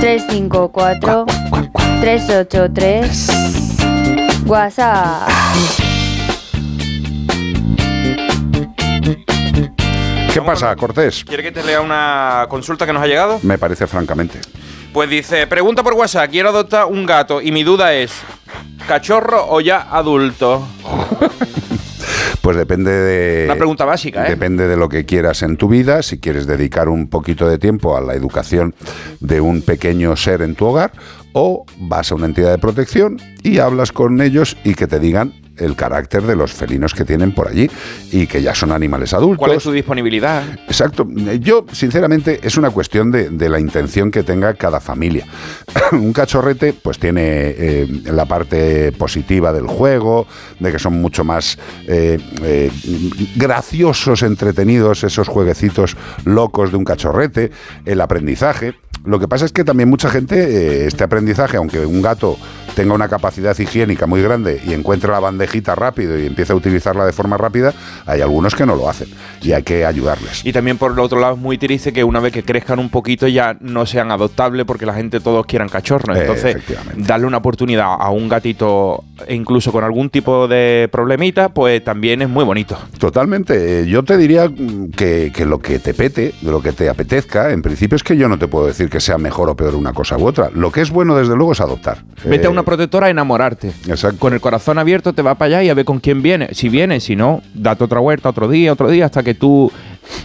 [0.00, 1.26] 354
[2.00, 3.47] 383
[4.48, 5.28] WhatsApp.
[10.32, 11.22] ¿Qué pasa, Cortés?
[11.24, 13.40] ¿Quiere que te lea una consulta que nos ha llegado?
[13.42, 14.40] Me parece francamente.
[14.94, 18.12] Pues dice, pregunta por WhatsApp, quiero adoptar un gato y mi duda es,
[18.86, 20.66] ¿cachorro o ya adulto?
[22.48, 23.44] Pues depende de.
[23.44, 24.30] Una pregunta básica, ¿eh?
[24.30, 27.94] Depende de lo que quieras en tu vida, si quieres dedicar un poquito de tiempo
[27.94, 28.74] a la educación
[29.20, 30.92] de un pequeño ser en tu hogar,
[31.34, 35.34] o vas a una entidad de protección y hablas con ellos y que te digan
[35.58, 37.70] el carácter de los felinos que tienen por allí
[38.12, 39.38] y que ya son animales adultos.
[39.38, 40.42] ¿Cuál es su disponibilidad?
[40.66, 41.06] Exacto.
[41.40, 45.26] Yo, sinceramente, es una cuestión de, de la intención que tenga cada familia.
[45.92, 50.26] Un cachorrete, pues tiene eh, la parte positiva del juego,
[50.58, 52.70] de que son mucho más eh, eh,
[53.36, 57.50] graciosos, entretenidos, esos jueguecitos locos de un cachorrete,
[57.84, 58.74] el aprendizaje.
[59.04, 62.36] Lo que pasa es que también mucha gente, eh, este aprendizaje, aunque un gato
[62.74, 67.04] tenga una capacidad higiénica muy grande y encuentre la bandejita rápido y empiece a utilizarla
[67.06, 67.74] de forma rápida,
[68.06, 69.08] hay algunos que no lo hacen
[69.42, 70.44] y hay que ayudarles.
[70.44, 72.88] Y también por el otro lado es muy triste que una vez que crezcan un
[72.88, 76.16] poquito ya no sean adoptables porque la gente todos quieran cachorros.
[76.16, 76.56] Eh, Entonces,
[76.96, 82.22] darle una oportunidad a un gatito e incluso con algún tipo de problemita, pues también
[82.22, 82.78] es muy bonito.
[82.98, 83.82] Totalmente.
[83.82, 87.50] Eh, Yo te diría mm, que, que lo que te pete, lo que te apetezca,
[87.52, 89.92] en principio es que yo no te puedo decir que sea mejor o peor una
[89.92, 90.50] cosa u otra.
[90.54, 92.04] Lo que es bueno, desde luego, es adoptar.
[92.24, 93.72] Vete Eh, a una protectora a enamorarte.
[94.18, 96.48] Con el corazón abierto te va para allá y a ver con quién viene.
[96.52, 99.70] Si viene, si no, date otra vuelta, otro día, otro día, hasta que tú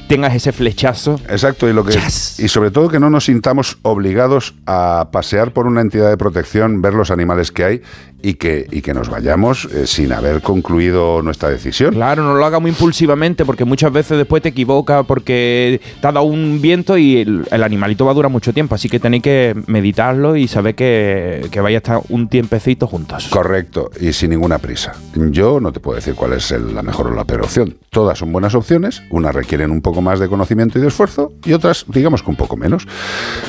[0.08, 1.20] tengas ese flechazo.
[1.30, 5.68] Exacto, y lo que y sobre todo que no nos sintamos obligados a pasear por
[5.68, 7.82] una entidad de protección, ver los animales que hay
[8.22, 11.94] y que, y que nos vayamos eh, sin haber concluido nuestra decisión.
[11.94, 16.12] Claro, no lo haga muy impulsivamente porque muchas veces después te equivocas porque te ha
[16.14, 18.76] dado un viento y el, el animalito va a durar mucho tiempo.
[18.76, 23.28] Así que tenéis que meditarlo y saber que, que vais a estar un tiempecito juntos.
[23.30, 24.94] Correcto, y sin ninguna prisa.
[25.16, 27.76] Yo no te puedo decir cuál es el- la mejor o la peor opción.
[27.90, 31.54] Todas son buenas opciones, unas requieren un poco más de conocimiento y de esfuerzo y
[31.54, 32.88] otras, digamos que un poco menos.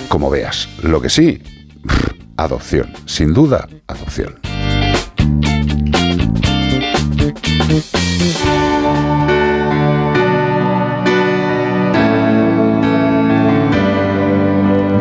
[0.09, 1.43] Como veas, lo que sí,
[2.37, 4.41] adopción, sin duda, adopción.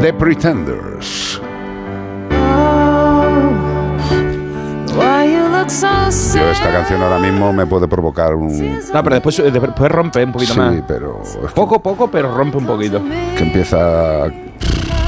[0.01, 1.42] The Pretenders.
[5.67, 8.79] Yo esta canción ahora mismo me puede provocar un...
[8.93, 10.75] No, pero después, después rompe un poquito Sí, más.
[10.87, 11.21] pero
[11.55, 13.01] Poco, poco, pero rompe un poquito.
[13.37, 14.25] que empieza...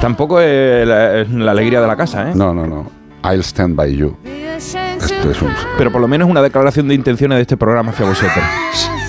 [0.01, 2.33] Tampoco es la, es la alegría de la casa, ¿eh?
[2.35, 2.85] No, no, no.
[3.23, 4.15] I'll stand by you.
[4.25, 5.51] Esto es un...
[5.77, 8.43] Pero por lo menos una declaración de intenciones de este programa hacia vosotros.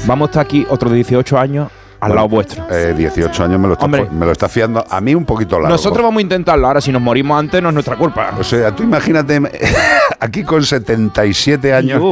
[0.07, 1.69] Vamos a estar aquí otros 18 años
[2.01, 2.65] al lado vuestro.
[2.71, 4.09] Eh, 18 años me lo, está, Hombre.
[4.11, 5.69] me lo está fiando a mí un poquito largo.
[5.69, 6.67] Nosotros vamos a intentarlo.
[6.67, 8.33] Ahora, si nos morimos antes, no es nuestra culpa.
[8.39, 9.41] O sea, tú imagínate
[10.21, 12.03] aquí con 77 años...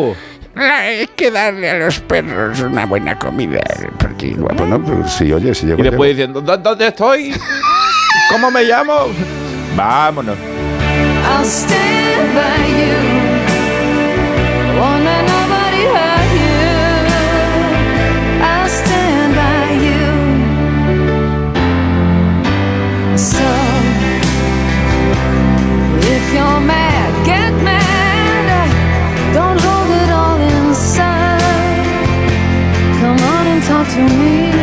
[0.57, 3.61] Es que darle a los perros una buena comida.
[3.99, 5.81] Porque, Bueno, pues sí, oye, si llego...
[5.81, 6.29] Y después llego.
[6.31, 7.35] diciendo, "¿Dó- ¿dónde estoy?
[8.31, 8.93] ¿Cómo me llamo?
[9.77, 10.37] Vámonos.
[10.39, 12.95] I'll stand by you.
[33.95, 34.54] To me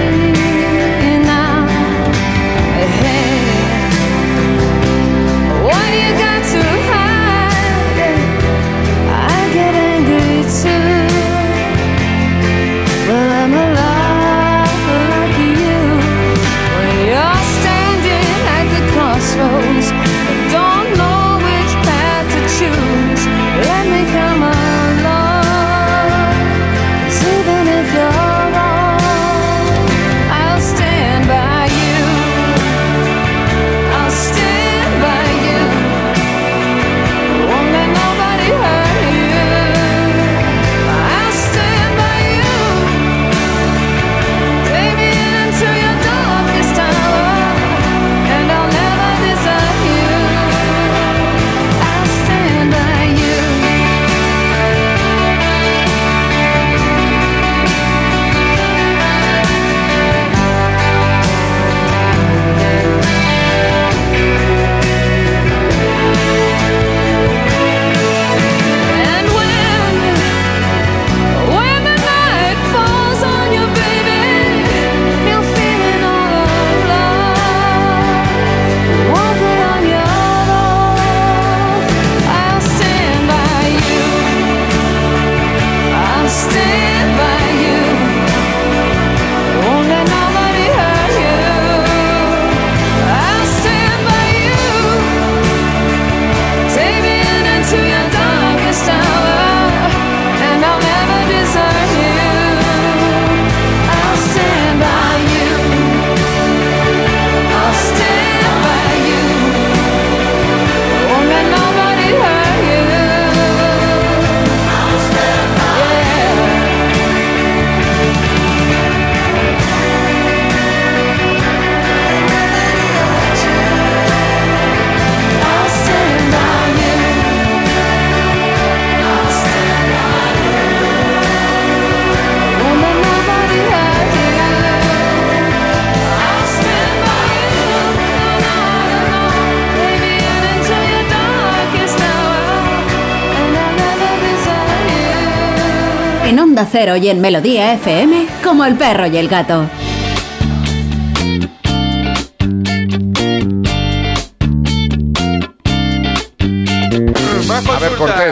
[146.72, 149.70] Onda Cero y en Melodía FM como El perro y el gato.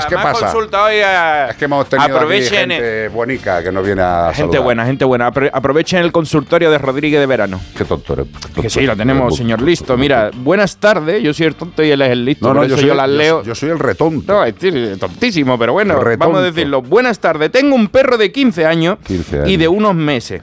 [0.09, 0.45] ¿Qué más pasa?
[0.51, 4.25] consulta hoy, eh, Es que hemos tenido aquí aprovechen, gente buenica que nos viene a
[4.27, 4.61] Gente saludar.
[4.61, 5.31] buena, gente buena.
[5.31, 7.59] Apro- Aprovechen el consultorio de Rodríguez de verano.
[7.77, 8.27] Qué tonto eres.
[8.61, 9.95] Que sí, lo tenemos, señor listo.
[9.97, 11.21] Mira, buenas tardes.
[11.23, 12.47] Yo soy el tonto y él es el listo.
[12.47, 13.43] No, no, yo soy, yo las yo- leo.
[13.43, 14.33] yo soy el retonto.
[14.33, 16.25] No, es decir, tontísimo, pero bueno, Retonto.
[16.25, 16.81] vamos a decirlo.
[16.81, 17.51] Buenas tardes.
[17.51, 19.49] Tengo un perro de 15 años, 15 años.
[19.49, 20.41] y de unos meses.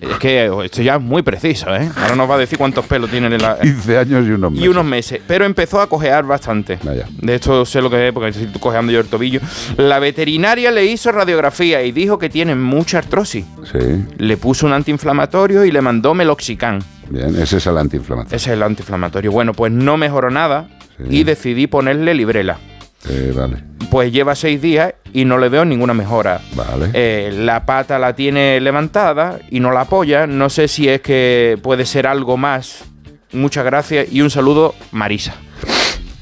[0.00, 1.88] Es que esto ya es muy preciso, ¿eh?
[1.96, 3.58] Ahora nos va a decir cuántos pelos tiene en la...
[3.62, 4.64] 15 años y unos meses.
[4.64, 5.20] Y unos meses.
[5.26, 6.78] Pero empezó a cojear bastante.
[6.82, 7.06] Vaya.
[7.10, 9.40] De esto sé lo que es, porque estoy cojeando yo el tobillo.
[9.78, 13.46] La veterinaria le hizo radiografía y dijo que tiene mucha artrosis.
[13.72, 16.80] Sí, Le puso un antiinflamatorio y le mandó meloxicam.
[17.08, 18.36] bien, ese es el antiinflamatorio.
[18.36, 19.32] Ese es el antiinflamatorio.
[19.32, 20.68] Bueno, pues no mejoró nada
[21.08, 22.58] y decidí ponerle librela.
[23.08, 26.40] Eh, vale, Pues lleva seis días y no le veo ninguna mejora.
[26.54, 26.90] vale.
[26.92, 30.26] Eh, la pata la tiene levantada y no la apoya.
[30.26, 32.84] No sé si es que puede ser algo más.
[33.32, 35.34] Muchas gracias y un saludo, Marisa.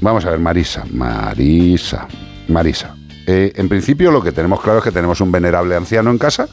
[0.01, 2.07] Vamos a ver, Marisa, Marisa,
[2.47, 2.95] Marisa.
[3.27, 6.47] Eh, en principio lo que tenemos claro es que tenemos un venerable anciano en casa,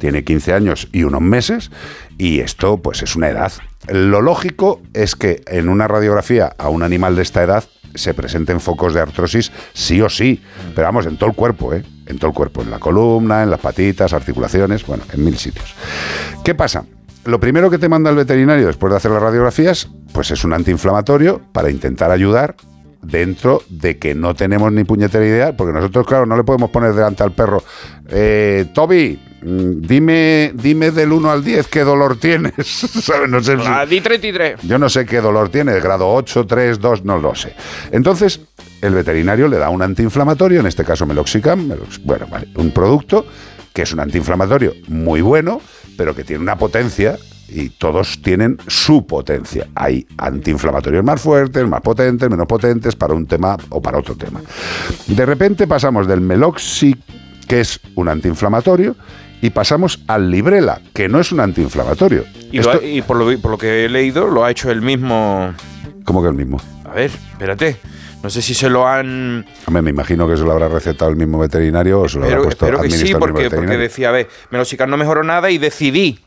[0.00, 1.70] tiene 15 años y unos meses,
[2.16, 3.52] y esto pues es una edad.
[3.88, 7.64] Lo lógico es que en una radiografía a un animal de esta edad
[7.94, 10.42] se presenten focos de artrosis sí o sí,
[10.74, 11.84] pero vamos, en todo el cuerpo, ¿eh?
[12.06, 15.74] En todo el cuerpo, en la columna, en las patitas, articulaciones, bueno, en mil sitios.
[16.44, 16.84] ¿Qué pasa?
[17.24, 20.52] Lo primero que te manda el veterinario después de hacer las radiografías, pues es un
[20.52, 22.56] antiinflamatorio para intentar ayudar
[23.00, 26.92] dentro de que no tenemos ni puñetera idea, porque nosotros, claro, no le podemos poner
[26.92, 27.62] delante al perro,
[28.08, 32.54] eh, Toby, dime, dime del 1 al 10 qué dolor tienes.
[32.66, 33.28] ¿Sabes?
[33.28, 34.62] No sé si- La di 33.
[34.62, 37.54] yo no sé qué dolor tiene, de grado 8, 3, 2, no lo sé.
[37.92, 38.40] Entonces,
[38.80, 43.26] el veterinario le da un antiinflamatorio, en este caso Meloxicam, Melox- bueno, vale, un producto
[43.72, 45.60] que es un antiinflamatorio muy bueno,
[45.96, 47.16] pero que tiene una potencia
[47.48, 49.66] y todos tienen su potencia.
[49.74, 54.40] Hay antiinflamatorios más fuertes, más potentes, menos potentes para un tema o para otro tema.
[55.06, 56.94] De repente pasamos del Meloxi,
[57.48, 58.96] que es un antiinflamatorio,
[59.44, 62.24] y pasamos al Librela, que no es un antiinflamatorio.
[62.50, 65.52] Y, ha- por, lo, por lo que he leído, lo ha hecho el mismo.
[66.06, 66.58] ¿Cómo que el mismo?
[66.86, 67.76] A ver, espérate.
[68.22, 69.44] No sé si se lo han.
[69.66, 72.36] Hombre, me imagino que se lo habrá recetado el mismo veterinario o se lo habrá
[72.38, 75.58] Espero, puesto espero que sí, porque, porque decía, a ver, Melosicar no mejoró nada y
[75.58, 76.20] decidí.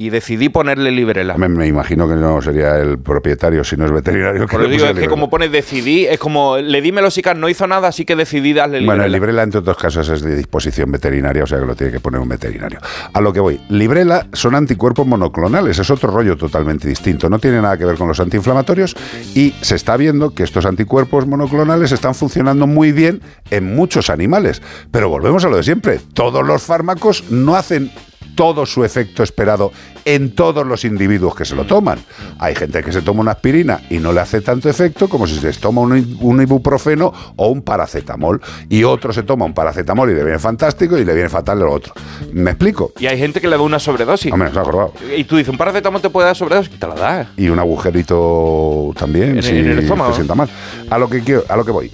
[0.00, 1.36] Y decidí ponerle librela.
[1.36, 4.46] Me, me imagino que no sería el propietario si no es veterinario.
[4.46, 7.88] Le digo, es que como pones decidí, es como le di Melosicar, no hizo nada,
[7.88, 8.94] así que decidí darle librela.
[8.94, 11.92] Bueno, el Librela, entre otros casos, es de disposición veterinaria, o sea que lo tiene
[11.92, 12.80] que poner un veterinario.
[13.12, 17.60] A lo que voy, Librela son anticuerpos monoclonales, es otro rollo totalmente distinto, no tiene
[17.60, 18.96] nada que ver con los antiinflamatorios
[19.34, 23.20] y se está viendo que estos anticuerpos monoclonales están funcionando muy bien
[23.50, 24.62] en muchos animales.
[24.90, 27.90] Pero volvemos a lo de siempre, todos los fármacos no hacen
[28.34, 29.72] todo su efecto esperado
[30.04, 31.98] en todos los individuos que se lo toman.
[32.38, 35.34] Hay gente que se toma una aspirina y no le hace tanto efecto como si
[35.38, 38.40] se toma un, ibuprofeno o un paracetamol.
[38.68, 41.70] Y otro se toma un paracetamol y le viene fantástico y le viene fatal lo
[41.72, 41.92] otro.
[42.32, 42.92] ¿Me explico?
[42.98, 44.32] Y hay gente que le da una sobredosis.
[44.32, 44.92] Hombre, ha acordado.
[45.16, 47.28] Y tú dices, un paracetamol te puede dar sobredosis, te la das.
[47.36, 50.10] Y un agujerito también, En- si en el estómago.
[50.10, 50.48] te sienta mal.
[50.88, 51.92] A lo que quiero, a lo que voy.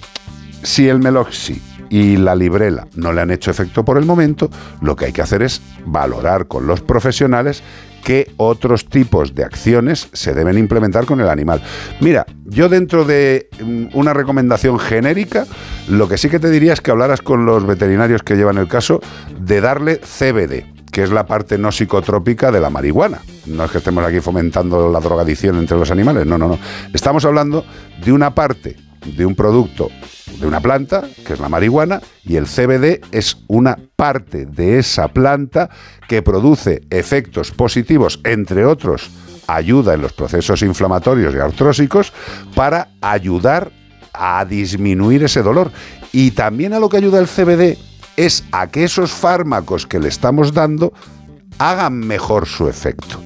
[0.62, 1.60] Si el Meloxi
[1.90, 4.50] y la Librela no le han hecho efecto por el momento,
[4.80, 7.62] lo que hay que hacer es valorar con los profesionales
[8.06, 11.60] qué otros tipos de acciones se deben implementar con el animal.
[12.00, 15.44] Mira, yo dentro de mm, una recomendación genérica,
[15.88, 18.68] lo que sí que te diría es que hablaras con los veterinarios que llevan el
[18.68, 19.00] caso
[19.40, 23.20] de darle CBD que es la parte no psicotrópica de la marihuana.
[23.44, 26.58] No es que estemos aquí fomentando la drogadicción entre los animales, no, no, no.
[26.94, 27.66] Estamos hablando
[28.02, 29.90] de una parte de un producto,
[30.40, 35.08] de una planta, que es la marihuana, y el CBD es una parte de esa
[35.08, 35.70] planta
[36.08, 39.10] que produce efectos positivos, entre otros,
[39.46, 42.12] ayuda en los procesos inflamatorios y artrósicos
[42.54, 43.70] para ayudar
[44.12, 45.70] a disminuir ese dolor.
[46.12, 47.78] Y también a lo que ayuda el CBD
[48.16, 50.92] es a que esos fármacos que le estamos dando
[51.58, 53.20] hagan mejor su efecto.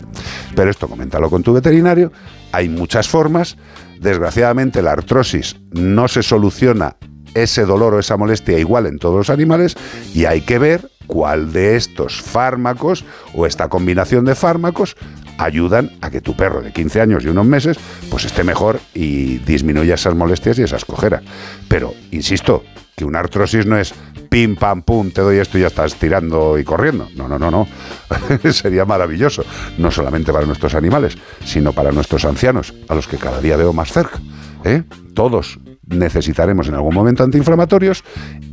[0.54, 2.12] Pero esto coméntalo con tu veterinario.
[2.52, 3.56] Hay muchas formas.
[4.00, 6.96] Desgraciadamente la artrosis no se soluciona
[7.34, 9.76] ese dolor o esa molestia igual en todos los animales
[10.14, 13.04] y hay que ver cuál de estos fármacos
[13.34, 14.96] o esta combinación de fármacos
[15.38, 17.78] ayudan a que tu perro de 15 años y unos meses
[18.10, 21.22] pues esté mejor y disminuya esas molestias y esas cojeras.
[21.68, 22.62] Pero, insisto,
[22.96, 23.94] que una artrosis no es
[24.28, 27.08] pim pam pum, te doy esto y ya estás tirando y corriendo.
[27.16, 27.66] No, no, no, no.
[28.52, 29.44] Sería maravilloso,
[29.78, 33.72] no solamente para nuestros animales, sino para nuestros ancianos, a los que cada día veo
[33.72, 34.20] más cerca.
[34.64, 34.84] ¿eh?
[35.14, 38.04] Todos necesitaremos en algún momento antiinflamatorios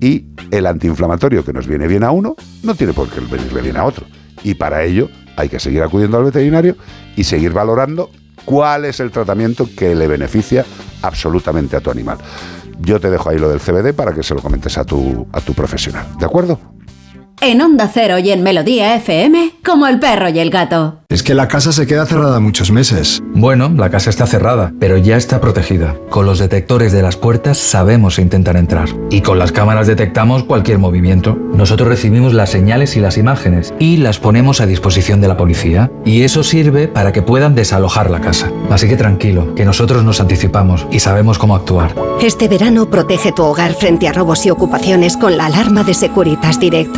[0.02, 3.78] y el antiinflamatorio que nos viene bien a uno no tiene por qué venirle bien
[3.78, 4.06] a otro.
[4.44, 6.76] Y para ello hay que seguir acudiendo al veterinario
[7.16, 8.10] y seguir valorando
[8.46, 10.66] cuál es el tratamiento que le beneficia
[11.02, 12.18] absolutamente a tu animal.
[12.80, 15.42] Yo te dejo ahí lo del CBD para que se lo comentes a tu, a
[15.42, 16.06] tu profesional.
[16.20, 16.60] ¿De acuerdo?
[17.40, 21.02] En Onda Cero y en Melodía FM, como el perro y el gato.
[21.10, 23.22] Es que la casa se queda cerrada muchos meses.
[23.34, 25.96] Bueno, la casa está cerrada, pero ya está protegida.
[26.10, 28.90] Con los detectores de las puertas sabemos intentar entrar.
[29.10, 31.38] Y con las cámaras detectamos cualquier movimiento.
[31.54, 35.90] Nosotros recibimos las señales y las imágenes y las ponemos a disposición de la policía.
[36.04, 38.52] Y eso sirve para que puedan desalojar la casa.
[38.70, 41.96] Así que tranquilo, que nosotros nos anticipamos y sabemos cómo actuar.
[42.22, 46.60] Este verano protege tu hogar frente a robos y ocupaciones con la alarma de Securitas
[46.60, 46.98] Direct.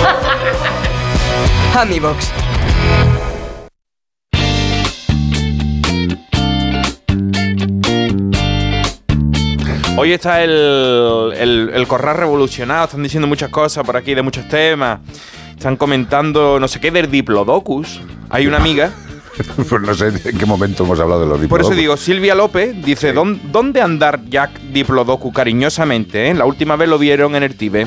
[1.80, 2.30] AmiBox.
[9.96, 10.50] Hoy está el,
[11.36, 15.00] el, el corral revolucionado, están diciendo muchas cosas por aquí de muchos temas.
[15.54, 18.00] Están comentando no sé qué del Diplodocus.
[18.30, 18.90] Hay una amiga.
[19.68, 21.70] pues no sé en qué momento hemos hablado de los Por diplodocus.
[21.72, 26.30] eso digo, Silvia López dice, "¿Dón- ¿dónde andar Jack Diplodocus cariñosamente?
[26.30, 26.34] eh?
[26.34, 27.86] La última vez lo vieron en el Tibe.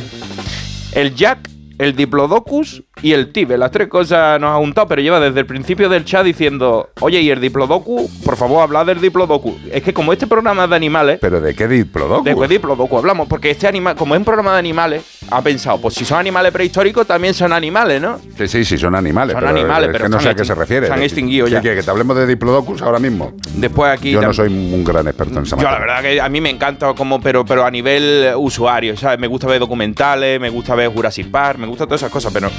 [0.91, 1.49] El Jack,
[1.79, 3.57] el Diplodocus y el Tibe.
[3.57, 7.19] Las tres cosas nos ha juntado, pero lleva desde el principio del chat diciendo, oye,
[7.21, 8.09] ¿y el Diplodocus?
[8.23, 9.55] Por favor, habla del Diplodocus.
[9.71, 11.17] Es que como este programa es de animales...
[11.19, 12.25] ¿Pero de qué Diplodocus?
[12.25, 15.79] De qué Diplodocus hablamos, porque este animal, como es un programa de animales, ha pensado,
[15.81, 18.19] pues si son animales prehistóricos, también son animales, ¿no?
[18.37, 19.33] Sí, sí, sí, son animales.
[19.33, 20.87] Son pero animales, es pero que no sé a qué se refiere.
[20.87, 21.59] se han ¿Qué- extinguido ya.
[21.61, 23.33] quiere, ¿Que te hablemos de Diplodocus ahora mismo?
[23.55, 24.11] Después aquí...
[24.11, 26.49] Yo no soy un gran experto en esa Yo la verdad que a mí me
[26.49, 29.19] encanta como, pero, pero a nivel usuario, ¿sabes?
[29.19, 32.49] Me gusta ver documentales, me gusta ver Jurassic Park, me gusta todas esas cosas, pero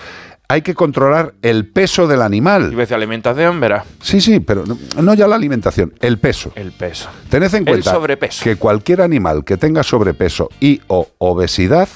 [0.46, 2.72] Hay que controlar el peso del animal.
[2.72, 3.84] Y veces alimentación, verás.
[4.00, 6.52] Sí, sí, pero no, no ya la alimentación, el peso.
[6.54, 7.08] El peso.
[7.28, 8.44] Tened en El cuenta sobrepeso.
[8.44, 11.88] que cualquier animal que tenga sobrepeso y o obesidad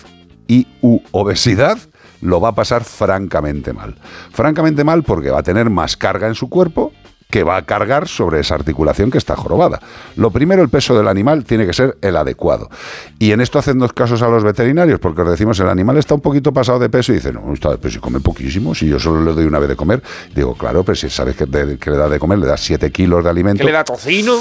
[0.48, 1.78] y u obesidad
[2.20, 3.94] lo va a pasar francamente mal.
[4.32, 6.92] Francamente mal porque va a tener más carga en su cuerpo
[7.30, 9.80] que va a cargar sobre esa articulación que está jorobada.
[10.14, 12.70] Lo primero, el peso del animal tiene que ser el adecuado.
[13.18, 16.14] Y en esto hacen dos casos a los veterinarios, porque os decimos, el animal está
[16.14, 18.86] un poquito pasado de peso y dice, no, está de peso y come poquísimo, si
[18.88, 20.02] yo solo le doy una vez de comer.
[20.34, 22.90] Digo, claro, pero si sabes que, de- que le da de comer, le das 7
[22.92, 24.34] kilos de alimento, ¿Qué le da tocino?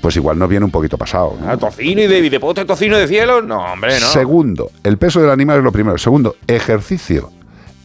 [0.00, 1.36] pues igual no viene un poquito pasado.
[1.40, 1.50] ¿no?
[1.50, 3.42] ¿A tocino y de, y de pote tocino de cielo?
[3.42, 4.06] No, hombre, no.
[4.06, 5.98] Segundo, el peso del animal es lo primero.
[5.98, 7.30] Segundo, ejercicio.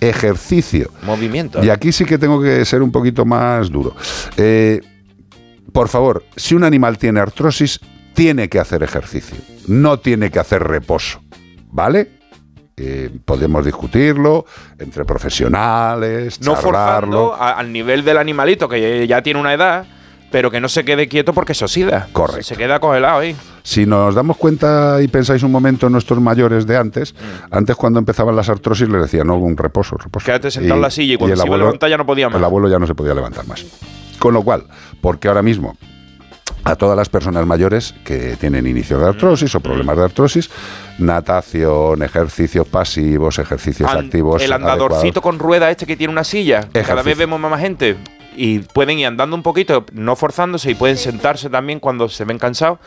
[0.09, 0.91] Ejercicio.
[1.03, 1.63] Movimiento.
[1.63, 3.95] Y aquí sí que tengo que ser un poquito más duro.
[4.37, 4.81] Eh,
[5.71, 7.79] por favor, si un animal tiene artrosis,
[8.13, 9.37] tiene que hacer ejercicio.
[9.67, 11.21] No tiene que hacer reposo.
[11.71, 12.11] ¿Vale?
[12.77, 14.45] Eh, podemos discutirlo
[14.79, 17.29] entre profesionales, No charlarlo.
[17.29, 19.85] forzando a- al nivel del animalito que ya tiene una edad,
[20.33, 22.07] pero que no se quede quieto porque se oxida.
[22.11, 22.41] Correcto.
[22.41, 23.35] Se queda congelado ahí.
[23.61, 27.13] Si nos damos cuenta y pensáis un momento en nuestros mayores de antes,
[27.51, 30.25] antes cuando empezaban las artrosis les decían, no, un reposo, reposo.
[30.25, 32.05] Quédate sentado en la silla y cuando el se iba a abuelo- levantar ya no
[32.07, 32.37] podía más.
[32.39, 33.63] El abuelo ya no se podía levantar más.
[34.17, 34.65] Con lo cual,
[35.01, 35.77] porque ahora mismo
[36.63, 40.49] a todas las personas mayores que tienen inicio de artrosis o problemas de artrosis,
[40.97, 44.41] natación, ejercicios pasivos, ejercicios activos.
[44.41, 45.21] el andadorcito adecuados.
[45.23, 46.61] con rueda este que tiene una silla.
[46.61, 47.03] que Cada Ejercicio.
[47.05, 47.97] vez vemos más gente
[48.35, 52.39] y pueden ir andando un poquito, no forzándose y pueden sentarse también cuando se ven
[52.39, 52.79] cansados.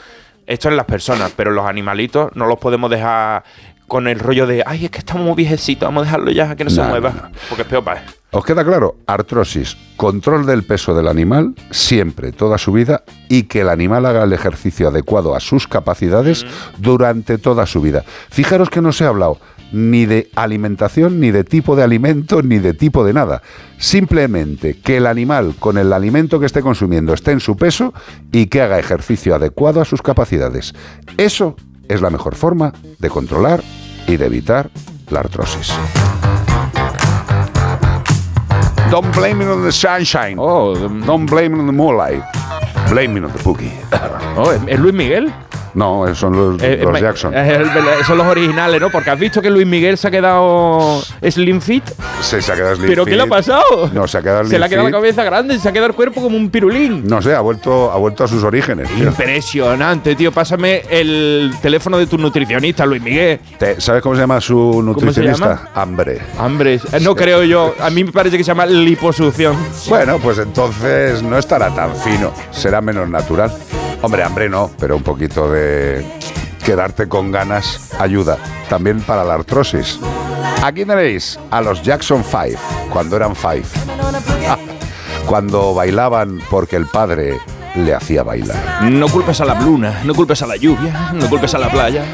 [0.46, 3.42] Esto en las personas, pero los animalitos no los podemos dejar
[3.88, 6.64] con el rollo de, ay, es que estamos muy viejecitos, vamos a dejarlo ya, que
[6.64, 8.06] no, se mueva, porque es peor para él.
[8.32, 8.96] ¿Os queda claro?
[9.06, 14.24] Artrosis, control del peso del animal, siempre, toda su vida, y que el animal haga
[14.24, 16.44] el ejercicio adecuado a sus capacidades
[16.78, 18.04] durante toda su vida.
[18.30, 19.38] Fijaros que no se ha hablado
[19.72, 23.42] ni de alimentación, ni de tipo de alimento, ni de tipo de nada.
[23.78, 27.92] Simplemente que el animal, con el alimento que esté consumiendo, esté en su peso
[28.32, 30.74] y que haga ejercicio adecuado a sus capacidades.
[31.16, 31.56] Eso
[31.88, 33.62] es la mejor forma de controlar
[34.06, 34.70] y de evitar
[35.10, 35.72] la artrosis.
[38.90, 40.36] Don't blame it on the sunshine.
[40.36, 42.22] Don't blame it on the moonlight.
[42.88, 43.72] Blame it on the boogie.
[44.38, 45.32] Oh, ¿es Luis Miguel?
[45.76, 47.32] No, son los, Eh, los eh, Jackson.
[47.34, 47.62] eh,
[48.06, 48.90] son los originales, ¿no?
[48.90, 51.84] Porque has visto que Luis Miguel se ha quedado Slim Fit.
[52.22, 53.32] Se, se ha quedado slim ¿Pero qué le ha fit.
[53.34, 53.90] pasado?
[53.92, 54.96] No, se ha quedado Se slim le ha quedado la fit.
[54.96, 57.06] cabeza grande, se ha quedado el cuerpo como un pirulín.
[57.06, 58.88] No sé, ha vuelto, ha vuelto a sus orígenes.
[58.88, 59.04] tío.
[59.08, 60.32] Impresionante, tío.
[60.32, 63.38] Pásame el teléfono de tu nutricionista, Luis Miguel.
[63.78, 65.46] ¿Sabes cómo se llama su ¿Cómo se nutricionista?
[65.46, 65.70] llama?
[65.74, 66.20] Hambre.
[66.38, 66.80] Hambre.
[67.02, 67.74] No creo yo.
[67.80, 69.54] A mí me parece que se llama liposucción.
[69.90, 73.52] Bueno, pues entonces no estará tan fino, será menos natural.
[74.06, 76.06] Hombre, hambre no, pero un poquito de
[76.64, 78.38] quedarte con ganas ayuda.
[78.68, 79.98] También para la artrosis.
[80.62, 82.56] Aquí tenéis a los Jackson 5,
[82.92, 83.66] cuando eran 5.
[85.26, 87.40] Cuando bailaban porque el padre
[87.74, 88.84] le hacía bailar.
[88.84, 92.04] No culpes a la bluna, no culpes a la lluvia, no culpes a la playa.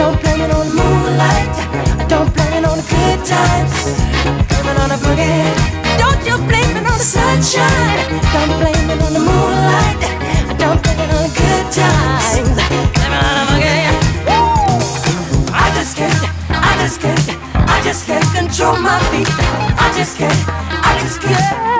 [0.00, 1.56] Don't blame it on the moonlight.
[2.00, 3.76] I don't blame it on the good times.
[4.48, 5.44] Blame it on the boogie.
[6.00, 8.08] Don't you blame it on the sunshine.
[8.32, 10.00] Don't blame it on the moonlight.
[10.48, 12.24] I don't blame it on the good times.
[12.32, 13.92] Blame it on the boogie.
[14.24, 15.52] Woo!
[15.52, 16.16] I just can't,
[16.48, 17.26] I just can't,
[17.68, 19.28] I just can't control my feet.
[19.84, 20.40] I just can't,
[20.80, 21.79] I just can't,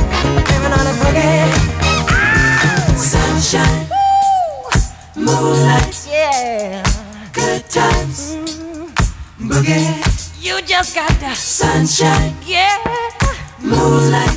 [0.45, 0.94] Blame it on the.
[1.80, 3.88] Ah, sunshine,
[5.15, 6.84] moonlight, yeah,
[7.34, 8.36] good times,
[9.40, 9.88] boogie.
[10.41, 12.78] You just got the sunshine, yeah,
[13.61, 14.36] moonlight,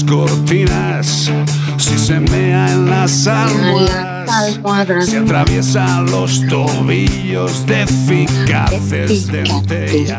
[0.00, 1.30] las cortinas,
[1.76, 9.26] si se mea en las almohadas, si atraviesa los tobillos de eficaces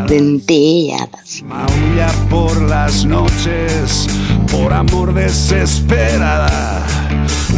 [0.07, 4.07] dentelladas, maulla por las noches,
[4.51, 6.85] por amor desesperada.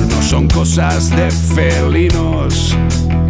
[0.10, 2.78] No son cosas de felinos,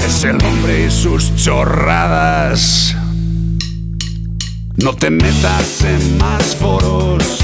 [0.06, 2.96] es el hombre y sus chorradas.
[4.78, 7.44] No te metas en más foros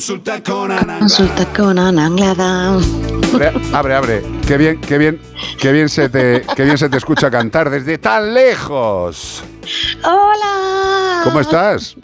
[0.00, 0.98] Consulta con Ana.
[0.98, 2.74] Consulta con Ana Anglada.
[3.32, 4.22] Abre, abre, abre.
[4.46, 5.18] Qué bien, qué bien,
[5.58, 9.42] qué bien se te, qué bien se te escucha cantar desde tan lejos.
[10.04, 11.22] ¡Hola!
[11.24, 11.96] ¿Cómo estás?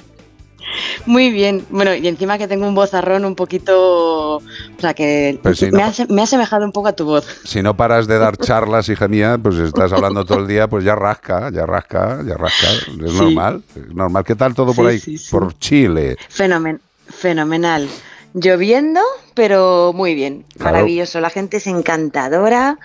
[1.05, 1.67] Muy bien.
[1.69, 4.37] Bueno, y encima que tengo un vozarrón un poquito.
[4.39, 4.43] O
[4.79, 5.85] sea, que Pues me, no.
[5.85, 7.27] ha, se- me ha semejado un poco a tu voz.
[7.45, 10.83] Si no paras de dar charlas, hija mía, pues estás hablando todo el día, pues
[10.83, 12.69] ya rasca, ya rasca, ya rasca.
[12.73, 13.19] Es Sí.
[13.19, 14.25] normal, es normal.
[14.25, 14.99] ¿Qué tal todo por ahí?
[14.99, 15.31] sí, sí.
[15.31, 16.17] Por Chile.
[16.31, 17.89] Fenomen fenomenal.
[18.35, 19.01] Lloviendo,
[19.35, 20.45] pero muy bien.
[20.57, 20.73] Claro.
[20.77, 21.21] Maravilloso.
[21.21, 22.79] La gente es encantadora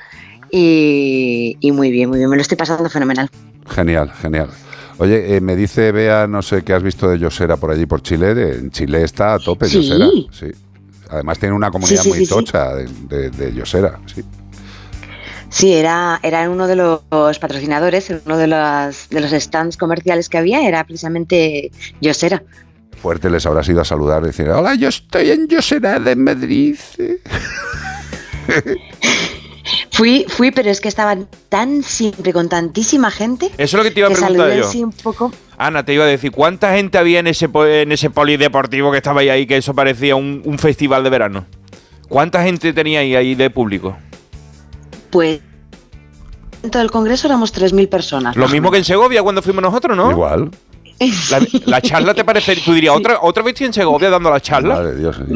[0.51, 2.29] y, y muy bien, muy bien.
[2.29, 3.29] Me lo estoy pasando fenomenal.
[3.69, 4.49] Genial, genial.
[4.99, 8.01] Oye, eh, me dice Bea, no sé qué has visto de Yosera por allí, por
[8.01, 8.31] Chile.
[8.31, 9.81] en Chile está a tope Sí.
[9.87, 10.07] Yosera.
[10.31, 10.47] Sí.
[11.09, 12.27] Además tiene una comunidad sí, muy sí.
[12.27, 13.99] tocha de, de, de Yosera.
[14.13, 14.23] Sí.
[15.49, 20.37] Sí, era, era uno de los patrocinadores, uno de los, de los stands comerciales que
[20.37, 21.71] había, era precisamente
[22.01, 22.43] Yosera.
[23.07, 26.75] Fuerte les habrás ido a saludar y decir, hola, yo estoy en Yosera de Madrid.
[29.93, 33.45] Fui, fui, pero es que estaban tan siempre con tantísima gente.
[33.57, 34.67] Eso es lo que te iba a preguntar yo.
[34.67, 35.31] así un poco.
[35.57, 39.21] Ana, te iba a decir, ¿cuánta gente había en ese, en ese polideportivo que estaba
[39.21, 41.45] ahí, que eso parecía un, un festival de verano?
[42.09, 43.95] ¿Cuánta gente tenía ahí, ahí de público?
[45.11, 45.39] Pues
[46.61, 48.35] dentro del congreso éramos 3.000 personas.
[48.35, 50.11] Lo mismo que en Segovia cuando fuimos nosotros, ¿no?
[50.11, 50.51] Igual.
[51.29, 54.75] La, la charla te parece, tú dirías, ¿otra, otra vez en Segovia dando la charla?
[54.75, 55.17] Madre Dios.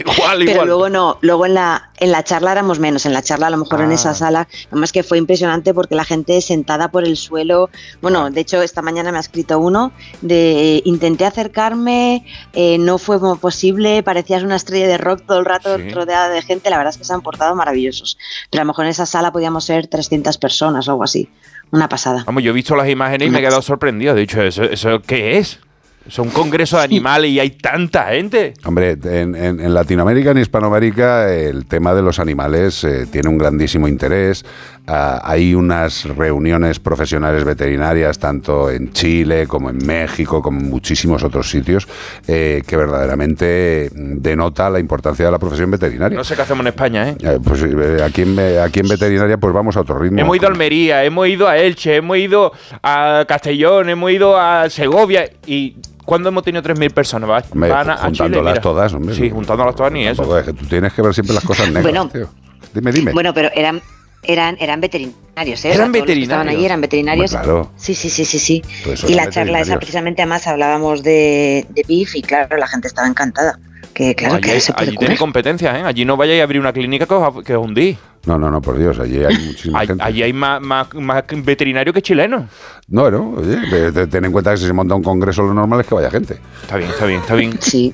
[0.00, 0.66] igual, Pero igual.
[0.68, 3.56] luego no, luego en la, en la charla éramos menos, en la charla a lo
[3.56, 3.94] mejor en Ah.
[3.94, 7.68] esa sala, además que fue impresionante porque la gente sentada por el suelo,
[8.00, 9.90] bueno, de hecho esta mañana me ha escrito uno
[10.20, 15.44] de intenté acercarme, eh, no fue como posible, parecías una estrella de rock todo el
[15.44, 15.90] rato Sí.
[15.90, 18.16] rodeada de gente, la verdad es que se han portado maravillosos,
[18.50, 21.28] pero a lo mejor en esa sala podíamos ser 300 personas o algo así,
[21.70, 22.22] una pasada.
[22.26, 24.16] Vamos, yo he visto las imágenes y me he quedado sorprendido.
[24.16, 25.60] He dicho, ¿eso, eso qué es?
[26.06, 28.54] ¿Es un congreso de animales y hay tanta gente?
[28.64, 33.36] Hombre, en, en- en Latinoamérica, en Hispanoamérica, el tema de los animales eh, tiene un
[33.36, 34.42] grandísimo interés.
[34.90, 41.22] Ah, hay unas reuniones profesionales veterinarias, tanto en Chile como en México, como en muchísimos
[41.22, 41.86] otros sitios,
[42.26, 46.16] eh, que verdaderamente denota la importancia de la profesión veterinaria.
[46.16, 47.16] No sé qué hacemos en España, ¿eh?
[47.20, 50.20] Eh, pues eh, aquí en, aquí en veterinaria pues vamos a otro ritmo.
[50.20, 52.52] Hemos ido a Almería, hemos ido a Elche, hemos ido
[52.82, 57.28] a Castellón, hemos ido a Segovia y ¿cuándo hemos tenido 3.000 personas?
[57.28, 58.62] Va- Hombre, van a, a Chile, juntándolas mira.
[58.62, 59.14] todas, hombre.
[59.14, 60.38] Sí, juntándolas todas ni eso.
[60.38, 62.08] Es que tú tienes que ver siempre las cosas negras, Bueno.
[62.08, 62.28] tío.
[62.74, 63.12] Dime, dime.
[63.12, 63.80] Bueno, pero eran
[64.22, 65.72] eran eran veterinarios, ¿eh?
[65.72, 66.54] Eran que estaban veterinarios.
[66.54, 67.30] allí eran veterinarios.
[67.30, 67.70] Claro.
[67.76, 68.62] Sí, sí, sí, sí, sí.
[68.84, 69.78] Pues y la charla esa veterinarios.
[69.78, 73.58] precisamente además hablábamos de, de beef y claro, la gente estaba encantada.
[73.94, 75.06] Que claro, allí que se puede allí curar.
[75.06, 75.82] tenéis competencias, ¿eh?
[75.84, 77.96] Allí no vayáis a abrir una clínica que os, que os hundís.
[78.28, 80.04] No, no, no, por Dios, allí hay muchísima Allí, gente.
[80.04, 82.44] allí hay más, más, más veterinarios que chilenos.
[82.88, 85.86] No, no, oye, ten en cuenta que si se monta un congreso lo normal es
[85.86, 86.38] que vaya gente.
[86.62, 87.58] Está bien, está bien, está bien.
[87.60, 87.92] Sí.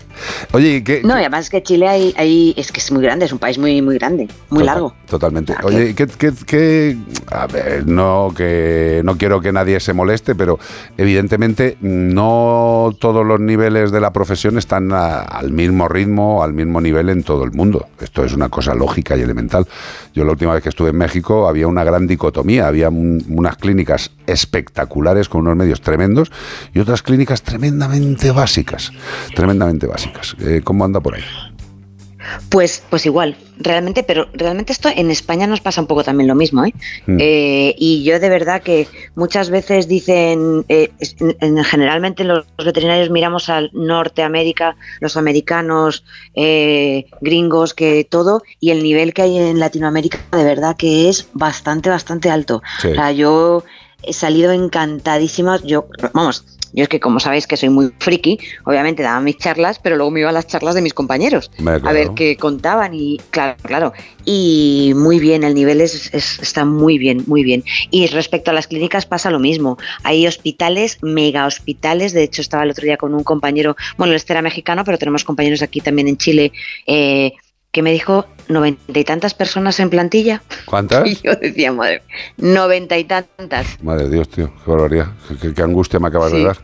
[0.53, 1.03] Oye, ¿y qué?
[1.05, 3.39] No, y además es que Chile hay, hay- es que es muy grande, es un
[3.39, 4.95] país muy muy grande, muy Total- largo.
[5.09, 5.55] Totalmente.
[5.63, 6.97] Oye, ¿y ¿qué, qué, qué-
[7.31, 10.59] A ver, no, que, no quiero que nadie se moleste, pero
[10.97, 16.81] evidentemente no todos los niveles de la profesión están a- al mismo ritmo, al mismo
[16.81, 17.87] nivel en todo el mundo.
[18.01, 19.67] Esto es una cosa lógica y elemental.
[20.15, 22.67] Yo la última vez que estuve en México había una gran dicotomía.
[22.67, 26.31] Había un- unas clínicas espectaculares con unos medios tremendos
[26.73, 28.91] y otras clínicas tremendamente básicas.
[29.35, 30.37] Tremendamente básicas.
[30.41, 31.23] Eh, ¿Cómo anda por ahí?
[32.49, 36.35] Pues, pues igual, realmente, pero realmente esto en España nos pasa un poco también lo
[36.35, 36.73] mismo, ¿eh?
[37.07, 37.17] Mm.
[37.21, 40.91] Eh, y yo de verdad que muchas veces dicen, eh,
[41.21, 48.43] en- en- generalmente los, los veterinarios miramos al Norteamérica, los americanos, eh, gringos, que todo,
[48.61, 52.63] y el nivel que hay en Latinoamérica de verdad que es bastante, bastante alto.
[52.81, 52.89] Sí.
[52.89, 53.65] O sea, yo
[54.03, 56.45] he salido encantadísima, yo, vamos,
[56.75, 60.11] yo es que como sabéis que soy muy friki, obviamente daba mis charlas, pero luego
[60.11, 61.51] me iba a las charlas de mis compañeros
[61.89, 63.93] a ver qué contaban y claro, claro.
[64.27, 67.63] Y muy bien, el nivel es, es- está muy bien, muy bien.
[67.91, 69.79] Y respecto a las clínicas pasa lo mismo.
[70.03, 72.13] Hay hospitales, mega hospitales.
[72.13, 75.25] De hecho, estaba el otro día con un compañero, bueno, este era mexicano, pero tenemos
[75.25, 76.53] compañeros aquí también en Chile,
[76.87, 77.33] eh,
[77.75, 80.43] que me dijo noventa y tantas personas en plantilla.
[80.65, 81.05] ¿Cuántas?
[81.11, 82.03] Y yo decía, madre,
[82.37, 83.83] noventa y tantas.
[83.83, 85.09] Madre de Dios, tío, qué barbaridad.
[85.43, 86.45] Qué, qué- angustia me acabas de Sí.
[86.45, 86.59] dar.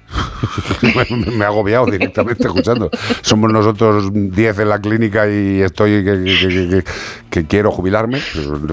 [1.10, 2.90] me, me he agobiado directamente escuchando.
[3.22, 8.20] Somos nosotros 10 en la clínica y estoy que, quiero jubilarme.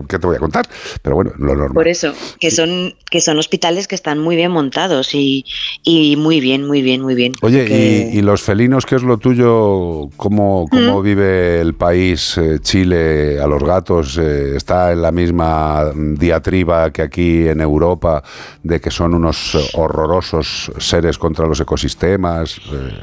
[0.07, 0.67] ¿Qué te voy a contar?
[1.01, 1.73] Pero bueno, lo normal.
[1.73, 5.45] Por eso, que son, que son hospitales que están muy bien montados y,
[5.83, 7.33] y muy bien, muy bien, muy bien.
[7.41, 7.65] Oye,
[8.13, 10.09] y, y los felinos qué es lo tuyo?
[10.17, 11.03] ¿Cómo, cómo Mm.
[11.03, 14.17] vive el país eh, Chile a los gatos?
[14.17, 18.23] Eh, ¿Está en la misma diatriba que aquí en Europa
[18.63, 22.57] de que son unos horrorosos seres contra los ecosistemas?
[22.73, 23.01] Eh,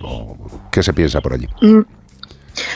[0.72, 1.48] ¿Qué se piensa por allí?
[1.60, 1.82] Mm.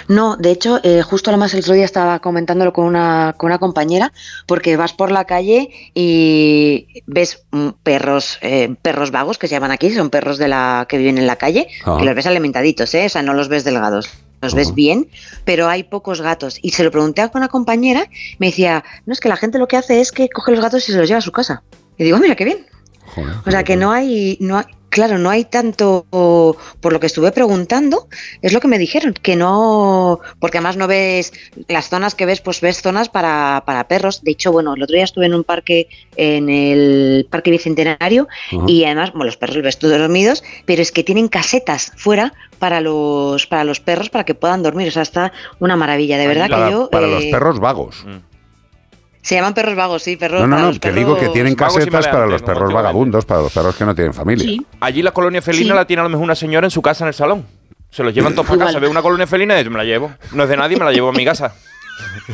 [0.08, 3.48] No, de hecho, eh, justo lo más el otro día estaba comentándolo con una, con
[3.48, 4.12] una compañera,
[4.46, 9.70] porque vas por la calle y ves mm, perros, eh, perros vagos que se llaman
[9.70, 11.98] aquí, son perros de la que viven en la calle, Ajá.
[11.98, 13.06] que los ves alimentaditos, ¿eh?
[13.06, 14.08] o sea, no los ves delgados.
[14.40, 15.08] Los ves bien,
[15.44, 16.58] pero hay pocos gatos.
[16.62, 18.08] Y se lo pregunté a una compañera,
[18.38, 20.88] me decía, no es que la gente lo que hace es que coge los gatos
[20.88, 21.62] y se los lleva a su casa.
[21.96, 22.66] Y digo, "Ah, mira qué bien.
[23.44, 24.66] O sea que no hay, no hay-
[24.98, 28.08] claro, no hay tanto, por lo que estuve preguntando,
[28.42, 31.32] es lo que me dijeron, que no, porque además no ves,
[31.68, 34.24] las zonas que ves, pues ves zonas para, para perros.
[34.24, 38.26] De hecho, bueno, el otro día estuve en un parque, en el Parque Bicentenario,
[38.66, 42.32] y además, bueno, los perros los ves todos dormidos, pero es que tienen casetas fuera
[42.58, 44.88] para los, para los perros para que puedan dormir.
[44.88, 46.90] O sea, está una maravilla, de verdad para que yo...
[46.90, 48.04] para los eh, perros vagos.
[49.28, 50.40] Se llaman perros vagos, sí, perros.
[50.40, 53.76] No, no, no, que digo que tienen casetas para los perros vagabundos, para los perros
[53.76, 54.58] que no tienen familia.
[54.80, 55.76] Allí la colonia felina Sí.
[55.76, 57.44] la tiene a lo mejor una señora en su casa en el salón.
[57.90, 58.78] Se los llevan todos para casa.
[58.78, 60.10] Ve una colonia felina y yo me la llevo.
[60.32, 61.52] No es de nadie, me la llevo a mi casa.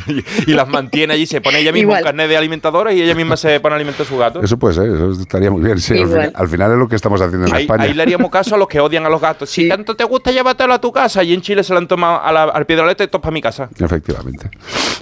[0.07, 1.99] y, y las mantiene allí, se pone ella misma Igual.
[2.01, 4.41] un carnet de alimentadora y ella misma se pone a alimentar a su gato.
[4.41, 5.79] Eso puede ser, eso estaría muy bien.
[5.79, 7.83] sí, al, final, al final es lo que estamos haciendo en Ahí, España.
[7.83, 9.49] ahí le haríamos caso a los que odian a los gatos.
[9.49, 11.23] Si tanto te gusta, llévatelo a tu casa.
[11.23, 13.07] Y en Chile se lo han tomado a la- al pie de la letra y
[13.07, 13.69] todos para mi casa.
[13.79, 14.49] Efectivamente.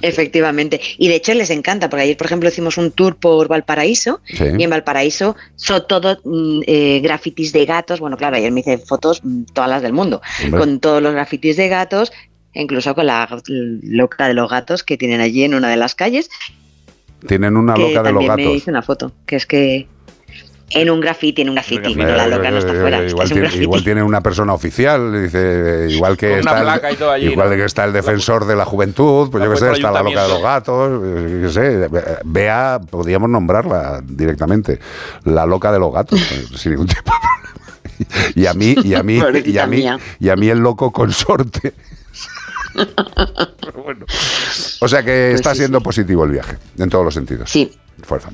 [0.02, 0.80] Efectivamente.
[0.98, 4.44] Y de hecho les encanta, porque ayer, por ejemplo, hicimos un tour por Valparaíso Sí.
[4.58, 8.00] y en Valparaíso son todo mm, eh, grafitis de gatos.
[8.00, 10.60] Bueno, claro, ayer me hice fotos, mm, todas las del mundo, Hombre.
[10.60, 12.12] con todos los grafitis de gatos,
[12.54, 16.30] incluso con la loca de los gatos que tienen allí en una de las calles.
[17.26, 18.56] Tienen una loca de los también me gatos.
[18.56, 19.88] hice una foto, que es que
[20.70, 23.08] en un graffiti, en un graffiti, no, la Eh, loca no está eh, fuera, que
[23.08, 23.62] igual, tiene, graffiti.
[23.62, 27.56] igual tiene una persona oficial, dice, eh, igual que está, allí, el, igual ¿no?
[27.56, 30.22] que está el defensor de la juventud, pues La yo qué sé, está la loca
[30.22, 31.88] de los gatos, eh, yo qué sé,
[32.24, 34.80] vea, podríamos nombrarla directamente,
[35.24, 38.32] la loca de los gatos, pues, sin ningún tipo de problema.
[38.34, 39.84] Y a mí, y a mí, y a mí,
[40.18, 41.74] y a mí el loco consorte.
[42.74, 44.06] Pero bueno.
[44.80, 47.50] O sea que Pues está sí, siendo positivo el viaje, en todos los sentidos.
[47.50, 47.72] Sí.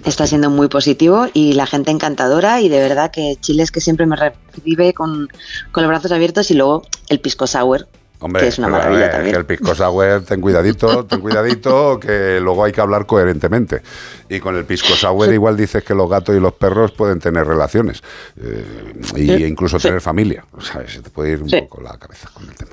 [0.06, 3.80] Está siendo muy positivo y la gente encantadora y de verdad que Chile es que
[3.80, 5.28] siempre me recibe con,
[5.70, 7.86] con los brazos abiertos y luego el pisco sour,
[8.22, 9.32] Hombre, que es una maravilla eh, también.
[9.32, 13.80] que el pisco sour, ten cuidadito, ten cuidadito, que luego hay que hablar coherentemente.
[14.28, 17.46] Y con el pisco sour igual dices que los gatos y los perros pueden tener
[17.46, 18.02] relaciones
[18.40, 19.88] eh, y incluso Sí.
[19.88, 20.44] tener familia.
[20.52, 21.60] O sea, se te puede ir un Sí.
[21.62, 22.72] poco la cabeza con el tema.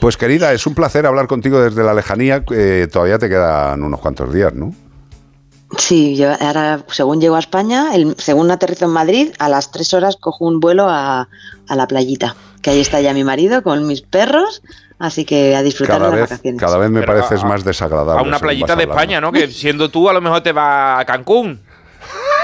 [0.00, 2.44] Pues querida, es un placer hablar contigo desde la lejanía.
[2.50, 4.74] Eh, todavía te quedan unos cuantos días, ¿no?
[5.76, 9.92] Sí, yo ahora según llego a España, el, según aterrizo en Madrid, a las tres
[9.92, 11.28] horas cojo un vuelo a,
[11.68, 14.62] a la playita, que ahí está ya mi marido con mis perros,
[14.98, 16.60] así que a disfrutar Cada de las vez, vacaciones.
[16.60, 18.20] cada vez me Pero pareces a- más desagradable.
[18.20, 18.84] A una playita de.
[18.84, 19.30] España, ¿no?
[19.32, 21.60] Que siendo tú, a lo mejor te vas a Cancún.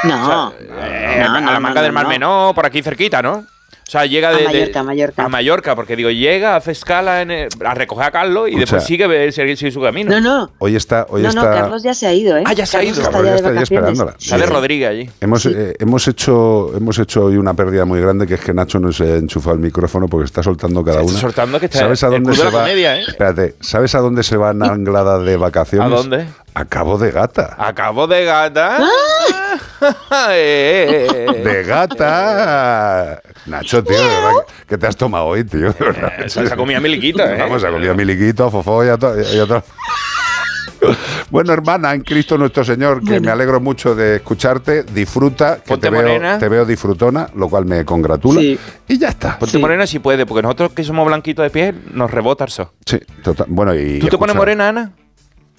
[0.04, 2.08] No, Eh, no, a la manga no, del Mar no.
[2.10, 3.44] Menor, por aquí cerquita, ¿no?
[3.86, 5.24] O sea, llega A de, Mallorca, a Mallorca.
[5.24, 8.60] a Mallorca, porque digo, llega, hace escala en el- a recoger a Carlos y Escucha.
[8.60, 10.10] después sigue, sigue, sigue su camino.
[10.10, 11.52] No, no, Hoy está, hoy no, no, está.
[11.60, 12.44] Carlos ya se ha ido, ¿eh?
[12.46, 12.92] Ah, ya se ha ido.
[12.94, 14.14] Está Carlos ya está esperándola.
[14.18, 14.50] Sale Sí.
[14.52, 15.10] Rodríguez allí.
[15.20, 18.78] Hemos, eh, hemos, hecho, hemos hecho hoy una pérdida muy grande que es que Nacho
[18.80, 21.20] no se ha enchufado el micrófono porque está soltando cada Está una.
[21.20, 22.60] soltando que está ¿Sabes a dónde se la va?
[22.62, 23.04] comedia, ¿eh?
[23.06, 25.92] Espérate, ¿sabes a dónde se va Anglada de vacaciones?
[25.92, 26.26] ¿A dónde?
[26.54, 27.54] A Cabo de Gata.
[27.58, 28.78] Acabo de gata.
[28.78, 29.13] Eh, eh, eh.
[30.30, 33.20] De gata.
[33.46, 34.30] Nacho, tío, de verdad,
[34.68, 35.72] ¿qué te has tomado hoy, tío?
[35.72, 36.12] De verdad.
[36.24, 37.38] Eh, Se ha comido miliquita, ¿eh?
[37.40, 38.98] Vamos, se ha comido miliquito, fofó y a,
[39.34, 39.64] y a
[41.30, 44.82] Bueno, hermana, en Cristo nuestro Señor, que me alegro mucho de escucharte.
[44.84, 46.38] Disfruta, que Ponte te veo, morena.
[46.38, 48.40] te veo disfrutona, lo cual me congratula.
[48.40, 48.58] Sí.
[48.88, 49.38] Y ya está.
[49.38, 52.68] Ponte morena si puede, porque nosotros que somos blanquitos de piel, nos rebota el sol.
[52.86, 53.46] Sí, total.
[53.50, 53.98] Bueno, y.
[53.98, 54.92] ¿Tú te pones morena, Ana?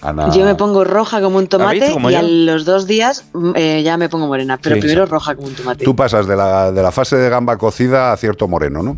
[0.02, 2.18] Ana, Yo me pongo roja como un tomate y yo?
[2.18, 4.80] a los dos días mm, eh, ya me pongo morena, pero Sí.
[4.82, 5.84] primero roja como un tomate.
[5.84, 8.96] Tú pasas de la, de la fase de gamba cocida a cierto moreno, ¿no?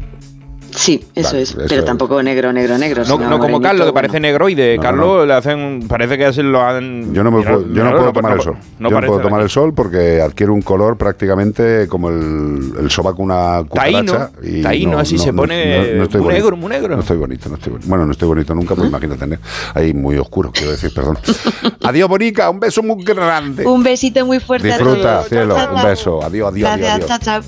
[0.79, 1.51] Sí, eso Vale, es.
[1.51, 1.85] eso pero es.
[1.85, 3.03] tampoco negro, negro, negro.
[3.05, 3.95] No, como Carlos, que bueno.
[3.95, 4.77] parece negroide.
[4.77, 5.85] No, no, Carlos le hacen.
[5.89, 7.13] Parece que así lo han.
[7.13, 8.57] Yo no, me puedo, yo puedo tomar no- el sol.
[8.79, 12.73] no yo no puedo de tomar el sol porque adquiere un color prácticamente como el,
[12.79, 14.31] el sobaco una Taíno, cucaracha.
[14.43, 16.45] y taíno, así se pone no estoy muy bonito.
[16.45, 16.95] negro, muy negro.
[16.95, 17.89] No estoy bonito, no estoy bonito.
[17.89, 19.27] Bueno, no estoy bonito nunca, pues imagínate.
[19.27, 19.37] ¿no?
[19.75, 21.19] Ahí muy oscuro, quiero decir, perdón.
[21.83, 23.67] Adiós, Bonica, un beso muy grande.
[23.67, 24.71] Un besito muy fuerte.
[24.73, 26.23] a Disfruta, cielo, un beso.
[26.23, 26.89] Adiós, adiós, adiós.
[27.09, 27.41] Gracias, chao.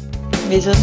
[0.49, 0.77] Besos.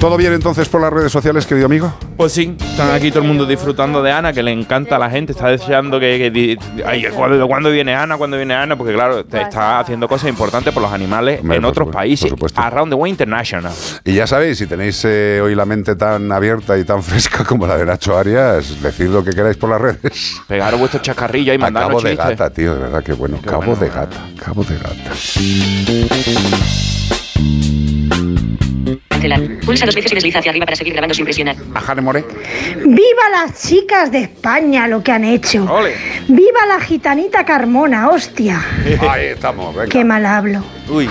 [0.00, 1.92] ¿Todo bien entonces por las redes sociales, querido amigo?
[2.16, 5.10] Pues sí, están aquí todo el mundo disfrutando de Ana, que le encanta a la
[5.10, 6.56] gente, está deseando que, que
[6.86, 8.16] ay, ¿cuándo, cuándo viene Ana?
[8.16, 8.76] ¿Cuándo viene Ana?
[8.76, 12.32] Porque claro, te está haciendo cosas importantes por los animales Hombre, en otros supuesto, países,
[12.54, 13.72] around the world international.
[14.04, 17.66] Y ya sabéis, si tenéis eh, hoy la mente tan abierta y tan fresca como
[17.66, 20.40] la de Nacho Arias, decid lo que queráis por las redes.
[20.46, 23.40] Pegaros vuestros chascarrillos y A mandarnos cabo de gata, tío, de verdad que bueno.
[23.42, 25.12] Qué cabo bueno, de gata, cabo de gata.
[29.18, 29.60] Cancelar.
[29.66, 31.56] Pulsa dos veces y desliza hacia arriba para seguir grabando sin presionar.
[31.74, 32.24] Ajane More.
[32.76, 35.66] ¡Viva las chicas de España lo que han hecho!
[36.28, 38.64] ¡Viva la gitanita Carmona, hostia!
[39.08, 39.88] Ahí estamos, venga.
[39.88, 40.62] ¡Qué mal hablo!
[40.88, 41.08] Uy.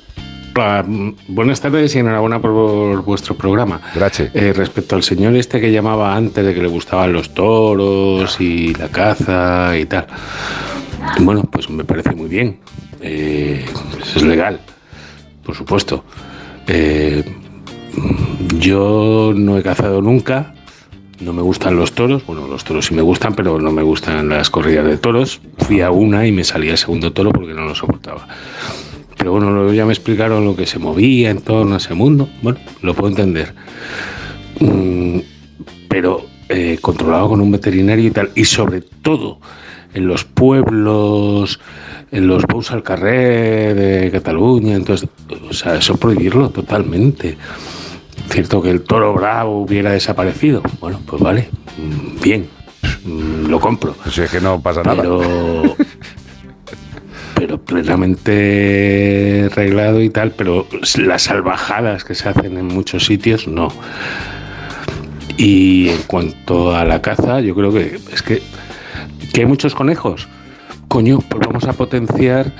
[0.56, 3.80] Hola, mm, buenas tardes y enhorabuena por vuestro programa.
[3.94, 4.30] Gracias.
[4.34, 8.74] Eh, respecto al señor este que llamaba antes de que le gustaban los toros y
[8.74, 10.06] la caza y tal.
[11.20, 12.58] Bueno, pues me parece muy bien.
[13.00, 13.64] Eh,
[14.14, 14.60] es legal,
[15.42, 16.04] por supuesto.
[16.66, 17.24] Eh,
[18.58, 20.54] yo no he cazado nunca.
[21.20, 22.26] No me gustan los toros.
[22.26, 25.40] Bueno, los toros sí me gustan, pero no me gustan las corridas de toros.
[25.58, 28.26] Fui a una y me salía el segundo toro porque no lo soportaba.
[29.16, 32.28] Pero bueno, luego ya me explicaron lo que se movía en torno a ese mundo.
[32.42, 33.54] Bueno, lo puedo entender.
[34.60, 35.20] Mm,
[35.88, 38.30] pero eh, controlado con un veterinario y tal.
[38.34, 39.38] Y sobre todo
[39.94, 41.60] en los pueblos,
[42.10, 44.74] en los bous al carrer de Cataluña.
[44.74, 45.08] Entonces,
[45.48, 47.36] o sea, eso prohibirlo totalmente.
[48.30, 50.62] Cierto que el toro bravo hubiera desaparecido.
[50.80, 51.48] Bueno, pues vale,
[51.78, 52.48] mm, bien,
[53.04, 53.94] mm, lo compro.
[54.10, 55.02] Si es que no pasa nada.
[55.02, 55.76] Pero,
[57.34, 63.68] pero plenamente arreglado y tal, pero las salvajadas que se hacen en muchos sitios, no.
[65.36, 68.40] Y en cuanto a la caza, yo creo que es que,
[69.32, 70.28] que hay muchos conejos.
[70.88, 72.52] Coño, pues vamos a potenciar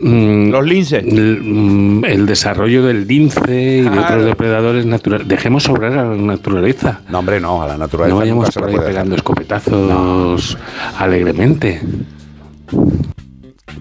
[0.00, 1.04] los linces.
[1.04, 5.28] El, el desarrollo del lince y de otros depredadores naturales.
[5.28, 7.00] Dejemos obrar a la naturaleza.
[7.08, 8.14] No, hombre, no, a la naturaleza.
[8.14, 10.56] No vayamos por ahí pegando escopetazos
[10.98, 11.80] alegremente.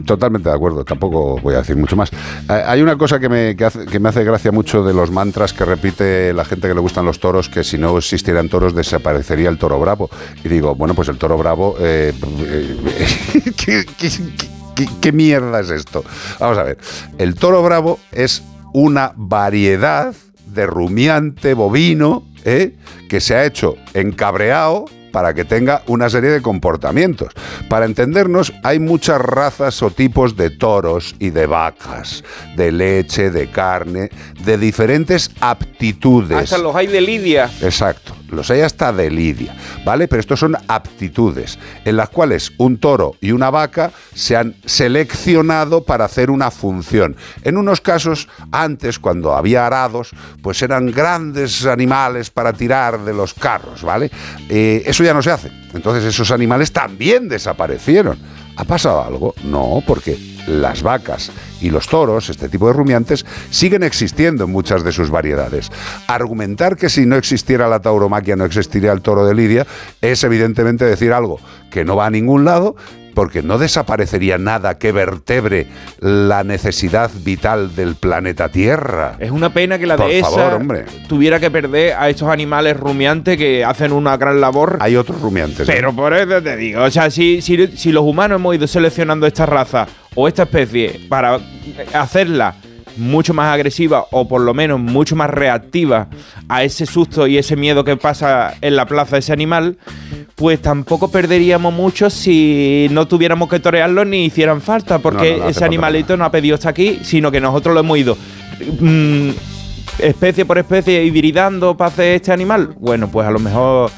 [0.05, 2.09] Totalmente de acuerdo, tampoco voy a decir mucho más.
[2.49, 5.11] Eh, hay una cosa que me, que, hace- que me hace gracia mucho de los
[5.11, 8.73] mantras que repite la gente que le gustan los toros, que si no existieran toros
[8.73, 10.09] desaparecería el toro bravo.
[10.43, 11.75] Y digo, bueno, pues el toro bravo...
[11.79, 12.13] eh,
[13.67, 13.85] eh,
[15.01, 16.03] ¿qué, mierda es esto?
[16.39, 16.77] Vamos a ver,
[17.17, 18.43] el toro bravo es
[18.73, 20.13] una variedad
[20.45, 22.75] de rumiante bovino ¿eh?
[23.09, 27.33] que se ha hecho encabreado para que tenga una serie de comportamientos.
[27.69, 32.23] Para entendernos, hay muchas razas o tipos de toros y de vacas,
[32.55, 34.09] de leche, de carne,
[34.43, 36.37] de diferentes aptitudes.
[36.37, 37.49] Hasta los hay de Lidia.
[37.61, 39.55] Exacto, los hay hasta de lidia,
[39.85, 40.07] ¿vale?
[40.07, 45.83] Pero estos son aptitudes en las cuales un toro y una vaca se han seleccionado
[45.83, 47.15] para hacer una función.
[47.43, 53.33] En unos casos, antes, cuando había arados, pues eran grandes animales para tirar de los
[53.33, 54.11] carros, ¿vale?
[54.49, 55.51] Eh, eso ya no se hace.
[55.73, 58.17] Entonces esos animales también desaparecieron.
[58.57, 59.33] ¿Ha pasado algo?
[59.43, 60.17] No, porque
[60.47, 65.09] las vacas y los toros, este tipo de rumiantes, siguen existiendo en muchas de sus
[65.09, 65.71] variedades.
[66.07, 69.67] Argumentar que si no existiera la tauromaquia no existiría el toro de Lidia
[70.01, 71.39] es evidentemente decir algo
[71.69, 72.75] que no va a ningún lado
[73.21, 75.67] porque no desaparecería nada que vertebre
[75.99, 79.15] la necesidad vital del planeta Tierra.
[79.19, 80.85] Es una pena que la Por dehesa favor, hombre.
[81.07, 84.79] tuviera que perder a estos animales rumiantes que hacen una gran labor.
[84.81, 85.69] Hay otros rumiantes.
[85.69, 85.71] ¿eh?
[85.71, 89.27] Pero por eso te digo, o sea, si, si, si los humanos hemos ido seleccionando
[89.27, 89.85] esta raza
[90.15, 91.39] o esta especie para
[91.93, 92.55] hacerla
[92.97, 96.07] mucho más agresiva o por lo menos mucho más reactiva
[96.47, 99.77] a ese susto y ese miedo que pasa en la plaza ese animal,
[100.35, 105.37] pues tampoco perderíamos mucho si no tuviéramos que torearlo ni hicieran falta, porque No, no,
[105.37, 108.17] no hace ese animalito no ha pedido estar aquí, sino que nosotros lo hemos ido
[108.79, 109.29] mm,
[109.99, 112.73] especie por especie hibridando para hacer este animal.
[112.79, 113.91] Bueno, pues a lo mejor,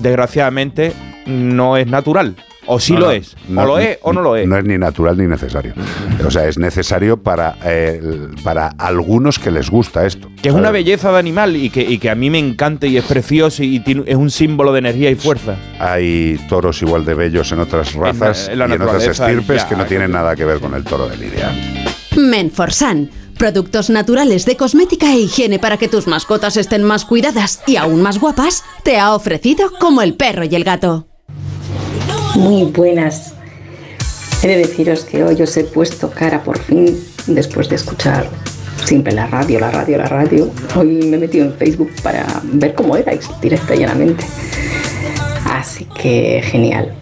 [0.00, 0.92] desgraciadamente,
[1.26, 2.36] no es natural.
[2.74, 3.36] O sí No, lo no, es.
[3.48, 4.46] no, o lo es o no lo es.
[4.48, 5.74] No es ni natural ni necesario.
[6.26, 8.00] O sea, es necesario para, eh,
[8.42, 10.28] para algunos que les gusta esto.
[10.42, 12.96] Que es una belleza de animal y que, y que a mí me encanta y
[12.96, 15.56] es precioso y tiene- es un símbolo de energía y fuerza.
[15.78, 19.68] Hay toros igual de bellos en otras razas en la y en otras estirpes ya,
[19.68, 21.52] que no tienen nada que ver con el toro de Lidia.
[22.16, 23.10] Menforsan.
[23.38, 28.00] Productos naturales de cosmética e higiene para que tus mascotas estén más cuidadas y aún
[28.02, 31.08] más guapas, te ha ofrecido como el perro y el gato.
[32.34, 33.34] Muy buenas.
[34.42, 38.26] He de deciros que hoy os he puesto cara por fin, después de escuchar
[38.84, 40.50] siempre la radio, la radio, la radio.
[40.74, 44.24] Hoy me he metido en Facebook para ver cómo erais, directa y llanamente.
[45.44, 46.92] Así que genial.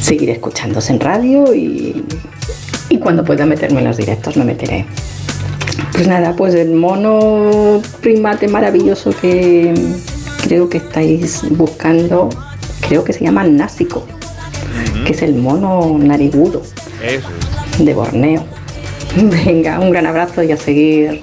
[0.00, 2.04] Seguiré escuchándose en radio y,
[2.88, 4.86] y cuando pueda meterme en los directos me meteré.
[5.92, 9.74] Pues nada, pues el mono primate maravilloso que
[10.42, 12.30] creo que estáis buscando,
[12.86, 14.04] creo que se llama násico,
[15.06, 16.62] que es el mono narigudo
[17.02, 17.28] Eso.
[17.78, 18.44] de Borneo.
[19.16, 21.22] Venga, un gran abrazo y a seguir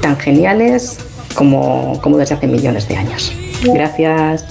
[0.00, 0.98] tan geniales
[1.34, 3.32] como, como desde hace millones de años.
[3.64, 4.44] Gracias.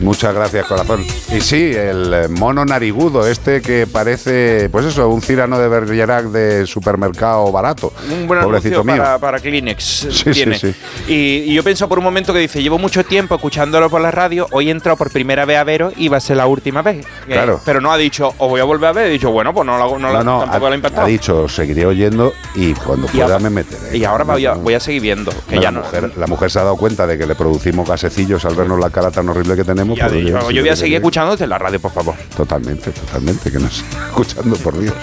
[0.00, 1.04] Muchas gracias, corazón.
[1.34, 6.26] Y sí, el eh, mono narigudo, este que parece, pues eso, un cirano de Bergerac
[6.26, 7.92] de supermercado barato.
[8.12, 8.96] Un buen Pobrecito mío.
[8.96, 10.56] para, para Kleenex Sí, tiene.
[10.58, 11.12] sí, sí.
[11.12, 14.10] Y, y yo pienso por un momento que dice, llevo mucho tiempo escuchándolo por la
[14.12, 16.80] radio, hoy he entrado por primera vez a veros y va a ser la última
[16.82, 17.04] vez.
[17.26, 17.60] Eh, Claro.
[17.64, 19.76] pero no ha dicho, os voy a volver a ver, he dicho, bueno, pues no,
[19.78, 21.06] la- no, la- No, no, tampoco ha, la he impactado.
[21.06, 23.96] ha dicho, seguiré oyendo y cuando pueda ahora- me meteré.
[23.96, 25.80] Y ahora voy a, voy a seguir viendo, que la, ya no.
[25.80, 28.90] mujer, la mujer se ha dado cuenta de que le producimos gasecillos al vernos la
[28.90, 29.87] cara tan horrible que tenemos.
[29.96, 30.08] Ya
[30.50, 32.14] yo voy a seguir sí, escuchándote en la radio, por favor.
[32.36, 34.94] Totalmente, totalmente, que nos escuchando, por Dios.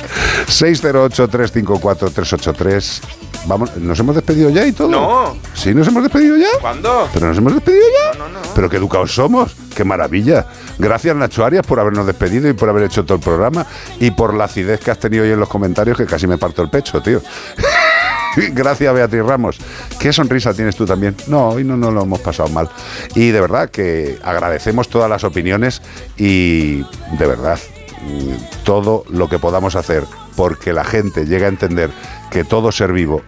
[0.47, 3.01] 608-354-383.
[3.47, 4.89] Vamos, ¿nos hemos despedido ya y todo?
[4.89, 5.37] No.
[5.53, 6.47] ¿Sí nos hemos despedido ya?
[6.59, 7.07] ¿Cuándo?
[7.13, 8.17] ¿Pero nos hemos despedido ya?
[8.17, 9.55] No, no, Pero qué educados somos.
[9.75, 10.47] ¡Qué maravilla!
[10.79, 13.65] Gracias, Nacho Arias, por habernos despedido y por haber hecho todo el programa
[13.99, 16.61] y por la acidez que has tenido hoy en los comentarios, que casi me parto
[16.61, 17.21] el pecho, tío.
[18.53, 19.57] Gracias, Beatriz Ramos.
[19.99, 21.15] ¿Qué sonrisa tienes tú también?
[21.27, 22.69] No, hoy no nos lo hemos pasado mal.
[23.15, 25.81] Y de verdad que agradecemos todas las opiniones
[26.17, 26.81] y
[27.17, 27.59] de verdad
[28.03, 30.03] mm, todo lo que podamos hacer
[30.35, 31.91] porque la gente llegue a entender
[32.29, 33.21] que todo ser vivo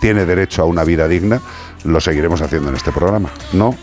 [0.00, 1.40] tiene derecho a una vida digna,
[1.84, 3.30] lo seguiremos haciendo en este programa.
[3.52, 3.76] ¿No?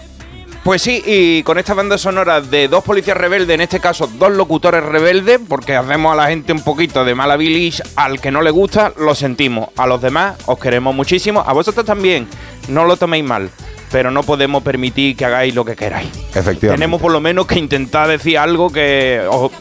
[0.63, 4.31] Pues sí, y con esta banda sonora de dos policías rebeldes, en este caso dos
[4.31, 8.41] locutores rebeldes, porque hacemos a la gente un poquito de mala bilis, al que no
[8.41, 9.69] le gusta, lo sentimos.
[9.77, 12.27] A los demás os queremos muchísimo, a vosotros también,
[12.67, 13.49] no lo toméis mal,
[13.89, 16.09] pero no podemos permitir que hagáis lo que queráis.
[16.35, 16.67] Efectivamente.
[16.67, 19.51] Tenemos por lo menos que intentar decir algo que os,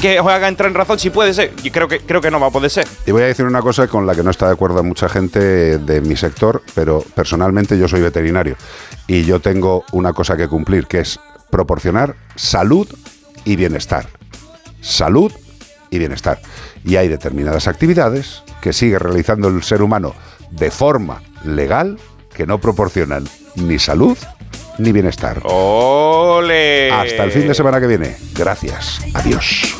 [0.00, 1.52] que haga entrar en razón, si puede ser.
[1.62, 2.86] Y creo que, creo que no va a poder ser.
[3.06, 5.78] Y voy a decir una cosa con la que no está de acuerdo mucha gente
[5.78, 8.56] de mi sector, pero personalmente yo soy veterinario
[9.06, 11.20] y yo tengo una cosa que cumplir, que es
[11.50, 12.88] proporcionar salud
[13.44, 14.06] y bienestar.
[14.80, 15.32] Salud
[15.90, 16.40] y bienestar.
[16.84, 20.14] Y hay determinadas actividades que sigue realizando el ser humano
[20.50, 21.98] de forma legal
[22.34, 23.24] que no proporcionan
[23.56, 24.16] ni salud
[24.78, 25.40] ni bienestar.
[25.44, 26.90] ¡Ole!
[26.90, 28.16] Hasta el fin de semana que viene.
[28.34, 29.00] Gracias.
[29.14, 29.76] Adiós.